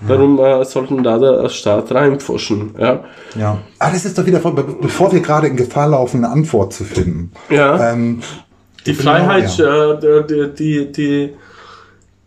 Warum 0.06 0.40
äh, 0.40 0.64
sollten 0.64 1.04
da 1.04 1.18
der 1.18 1.48
Staat 1.50 1.94
reinpfuschen? 1.94 2.74
Ja, 2.78 3.04
Ja. 3.38 3.58
Ah, 3.78 3.90
das 3.92 4.04
ist 4.04 4.18
doch 4.18 4.26
wieder, 4.26 4.40
vor- 4.40 4.54
be- 4.54 4.64
bevor 4.82 5.12
wir 5.12 5.20
gerade 5.20 5.46
in 5.46 5.54
Gefahr 5.56 5.88
laufen, 5.88 6.24
eine 6.24 6.32
Antwort 6.32 6.72
zu 6.72 6.82
finden. 6.82 7.30
ja. 7.48 7.92
Ähm, 7.92 8.18
die 8.86 8.94
genau, 8.94 9.02
Freiheit, 9.12 9.56
ja. 9.58 9.92
äh, 9.92 10.24
die, 10.26 10.54
die, 10.54 10.92
die, 10.92 11.34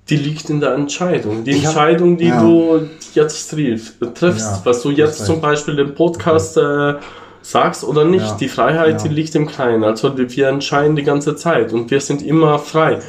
die 0.09 0.15
liegt 0.17 0.49
in 0.49 0.59
der 0.59 0.73
Entscheidung. 0.73 1.43
Die 1.43 1.51
Ich 1.51 1.57
hab- 1.65 1.73
Entscheidung, 1.75 2.17
die 2.17 2.27
ja. 2.27 2.41
du 2.41 2.87
jetzt 3.13 3.49
triff, 3.51 3.93
triffst, 4.15 4.41
Ja, 4.51 4.61
was 4.63 4.81
du 4.81 4.91
jetzt 4.91 5.25
zum. 5.25 5.41
Beispiel 5.41 5.77
im 5.79 5.93
Podcast 5.95 6.57
äh, 6.57 6.95
sagst 7.41 7.83
oder 7.83 8.05
nicht. 8.05 8.39
Die 8.39 8.47
Freiheit, 8.47 9.03
die 9.03 9.09
liegt 9.09 9.35
im 9.35 9.47
Kleinen. 9.47 9.83
Also 9.83 10.09
die, 10.09 10.29
wir 10.35 10.47
entscheiden 10.49 10.95
die 10.95 11.03
ganze 11.03 11.35
Zeit 11.35 11.73
und 11.73 11.91
wir 11.91 11.99
sind 12.01 12.21
immer 12.25 12.59
frei. 12.59 12.99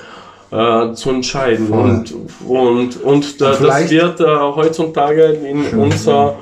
Äh, 0.50 0.94
zu 0.94 1.10
entscheiden 1.10 1.68
Voll. 1.68 1.80
und 1.90 2.14
und 2.48 3.02
und, 3.02 3.40
da, 3.40 3.50
das 3.54 3.90
wird 3.90 4.20
äh, 4.20 4.24
heutzutage 4.24 5.24
in 5.24 5.78
unser 5.78 6.36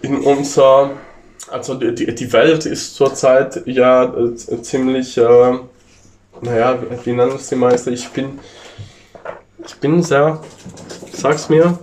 in 0.00 0.16
unser 0.18 0.90
also 1.50 1.74
die, 1.74 1.94
die- 2.14 2.32
Welt 2.32 2.64
ist 2.64 2.94
zurzeit 2.94 3.62
ja 3.66 4.04
äh, 4.04 4.34
ziemlich 4.62 5.18
äh, 5.18 5.58
naja, 6.40 6.78
wie, 7.04 7.12
nennen 7.12 7.36
es 7.36 7.48
die 7.48 7.56
meisten? 7.56 7.92
Ich 7.92 8.08
bin 8.10 8.38
ich 9.64 9.76
bin 9.76 10.02
sehr 10.02 10.40
sag's 11.12 11.48
mir 11.48 11.78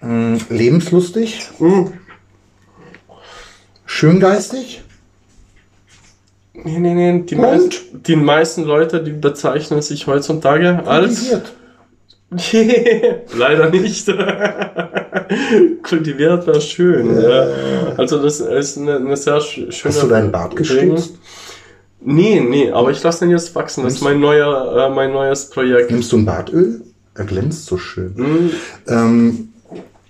mh, 0.00 0.38
lebenslustig, 0.48 1.48
hm, 1.58 1.92
schöngeistig. 3.86 4.82
nee, 6.54 6.78
nee, 6.78 6.94
nee, 6.94 7.22
die, 7.22 7.34
Und? 7.34 7.42
meisten, 7.42 8.02
die 8.02 8.16
meisten 8.16 8.64
Leute, 8.64 9.02
die 9.02 9.12
bezeichnen 9.12 9.82
sich 9.82 10.06
heutzutage 10.06 10.86
als 10.86 11.16
kultiviert. 11.16 11.52
Leider 13.36 13.70
nicht. 13.70 14.06
Kultiviert 15.82 16.46
war 16.46 16.60
schön. 16.60 17.20
Ja. 17.20 17.46
Also 17.96 18.22
das 18.22 18.40
ist 18.40 18.78
eine, 18.78 18.96
eine 18.96 19.16
sehr 19.16 19.38
sch- 19.38 19.70
schöne. 19.72 19.94
Hast 19.94 20.02
du 20.02 20.06
deinen 20.08 20.32
Bart 20.32 20.56
gestutzt? 20.56 21.14
Nee, 22.00 22.40
nee, 22.40 22.70
aber 22.70 22.90
ich 22.90 23.02
lasse 23.02 23.20
den 23.20 23.30
jetzt 23.30 23.54
wachsen. 23.54 23.84
Das 23.84 23.94
ist 23.94 24.02
mein 24.02 24.18
neuer, 24.20 24.88
äh, 24.90 24.94
mein 24.94 25.12
neues 25.12 25.50
Projekt. 25.50 25.90
Nimmst 25.90 26.10
du 26.12 26.18
ein 26.18 26.24
Bartöl? 26.24 26.82
Er 27.14 27.24
glänzt 27.24 27.66
so 27.66 27.76
schön. 27.76 28.14
Hm, 28.16 28.50
Ähm, 28.88 29.51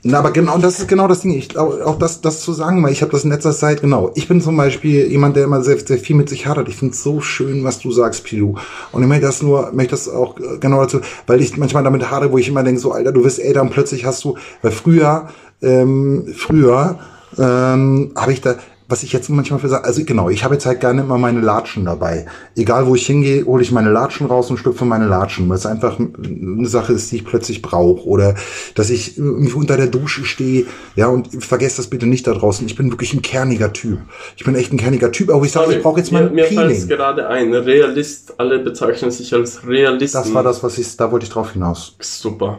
na, 0.05 0.19
aber 0.19 0.33
genau, 0.33 0.59
das 0.59 0.81
ist 0.81 0.89
genau 0.89 1.07
das 1.07 1.21
Ding. 1.21 1.33
Ich 1.33 1.49
glaube, 1.49 1.87
auch 1.87 1.97
das, 1.97 2.21
das 2.21 2.41
zu 2.41 2.53
sagen, 2.53 2.83
weil 2.83 2.91
ich 2.91 3.03
habe 3.03 3.13
das 3.13 3.23
in 3.23 3.31
letzter 3.31 3.53
Zeit, 3.53 3.83
genau. 3.83 4.11
Ich 4.17 4.27
bin 4.27 4.41
zum 4.41 4.57
Beispiel 4.57 5.07
jemand, 5.07 5.37
der 5.37 5.45
immer 5.45 5.63
sehr, 5.63 5.79
sehr 5.79 5.99
viel 5.99 6.17
mit 6.17 6.29
sich 6.29 6.47
hadert. 6.47 6.69
Ich 6.69 6.75
finde 6.75 6.97
so 6.97 7.21
schön, 7.21 7.63
was 7.63 7.79
du 7.79 7.93
sagst, 7.93 8.25
Pilu. 8.25 8.57
Und 8.91 9.03
ich 9.03 9.09
möchte 9.09 9.27
das 9.27 9.43
nur, 9.43 9.71
möchte 9.73 9.93
das 9.93 10.09
auch 10.09 10.41
äh, 10.41 10.59
genau 10.59 10.81
dazu, 10.81 11.01
weil 11.29 11.41
ich 11.41 11.57
manchmal 11.57 11.85
damit 11.85 12.11
hadere, 12.11 12.33
wo 12.33 12.39
ich 12.39 12.49
immer 12.49 12.65
denke, 12.65 12.81
so, 12.81 12.91
Alter, 12.91 13.13
du 13.13 13.23
wirst 13.23 13.39
älter 13.39 13.63
und 13.63 13.71
plötzlich 13.71 14.05
hast 14.05 14.25
du, 14.25 14.37
weil 14.61 14.73
früher, 14.73 15.29
ähm, 15.63 16.27
früher 16.37 16.99
ähm, 17.39 18.11
habe 18.17 18.33
ich 18.33 18.41
da, 18.41 18.57
was 18.93 19.03
ich 19.03 19.13
jetzt 19.15 19.31
manchmal 19.31 19.59
für 19.59 19.69
sage, 19.71 19.85
also 19.87 20.05
genau, 20.05 20.29
ich 20.29 20.45
habe 20.45 20.53
jetzt 20.55 20.67
halt 20.67 20.81
gerne 20.81 21.01
immer 21.01 21.17
meine 21.17 21.41
Latschen 21.41 21.87
dabei. 21.87 22.27
Egal 22.55 22.87
wo 22.87 22.95
ich 22.95 23.07
hingehe, 23.07 23.47
hole 23.47 23.63
ich 23.63 23.73
meine 23.73 23.91
Latschen 23.91 24.27
raus 24.27 24.51
und 24.51 24.59
schlüpfe 24.59 24.85
meine 24.85 25.07
Latschen, 25.07 25.49
weil 25.49 25.57
es 25.57 25.65
einfach 25.65 25.99
eine 25.99 26.69
Sache 26.69 26.93
ist, 26.93 27.11
die 27.11 27.17
ich 27.17 27.25
plötzlich 27.25 27.63
brauche. 27.63 28.07
Oder 28.07 28.35
dass 28.75 28.91
ich 28.91 29.17
irgendwie 29.17 29.55
unter 29.55 29.79
der 29.79 29.87
Dusche 29.87 30.27
stehe, 30.27 30.67
ja, 30.95 31.07
und 31.09 31.43
vergesst 31.43 31.79
das 31.79 31.87
bitte 31.89 32.07
nicht 32.07 32.27
da 32.27 32.35
draußen. 32.35 32.67
Ich 32.67 32.77
bin 32.77 32.91
wirklich 32.91 33.15
ein 33.15 33.23
kerniger 33.23 33.73
Typ. 33.73 33.99
Ich 34.37 34.45
bin 34.45 34.55
echt 34.55 34.73
ein 34.73 34.77
kerniger 34.79 35.11
Typ, 35.11 35.31
aber 35.31 35.43
ich 35.47 35.53
sage, 35.53 35.73
ich 35.75 35.83
brauche 35.83 35.99
jetzt 35.99 36.13
mal 36.13 36.25
mir, 36.25 36.31
mir 36.31 36.45
fällt 36.45 36.69
Peeling. 36.69 36.89
gerade 36.89 37.27
ein, 37.29 37.55
Realist, 37.55 38.35
alle 38.39 38.59
bezeichnen 38.59 39.11
sich 39.11 39.33
als 39.33 39.67
Realisten. 39.67 40.21
Das 40.23 40.35
war 40.35 40.43
das, 40.43 40.63
was 40.63 40.77
ich, 40.77 40.95
da 40.99 41.11
wollte 41.11 41.25
ich 41.25 41.33
drauf 41.33 41.53
hinaus. 41.53 41.97
Super. 41.99 42.59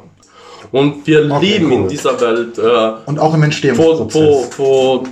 Und 0.72 1.06
wir 1.06 1.32
Okay, 1.32 1.46
leben 1.46 1.72
in 1.72 1.82
cool. 1.84 1.88
dieser 1.90 2.20
Welt, 2.20 2.58
äh, 2.58 2.94
Und 3.06 3.20
auch 3.20 3.36
im 3.36 3.42
wo, 3.42 3.46
Entstehungsprozess. 3.46 4.16
wo, 4.16 4.48
wo 4.58 5.04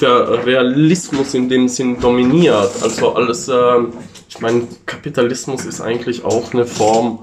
der 0.00 0.46
Realismus 0.46 1.34
in 1.34 1.48
dem 1.48 1.68
Sinn 1.68 2.00
dominiert. 2.00 2.70
Also 2.82 3.14
alles, 3.14 3.48
ähm, 3.48 3.92
ich 4.28 4.40
meine, 4.40 4.62
Kapitalismus 4.86 5.64
ist 5.64 5.80
eigentlich 5.80 6.24
auch 6.24 6.52
eine 6.52 6.66
Form 6.66 7.20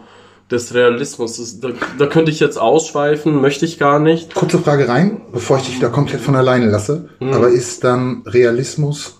des 0.52 0.74
Realismus. 0.74 1.38
Das, 1.38 1.60
da, 1.60 1.70
da 1.98 2.06
könnte 2.08 2.32
ich 2.32 2.40
jetzt 2.40 2.58
ausschweifen, 2.58 3.42
möchte 3.42 3.66
ich 3.66 3.80
gar 3.80 4.00
nicht. 4.00 4.36
Kurze 4.36 4.60
Frage 4.60 4.88
rein, 4.88 5.22
bevor 5.32 5.58
ich 5.58 5.64
dich 5.64 5.76
wieder 5.78 5.90
komplett 5.90 6.22
von 6.22 6.36
alleine 6.36 6.70
lasse. 6.70 7.10
Mhm. 7.20 7.34
Aber 7.34 7.50
ist 7.50 7.84
dann 7.84 8.24
Realismus 8.26 9.20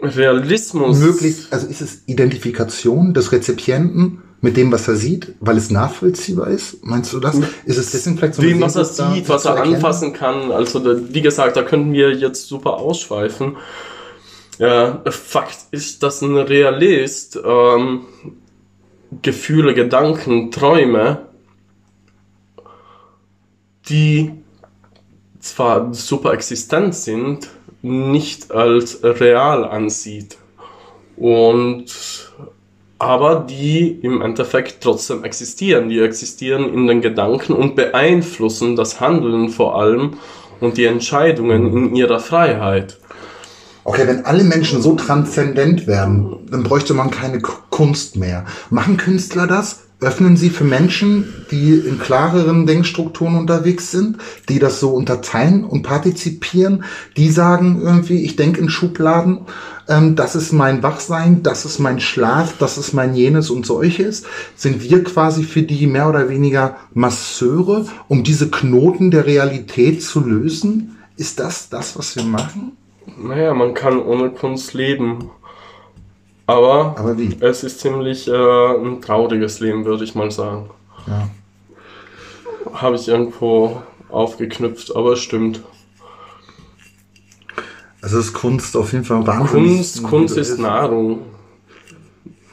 Realismus. 0.00 0.98
möglichst, 0.98 1.52
also 1.52 1.66
ist 1.66 1.80
es 1.80 2.02
Identifikation 2.06 3.14
des 3.14 3.32
Rezipienten 3.32 4.22
mit 4.40 4.56
dem, 4.56 4.70
was 4.70 4.86
er 4.86 4.96
sieht, 4.96 5.34
weil 5.40 5.56
es 5.56 5.70
nachvollziehbar 5.70 6.48
ist? 6.48 6.84
Meinst 6.84 7.12
du 7.12 7.20
das? 7.20 7.36
Ist 7.64 7.76
es 7.76 7.90
deswegen 7.90 8.18
vielleicht 8.18 8.34
so 8.34 8.42
Dem, 8.42 8.60
was 8.60 8.76
er 8.76 8.84
sieht, 8.84 9.28
was 9.28 9.44
er 9.44 9.60
anfassen 9.60 10.12
kann. 10.12 10.52
Also, 10.52 10.78
da, 10.78 10.96
wie 11.12 11.22
gesagt, 11.22 11.56
da 11.56 11.62
könnten 11.62 11.92
wir 11.92 12.12
jetzt 12.12 12.46
super 12.46 12.74
ausschweifen. 12.74 13.56
Ja, 14.58 15.02
Fakt 15.06 15.58
ist, 15.70 16.02
dass 16.02 16.22
ein 16.22 16.36
Realist 16.36 17.38
ähm, 17.44 18.06
Gefühle, 19.22 19.74
Gedanken, 19.74 20.50
Träume, 20.50 21.26
die 23.88 24.32
zwar 25.40 25.94
super 25.94 26.32
existent 26.32 26.94
sind, 26.94 27.48
nicht 27.82 28.52
als 28.52 29.02
real 29.02 29.64
ansieht. 29.64 30.36
Und 31.16 31.86
aber 32.98 33.46
die 33.48 33.90
im 34.02 34.22
Endeffekt 34.22 34.82
trotzdem 34.82 35.24
existieren. 35.24 35.88
Die 35.88 36.00
existieren 36.00 36.72
in 36.72 36.86
den 36.86 37.00
Gedanken 37.00 37.52
und 37.52 37.76
beeinflussen 37.76 38.76
das 38.76 39.00
Handeln 39.00 39.50
vor 39.50 39.80
allem 39.80 40.14
und 40.60 40.76
die 40.76 40.84
Entscheidungen 40.84 41.72
in 41.72 41.94
ihrer 41.94 42.20
Freiheit. 42.20 42.98
Okay, 43.84 44.06
wenn 44.06 44.26
alle 44.26 44.44
Menschen 44.44 44.82
so 44.82 44.96
transzendent 44.96 45.86
werden, 45.86 46.46
dann 46.50 46.62
bräuchte 46.62 46.92
man 46.92 47.10
keine 47.10 47.40
Kunst 47.40 48.16
mehr. 48.16 48.44
Machen 48.68 48.96
Künstler 48.96 49.46
das? 49.46 49.87
Öffnen 50.00 50.36
sie 50.36 50.50
für 50.50 50.64
Menschen, 50.64 51.24
die 51.50 51.74
in 51.74 51.98
klareren 51.98 52.66
Denkstrukturen 52.66 53.34
unterwegs 53.34 53.90
sind, 53.90 54.18
die 54.48 54.60
das 54.60 54.78
so 54.78 54.90
unterteilen 54.90 55.64
und 55.64 55.82
partizipieren, 55.82 56.84
die 57.16 57.30
sagen 57.30 57.80
irgendwie, 57.82 58.22
ich 58.22 58.36
denke 58.36 58.60
in 58.60 58.68
Schubladen, 58.68 59.40
ähm, 59.88 60.14
das 60.14 60.36
ist 60.36 60.52
mein 60.52 60.84
Wachsein, 60.84 61.42
das 61.42 61.64
ist 61.64 61.80
mein 61.80 61.98
Schlaf, 61.98 62.54
das 62.58 62.78
ist 62.78 62.92
mein 62.92 63.14
jenes 63.14 63.50
und 63.50 63.66
solches. 63.66 64.22
Sind 64.54 64.84
wir 64.84 65.02
quasi 65.02 65.42
für 65.42 65.62
die 65.62 65.88
mehr 65.88 66.08
oder 66.08 66.28
weniger 66.28 66.76
Masseure, 66.94 67.86
um 68.06 68.22
diese 68.22 68.50
Knoten 68.50 69.10
der 69.10 69.26
Realität 69.26 70.02
zu 70.02 70.20
lösen? 70.20 70.96
Ist 71.16 71.40
das 71.40 71.70
das, 71.70 71.98
was 71.98 72.14
wir 72.14 72.22
machen? 72.22 72.76
Naja, 73.20 73.52
man 73.52 73.74
kann 73.74 73.98
ohne 73.98 74.30
Kunst 74.30 74.74
leben. 74.74 75.30
Aber, 76.48 76.96
Aber 76.98 77.14
es 77.40 77.62
ist 77.62 77.78
ziemlich 77.80 78.26
äh, 78.26 78.32
ein 78.32 79.02
trauriges 79.02 79.60
Leben, 79.60 79.84
würde 79.84 80.02
ich 80.04 80.14
mal 80.14 80.30
sagen. 80.30 80.70
Ja. 81.06 81.28
Habe 82.72 82.96
ich 82.96 83.06
irgendwo 83.06 83.82
aufgeknüpft, 84.08 84.96
aber 84.96 85.12
es 85.12 85.18
stimmt. 85.18 85.60
Also 88.00 88.18
ist 88.18 88.32
Kunst 88.32 88.74
auf 88.78 88.92
jeden 88.92 89.04
Fall 89.04 89.26
wahnsinnig. 89.26 89.76
Kunst, 89.76 90.02
Kunst 90.04 90.38
ist 90.38 90.58
Nahrung. 90.58 91.18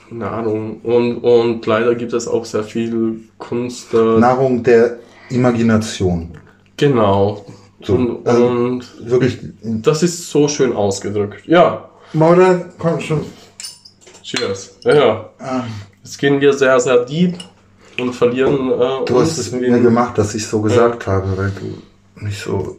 Nahrung. 0.09 0.81
Und, 0.81 1.17
und 1.19 1.65
leider 1.65 1.95
gibt 1.95 2.11
es 2.11 2.27
auch 2.27 2.43
sehr 2.43 2.63
viel 2.65 3.21
Kunst. 3.37 3.93
Äh, 3.93 4.19
Nahrung 4.19 4.61
der 4.61 4.99
Imagination. 5.29 6.31
genau. 6.75 7.45
So, 7.81 7.93
und, 7.95 8.27
also- 8.27 8.47
und 8.47 9.09
Wirklich. 9.09 9.39
das 9.61 10.03
ist 10.03 10.29
so 10.29 10.49
schön 10.49 10.73
ausgedrückt. 10.73 11.45
Ja, 11.47 11.89
Mauder, 12.11 12.65
komm 12.77 12.99
schon. 12.99 13.21
Cheers. 14.25 14.77
Ja, 14.83 14.95
ja. 14.95 15.67
Jetzt 16.03 16.17
gehen 16.17 16.41
wir 16.41 16.53
sehr, 16.53 16.79
sehr 16.79 17.05
deep 17.05 17.37
und 17.99 18.13
verlieren 18.13 18.71
äh, 18.71 19.05
Du 19.05 19.19
hast 19.19 19.37
es 19.37 19.51
mir 19.51 19.79
gemacht, 19.79 20.17
dass 20.17 20.35
ich 20.35 20.47
so 20.47 20.61
gesagt 20.61 21.07
habe, 21.07 21.37
weil 21.37 21.51
du 21.51 22.23
mich 22.23 22.39
so 22.39 22.77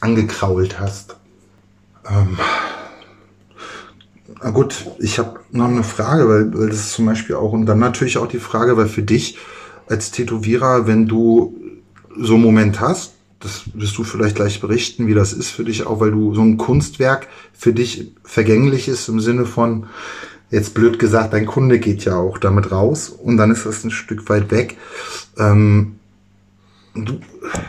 angekrault 0.00 0.78
hast. 0.78 1.16
Ähm, 2.08 2.38
na 4.42 4.50
gut, 4.50 4.86
ich 4.98 5.18
habe 5.18 5.40
noch 5.50 5.68
eine 5.68 5.82
Frage, 5.82 6.28
weil, 6.28 6.54
weil 6.56 6.68
das 6.68 6.78
ist 6.78 6.92
zum 6.92 7.06
Beispiel 7.06 7.36
auch, 7.36 7.52
und 7.52 7.66
dann 7.66 7.78
natürlich 7.78 8.18
auch 8.18 8.28
die 8.28 8.38
Frage, 8.38 8.76
weil 8.76 8.86
für 8.86 9.02
dich 9.02 9.38
als 9.88 10.10
Tätowierer, 10.10 10.86
wenn 10.86 11.06
du 11.06 11.56
so 12.18 12.34
einen 12.34 12.42
Moment 12.42 12.80
hast, 12.80 13.15
das 13.40 13.62
wirst 13.74 13.98
du 13.98 14.04
vielleicht 14.04 14.36
gleich 14.36 14.60
berichten, 14.60 15.06
wie 15.06 15.14
das 15.14 15.32
ist 15.32 15.50
für 15.50 15.64
dich, 15.64 15.86
auch 15.86 16.00
weil 16.00 16.10
du 16.10 16.34
so 16.34 16.42
ein 16.42 16.56
Kunstwerk 16.56 17.28
für 17.52 17.72
dich 17.72 18.12
vergänglich 18.24 18.88
ist 18.88 19.08
im 19.08 19.20
Sinne 19.20 19.44
von, 19.44 19.86
jetzt 20.50 20.74
blöd 20.74 20.98
gesagt, 20.98 21.32
dein 21.32 21.46
Kunde 21.46 21.78
geht 21.78 22.04
ja 22.04 22.16
auch 22.16 22.38
damit 22.38 22.70
raus 22.70 23.08
und 23.10 23.36
dann 23.36 23.50
ist 23.50 23.66
das 23.66 23.84
ein 23.84 23.90
Stück 23.90 24.28
weit 24.28 24.50
weg. 24.50 24.76
Ähm, 25.38 25.96
du, 26.94 27.20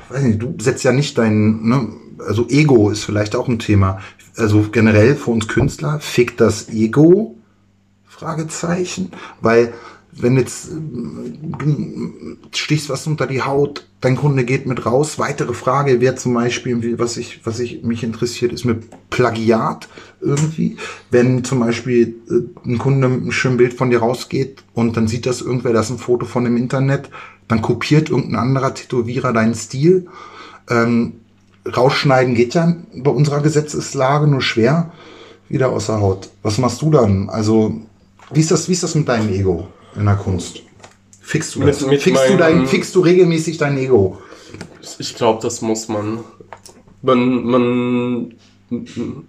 weiß 0.10 0.24
nicht, 0.24 0.42
du 0.42 0.56
setzt 0.60 0.84
ja 0.84 0.94
nicht 0.94 1.18
dein, 1.18 1.68
ne, 1.68 1.88
also 2.26 2.48
Ego 2.50 2.90
ist 2.90 3.04
vielleicht 3.04 3.36
auch 3.36 3.48
ein 3.48 3.60
Thema. 3.60 4.00
Also 4.36 4.68
generell 4.72 5.16
für 5.16 5.32
uns 5.32 5.48
Künstler 5.48 6.00
fickt 6.00 6.40
das 6.40 6.70
Ego? 6.70 7.36
Fragezeichen, 8.06 9.12
weil 9.42 9.74
wenn 10.12 10.38
jetzt 10.38 10.72
ähm, 10.72 12.38
du 12.42 12.58
stichst 12.58 12.90
was 12.90 13.08
unter 13.08 13.28
die 13.28 13.42
Haut, 13.42 13.88
dein 14.02 14.16
Kunde 14.16 14.44
geht 14.46 14.66
mit 14.66 14.86
raus. 14.86 15.20
Weitere 15.20 15.54
Frage 15.54 16.02
wäre 16.02 16.16
zum 16.16 16.34
Beispiel, 16.34 17.00
was 17.00 17.18
ich, 17.18 17.46
was 17.46 17.60
ich 17.60 17.84
mich 17.84 18.04
interessiert, 18.04 18.52
ist 18.52 18.66
mit 18.66 18.86
Plagiat 19.10 19.88
irgendwie. 20.22 20.78
Wenn 21.12 21.44
zum 21.44 21.60
Beispiel 21.60 22.16
äh, 22.30 22.68
ein 22.68 22.78
Kunde 22.78 23.08
mit 23.08 23.22
einem 23.22 23.32
schönen 23.32 23.58
Bild 23.58 23.74
von 23.74 23.90
dir 23.90 24.00
rausgeht 24.00 24.64
und 24.74 24.98
dann 24.98 25.08
sieht 25.08 25.26
das 25.26 25.42
irgendwer, 25.42 25.74
das 25.74 25.88
ist 25.88 25.98
ein 25.98 26.00
Foto 26.00 26.26
von 26.26 26.44
dem 26.44 26.58
Internet, 26.58 27.10
dann 27.48 27.62
kopiert 27.62 28.10
irgendein 28.10 28.42
anderer 28.42 28.74
Tätowierer 28.74 29.34
deinen 29.34 29.56
Stil. 29.56 30.08
Ähm, 30.70 31.14
rausschneiden 31.66 32.34
geht 32.34 32.54
ja 32.54 32.76
bei 32.96 33.12
unserer 33.12 33.42
Gesetzeslage 33.42 34.28
nur 34.28 34.42
schwer. 34.42 34.92
Wieder 35.50 35.70
außer 35.70 36.02
Haut. 36.02 36.30
Was 36.44 36.58
machst 36.58 36.82
du 36.82 36.92
dann? 36.92 37.30
Also, 37.30 37.80
wie 38.34 38.42
ist 38.42 38.52
das, 38.52 38.68
wie 38.68 38.74
ist 38.74 38.84
das 38.84 38.96
mit 38.96 39.08
deinem 39.08 39.30
Ego 39.30 39.70
in 39.98 40.06
der 40.06 40.16
Kunst? 40.16 40.62
Fixst 41.22 41.56
du 41.56 41.62
das? 41.64 41.82
Mit- 41.82 41.92
mit 41.92 42.02
fixst, 42.02 42.30
du 42.30 42.38
dein, 42.38 42.68
fixst 42.68 42.96
du 42.96 43.02
regelmäßig 43.02 43.58
dein 43.58 43.78
Ego? 43.78 44.18
Ich 45.00 45.16
glaube, 45.16 45.40
das 45.42 45.62
muss 45.62 45.88
man. 45.90 46.20
Man, 47.02 47.44
man, 47.44 48.34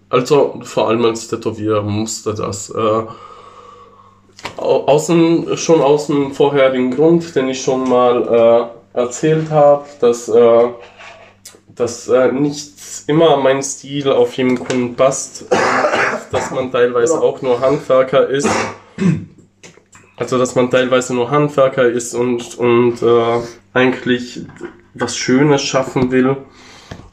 also 0.08 0.60
vor 0.62 0.88
allem 0.88 1.04
als 1.04 1.28
Tätowierer 1.28 1.82
musste 1.82 2.34
das. 2.34 2.70
Äh, 2.70 3.02
au- 4.56 4.84
außen, 4.86 5.56
schon 5.56 5.80
aus 5.80 6.06
dem 6.06 6.32
vorherigen 6.32 6.92
Grund, 6.92 7.34
den 7.34 7.48
ich 7.48 7.60
schon 7.62 7.88
mal 7.88 8.70
äh, 8.94 8.98
erzählt 8.98 9.50
habe, 9.50 9.84
dass, 10.00 10.28
äh, 10.28 10.68
dass 11.74 12.08
äh, 12.08 12.32
nicht 12.32 12.72
immer 13.06 13.36
mein 13.36 13.62
Stil 13.62 14.10
auf 14.10 14.34
jeden 14.34 14.58
Kunden 14.58 14.94
passt, 14.94 15.46
dass 16.30 16.50
man 16.50 16.70
teilweise 16.70 17.20
auch 17.20 17.42
nur 17.42 17.60
Handwerker 17.60 18.28
ist. 18.28 18.48
Also, 20.18 20.36
dass 20.36 20.54
man 20.54 20.70
teilweise 20.70 21.14
nur 21.14 21.30
Handwerker 21.30 21.88
ist 21.88 22.14
und, 22.14 22.58
und 22.58 23.02
äh, 23.02 23.40
eigentlich 23.72 24.42
was 24.94 25.16
Schönes 25.16 25.62
schaffen 25.62 26.10
will. 26.10 26.36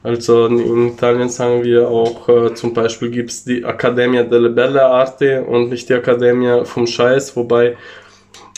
Also 0.01 0.45
in 0.45 0.89
Italien 0.89 1.29
sagen 1.29 1.63
wir 1.63 1.87
auch, 1.89 2.29
äh, 2.29 2.53
zum 2.53 2.73
Beispiel 2.73 3.09
gibt 3.09 3.31
es 3.31 3.43
die 3.43 3.65
Accademia 3.65 4.23
delle 4.23 4.49
Belle 4.49 4.85
Arte 4.85 5.43
und 5.43 5.69
nicht 5.69 5.89
die 5.89 5.95
Accademia 5.95 6.63
vom 6.63 6.85
Scheiß, 6.85 7.35
wobei 7.35 7.75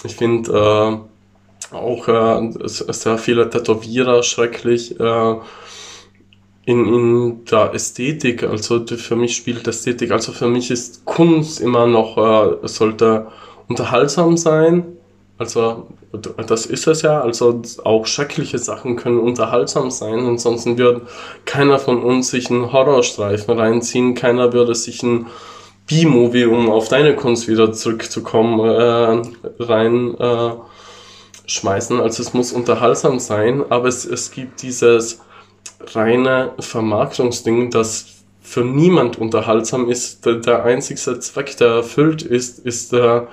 ich 0.04 0.16
finde 0.16 0.52
äh, 1.72 1.76
auch 1.76 2.08
äh, 2.08 2.52
sehr 2.66 3.18
viele 3.18 3.50
Tätowierer 3.50 4.24
schrecklich 4.24 5.00
äh, 5.00 5.36
in, 6.66 6.86
in 6.86 7.46
der 7.46 7.74
Ästhetik, 7.74 8.44
also 8.44 8.86
für 8.86 9.16
mich 9.16 9.38
spielt 9.38 9.68
Ästhetik, 9.68 10.12
also 10.12 10.34
für 10.34 10.50
mich 10.50 10.70
ist 10.70 11.06
Kunst 11.06 11.62
immer 11.62 11.88
noch, 11.88 12.18
äh, 12.18 12.68
sollte 12.68 13.28
unterhaltsam 13.68 14.38
sein, 14.38 14.98
Also, 15.40 15.88
das 16.48 16.66
ist 16.66 16.88
es 16.88 17.04
ja. 17.04 17.22
Also, 17.22 17.62
auch 17.84 18.08
schreckliche 18.08 18.58
Sachen 18.58 18.96
können 18.96 19.20
unterhaltsam 19.20 19.92
sein. 19.92 20.26
Ansonsten 20.26 20.78
würde 20.80 21.02
keiner 21.46 21.78
von 21.78 22.02
uns 22.04 22.32
sich 22.32 22.50
einen 22.50 22.72
Horrorstreifen 22.74 23.58
reinziehen. 23.58 24.16
Keiner 24.16 24.52
würde 24.54 24.74
sich 24.74 25.04
ein 25.04 25.28
B-Movie, 25.88 26.46
um 26.46 26.70
auf 26.72 26.88
deine 26.90 27.16
Kunst 27.16 27.48
wieder 27.48 27.72
zurückzukommen, 27.72 28.60
äh, 28.62 29.64
rein 29.64 30.16
äh, 30.20 30.52
schmeißen. 31.46 32.00
Also, 32.02 32.24
es 32.24 32.34
muss 32.34 32.52
unterhaltsam 32.52 33.20
sein. 33.20 33.64
Aber 33.70 33.88
es, 33.88 34.06
es 34.06 34.32
gibt 34.32 34.64
dieses 34.64 35.20
reine 35.94 36.54
Vermarktungsding, 36.60 37.70
das 37.70 38.17
für 38.48 38.64
niemand 38.64 39.18
unterhaltsam 39.18 39.90
ist. 39.90 40.26
Der, 40.26 40.36
der 40.36 40.64
einzige 40.64 41.20
Zweck, 41.20 41.58
der 41.58 41.68
erfüllt 41.68 42.22
ist, 42.22 42.60
ist 42.60 42.94
der, 42.94 43.28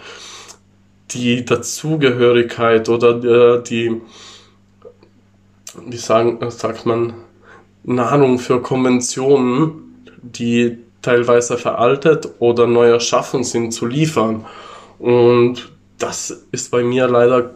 die 1.12 1.44
Dazugehörigkeit 1.44 2.88
oder 2.88 3.60
die, 3.60 4.00
wie 5.86 5.96
sagen, 5.96 6.50
sagt 6.50 6.84
man, 6.84 7.14
Nahrung 7.84 8.40
für 8.40 8.60
Konventionen, 8.60 10.08
die 10.20 10.78
teilweise 11.00 11.58
veraltet 11.58 12.28
oder 12.40 12.66
neu 12.66 12.88
erschaffen 12.88 13.44
sind, 13.44 13.70
zu 13.70 13.86
liefern. 13.86 14.44
Und 14.98 15.70
das 15.98 16.44
ist 16.50 16.72
bei 16.72 16.82
mir 16.82 17.06
leider 17.06 17.54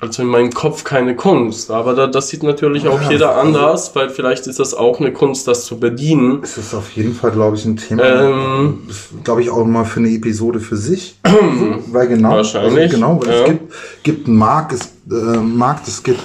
also 0.00 0.22
in 0.22 0.28
meinem 0.28 0.52
Kopf 0.52 0.84
keine 0.84 1.14
Kunst. 1.16 1.70
Aber 1.70 1.94
da, 1.94 2.06
das 2.06 2.28
sieht 2.28 2.42
natürlich 2.42 2.88
auch 2.88 3.00
ja, 3.02 3.10
jeder 3.10 3.36
also 3.36 3.40
anders, 3.40 3.94
weil 3.94 4.10
vielleicht 4.10 4.46
ist 4.46 4.58
das 4.58 4.74
auch 4.74 5.00
eine 5.00 5.12
Kunst, 5.12 5.46
das 5.48 5.64
zu 5.64 5.78
bedienen. 5.78 6.40
Es 6.42 6.58
ist 6.58 6.74
auf 6.74 6.90
jeden 6.92 7.14
Fall, 7.14 7.30
glaube 7.30 7.56
ich, 7.56 7.64
ein 7.64 7.76
Thema. 7.76 8.02
Ähm, 8.04 8.78
glaube 9.24 9.42
ich, 9.42 9.50
auch 9.50 9.64
mal 9.64 9.84
für 9.84 10.00
eine 10.00 10.10
Episode 10.10 10.60
für 10.60 10.76
sich. 10.76 11.18
weil 11.92 12.08
genau, 12.08 12.30
wahrscheinlich. 12.30 12.84
Also 12.84 12.96
genau, 12.96 13.20
weil 13.20 13.32
ja. 13.32 13.40
es 13.40 13.44
gibt, 13.46 13.72
gibt 14.02 14.26
einen 14.26 14.36
Markt, 14.36 14.72
es, 14.72 14.80
äh, 15.10 15.36
Markt, 15.38 15.88
es 15.88 16.02
gibt 16.02 16.20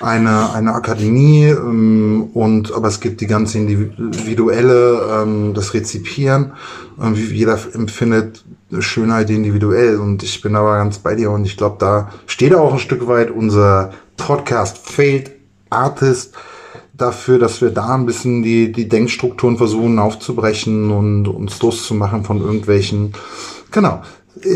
eine, 0.00 0.52
eine 0.52 0.74
Akademie 0.74 1.46
ähm, 1.46 2.30
und 2.34 2.72
aber 2.72 2.88
es 2.88 3.00
gibt 3.00 3.20
die 3.20 3.26
ganze 3.26 3.58
individuelle, 3.58 5.22
ähm, 5.22 5.54
das 5.54 5.74
Rezipieren. 5.74 6.52
Ähm, 7.00 7.14
jeder 7.14 7.58
empfindet 7.74 8.44
Schönheit 8.80 9.30
individuell. 9.30 9.98
Und 9.98 10.22
ich 10.22 10.40
bin 10.40 10.56
aber 10.56 10.76
ganz 10.76 10.98
bei 10.98 11.14
dir. 11.14 11.30
Und 11.30 11.44
ich 11.44 11.56
glaube, 11.56 11.76
da 11.78 12.10
steht 12.26 12.54
auch 12.54 12.72
ein 12.72 12.78
Stück 12.78 13.06
weit 13.08 13.30
unser 13.30 13.92
Podcast 14.16 14.78
Failed 14.78 15.32
Artist 15.70 16.34
dafür, 16.94 17.38
dass 17.38 17.60
wir 17.60 17.70
da 17.70 17.94
ein 17.94 18.06
bisschen 18.06 18.42
die, 18.42 18.72
die 18.72 18.88
Denkstrukturen 18.88 19.56
versuchen 19.56 19.98
aufzubrechen 19.98 20.90
und 20.90 21.28
uns 21.28 21.60
loszumachen 21.62 22.24
von 22.24 22.40
irgendwelchen, 22.40 23.12
genau, 23.70 24.02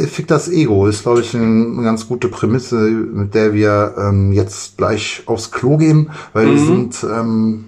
Fick 0.08 0.28
das 0.28 0.48
Ego 0.48 0.86
ist, 0.86 1.02
glaube 1.02 1.20
ich, 1.20 1.34
eine 1.34 1.82
ganz 1.82 2.08
gute 2.08 2.28
Prämisse, 2.28 2.76
mit 2.76 3.34
der 3.34 3.52
wir 3.54 3.94
ähm, 3.98 4.32
jetzt 4.32 4.76
gleich 4.76 5.22
aufs 5.26 5.50
Klo 5.50 5.76
gehen, 5.76 6.10
weil 6.32 6.46
mhm. 6.46 6.50
wir 6.50 6.58
sind, 6.58 7.04
ähm, 7.04 7.64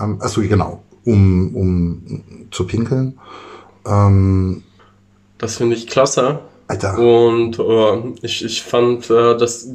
ähm, 0.00 0.18
achso, 0.20 0.40
genau, 0.42 0.82
um, 1.04 1.54
um 1.54 2.22
zu 2.50 2.66
pinkeln. 2.66 3.18
Ähm, 3.86 4.62
das 5.38 5.56
finde 5.56 5.76
ich 5.76 5.86
klasse. 5.86 6.40
Alter. 6.66 6.98
Und 6.98 7.58
äh, 7.58 8.26
ich, 8.26 8.44
ich 8.44 8.62
fand 8.62 9.08
äh, 9.10 9.36
das 9.36 9.68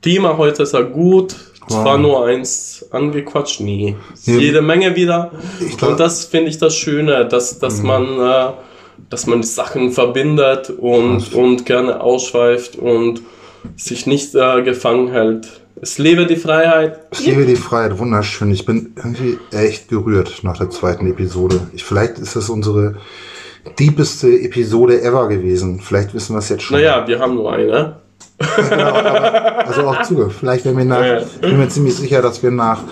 Thema 0.00 0.38
heute 0.38 0.64
sehr 0.64 0.84
gut. 0.84 1.36
Wow. 1.68 1.82
Zwar 1.82 1.98
nur 1.98 2.24
eins 2.24 2.86
angequatscht, 2.92 3.60
nie. 3.60 3.94
Ja. 4.24 4.34
Jede 4.34 4.62
Menge 4.62 4.96
wieder. 4.96 5.32
Glaub, 5.76 5.90
und 5.90 6.00
das 6.00 6.24
finde 6.24 6.48
ich 6.48 6.56
das 6.56 6.74
Schöne, 6.74 7.28
dass, 7.28 7.58
dass 7.58 7.80
mhm. 7.80 7.86
man 7.86 8.04
äh, 8.18 8.52
dass 9.10 9.26
man 9.26 9.42
Sachen 9.42 9.90
verbindet 9.90 10.70
und, 10.70 11.34
und 11.34 11.66
gerne 11.66 12.00
ausschweift 12.00 12.76
und 12.76 13.22
sich 13.76 14.06
nicht 14.06 14.34
äh, 14.34 14.62
gefangen 14.62 15.08
hält. 15.08 15.60
Es 15.80 15.98
lebe 15.98 16.26
die 16.26 16.36
Freiheit. 16.36 17.00
Es 17.10 17.24
lebe 17.24 17.46
die 17.46 17.56
Freiheit, 17.56 17.98
wunderschön. 17.98 18.50
Ich 18.50 18.66
bin 18.66 18.94
irgendwie 18.96 19.38
echt 19.52 19.88
gerührt 19.88 20.40
nach 20.42 20.58
der 20.58 20.70
zweiten 20.70 21.06
Episode. 21.06 21.60
Ich, 21.72 21.84
vielleicht 21.84 22.18
ist 22.18 22.34
das 22.34 22.48
unsere 22.48 22.96
diebeste 23.78 24.28
Episode 24.28 25.02
ever 25.02 25.28
gewesen. 25.28 25.80
Vielleicht 25.80 26.14
wissen 26.14 26.34
wir 26.34 26.38
es 26.38 26.48
jetzt 26.48 26.62
schon. 26.62 26.78
Naja, 26.78 27.06
wir 27.06 27.20
haben 27.20 27.34
nur 27.34 27.52
eine. 27.52 27.96
genau, 28.38 28.92
also 28.92 29.82
auch 29.86 30.02
zu. 30.02 30.30
Vielleicht 30.30 30.64
werden 30.64 30.78
wir 30.78 30.84
nach, 30.84 31.04
ja. 31.04 31.20
bin 31.40 31.58
mir 31.58 31.68
ziemlich 31.68 31.94
sicher, 31.96 32.22
dass 32.22 32.42
wir 32.42 32.50
nach 32.50 32.82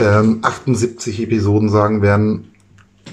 ähm, 0.00 0.40
78 0.42 1.22
Episoden 1.22 1.68
sagen 1.68 2.02
werden, 2.02 2.50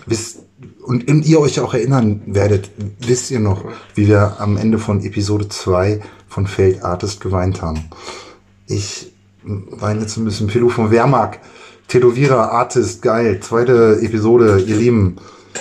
wisst 0.05 0.40
und 0.83 1.07
ihr 1.07 1.39
euch 1.39 1.59
auch 1.59 1.73
erinnern 1.73 2.21
werdet, 2.25 2.71
wisst 2.99 3.31
ihr 3.31 3.39
noch, 3.39 3.65
wie 3.95 4.07
wir 4.07 4.35
am 4.39 4.57
Ende 4.57 4.77
von 4.77 5.03
Episode 5.03 5.47
2 5.47 6.01
von 6.27 6.47
Feld 6.47 6.83
Artist 6.83 7.21
geweint 7.21 7.61
haben. 7.61 7.89
Ich 8.67 9.11
weine 9.43 10.01
jetzt 10.01 10.17
ein 10.17 10.25
bisschen. 10.25 10.47
Pilou 10.47 10.69
von 10.69 10.91
Wehrmark, 10.91 11.39
Tätowierer, 11.87 12.51
Artist, 12.51 13.01
geil. 13.01 13.39
Zweite 13.41 13.99
Episode, 14.01 14.63
ihr 14.65 14.75
Lieben. 14.75 15.17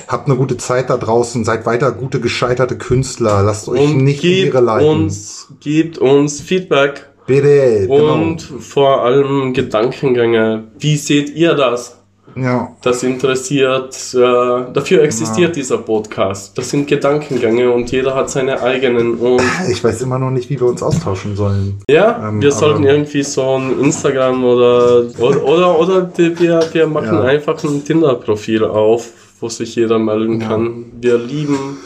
Habt 0.07 0.29
eine 0.29 0.37
gute 0.37 0.57
Zeit 0.57 0.89
da 0.89 0.97
draußen, 0.97 1.45
seid 1.45 1.67
weiter 1.67 1.91
gute 1.91 2.21
gescheiterte 2.21 2.79
Künstler, 2.79 3.43
lasst 3.43 3.69
euch 3.69 3.81
und 3.81 4.05
nicht 4.05 4.23
in 4.23 4.47
ihre 4.47 4.61
leiten. 4.61 4.89
Uns, 4.89 5.49
gebt 5.61 5.99
uns 5.99 6.41
Feedback. 6.41 7.09
Bitte. 7.27 7.87
Genau. 7.89 8.15
Und 8.15 8.49
genau. 8.49 8.61
vor 8.61 9.03
allem 9.03 9.53
Gedankengänge. 9.53 10.69
Wie 10.79 10.97
seht 10.97 11.31
ihr 11.31 11.55
das? 11.55 12.00
Ja. 12.35 12.69
Das 12.83 13.03
interessiert, 13.03 13.95
äh, 14.15 14.73
dafür 14.73 15.03
existiert 15.03 15.49
ja. 15.51 15.55
dieser 15.55 15.79
Podcast. 15.79 16.57
Das 16.57 16.71
sind 16.71 16.87
Gedankengänge 16.87 17.71
und 17.71 17.91
jeder 17.91 18.15
hat 18.15 18.31
seine 18.31 18.63
eigenen. 18.63 19.15
Und 19.15 19.43
ich 19.71 19.83
weiß 19.83 20.03
immer 20.03 20.19
noch 20.19 20.31
nicht, 20.31 20.51
wie 20.51 20.61
wir 20.61 20.67
uns 20.67 20.83
austauschen 20.83 21.37
sollen. 21.37 21.81
Ja, 21.91 22.29
ähm, 22.29 22.41
wir 22.41 22.53
sollten 22.53 22.85
irgendwie 22.85 23.23
so 23.23 23.57
ein 23.57 23.81
Instagram 23.81 24.45
oder 24.45 25.05
oder 25.19 25.45
oder, 25.45 25.79
oder 25.79 26.11
wir, 26.17 26.63
wir 26.73 26.87
machen 26.87 27.15
ja. 27.15 27.23
einfach 27.23 27.63
ein 27.65 27.85
Tinder-Profil 27.85 28.65
auf, 28.65 29.09
wo 29.41 29.49
sich 29.49 29.75
jeder 29.77 29.99
melden 29.99 30.39
kann. 30.39 30.87
Wir 31.01 31.19
lieben 31.19 31.79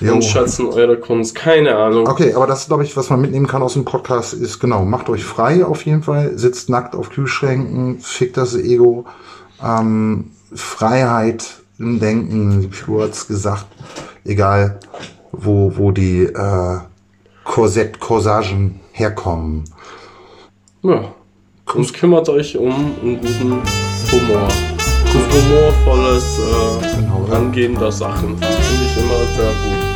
Jo. 0.00 0.14
und 0.14 0.24
schätzen 0.24 0.66
eure 0.66 0.96
Kunst. 0.96 1.34
Keine 1.34 1.76
Ahnung. 1.76 2.06
Okay, 2.06 2.32
aber 2.34 2.46
das 2.46 2.66
glaube 2.68 2.84
ich, 2.84 2.96
was 2.96 3.10
man 3.10 3.20
mitnehmen 3.20 3.46
kann 3.46 3.62
aus 3.62 3.72
dem 3.74 3.84
Podcast, 3.84 4.34
ist 4.34 4.60
genau, 4.60 4.84
macht 4.84 5.08
euch 5.08 5.24
frei 5.24 5.64
auf 5.64 5.84
jeden 5.86 6.02
Fall, 6.02 6.38
sitzt 6.38 6.68
nackt 6.68 6.94
auf 6.94 7.10
Kühlschränken, 7.10 7.98
fickt 8.00 8.36
das 8.36 8.54
Ego, 8.54 9.06
ähm, 9.62 10.30
Freiheit 10.54 11.62
im 11.78 12.00
Denken, 12.00 12.70
Pure 12.70 13.04
hat's 13.04 13.26
gesagt, 13.26 13.66
egal 14.24 14.80
wo, 15.32 15.72
wo 15.76 15.90
die 15.90 16.22
äh, 16.24 16.78
Korsett-Corsagen 17.44 18.80
herkommen. 18.92 19.64
Ja, 20.82 21.12
und 21.74 21.94
kümmert 21.94 22.28
euch 22.28 22.56
um 22.56 22.72
einen 23.02 23.20
guten 23.20 23.62
Humor. 24.10 24.48
Humorvolles 25.12 26.38
äh, 26.38 26.96
genau, 26.96 27.26
Angehen 27.32 27.78
der 27.78 27.92
Sachen. 27.92 28.38
Das 28.40 28.54
finde 28.54 28.84
ich 28.84 28.96
immer 28.98 29.24
sehr 29.36 29.52
gut. 29.52 29.87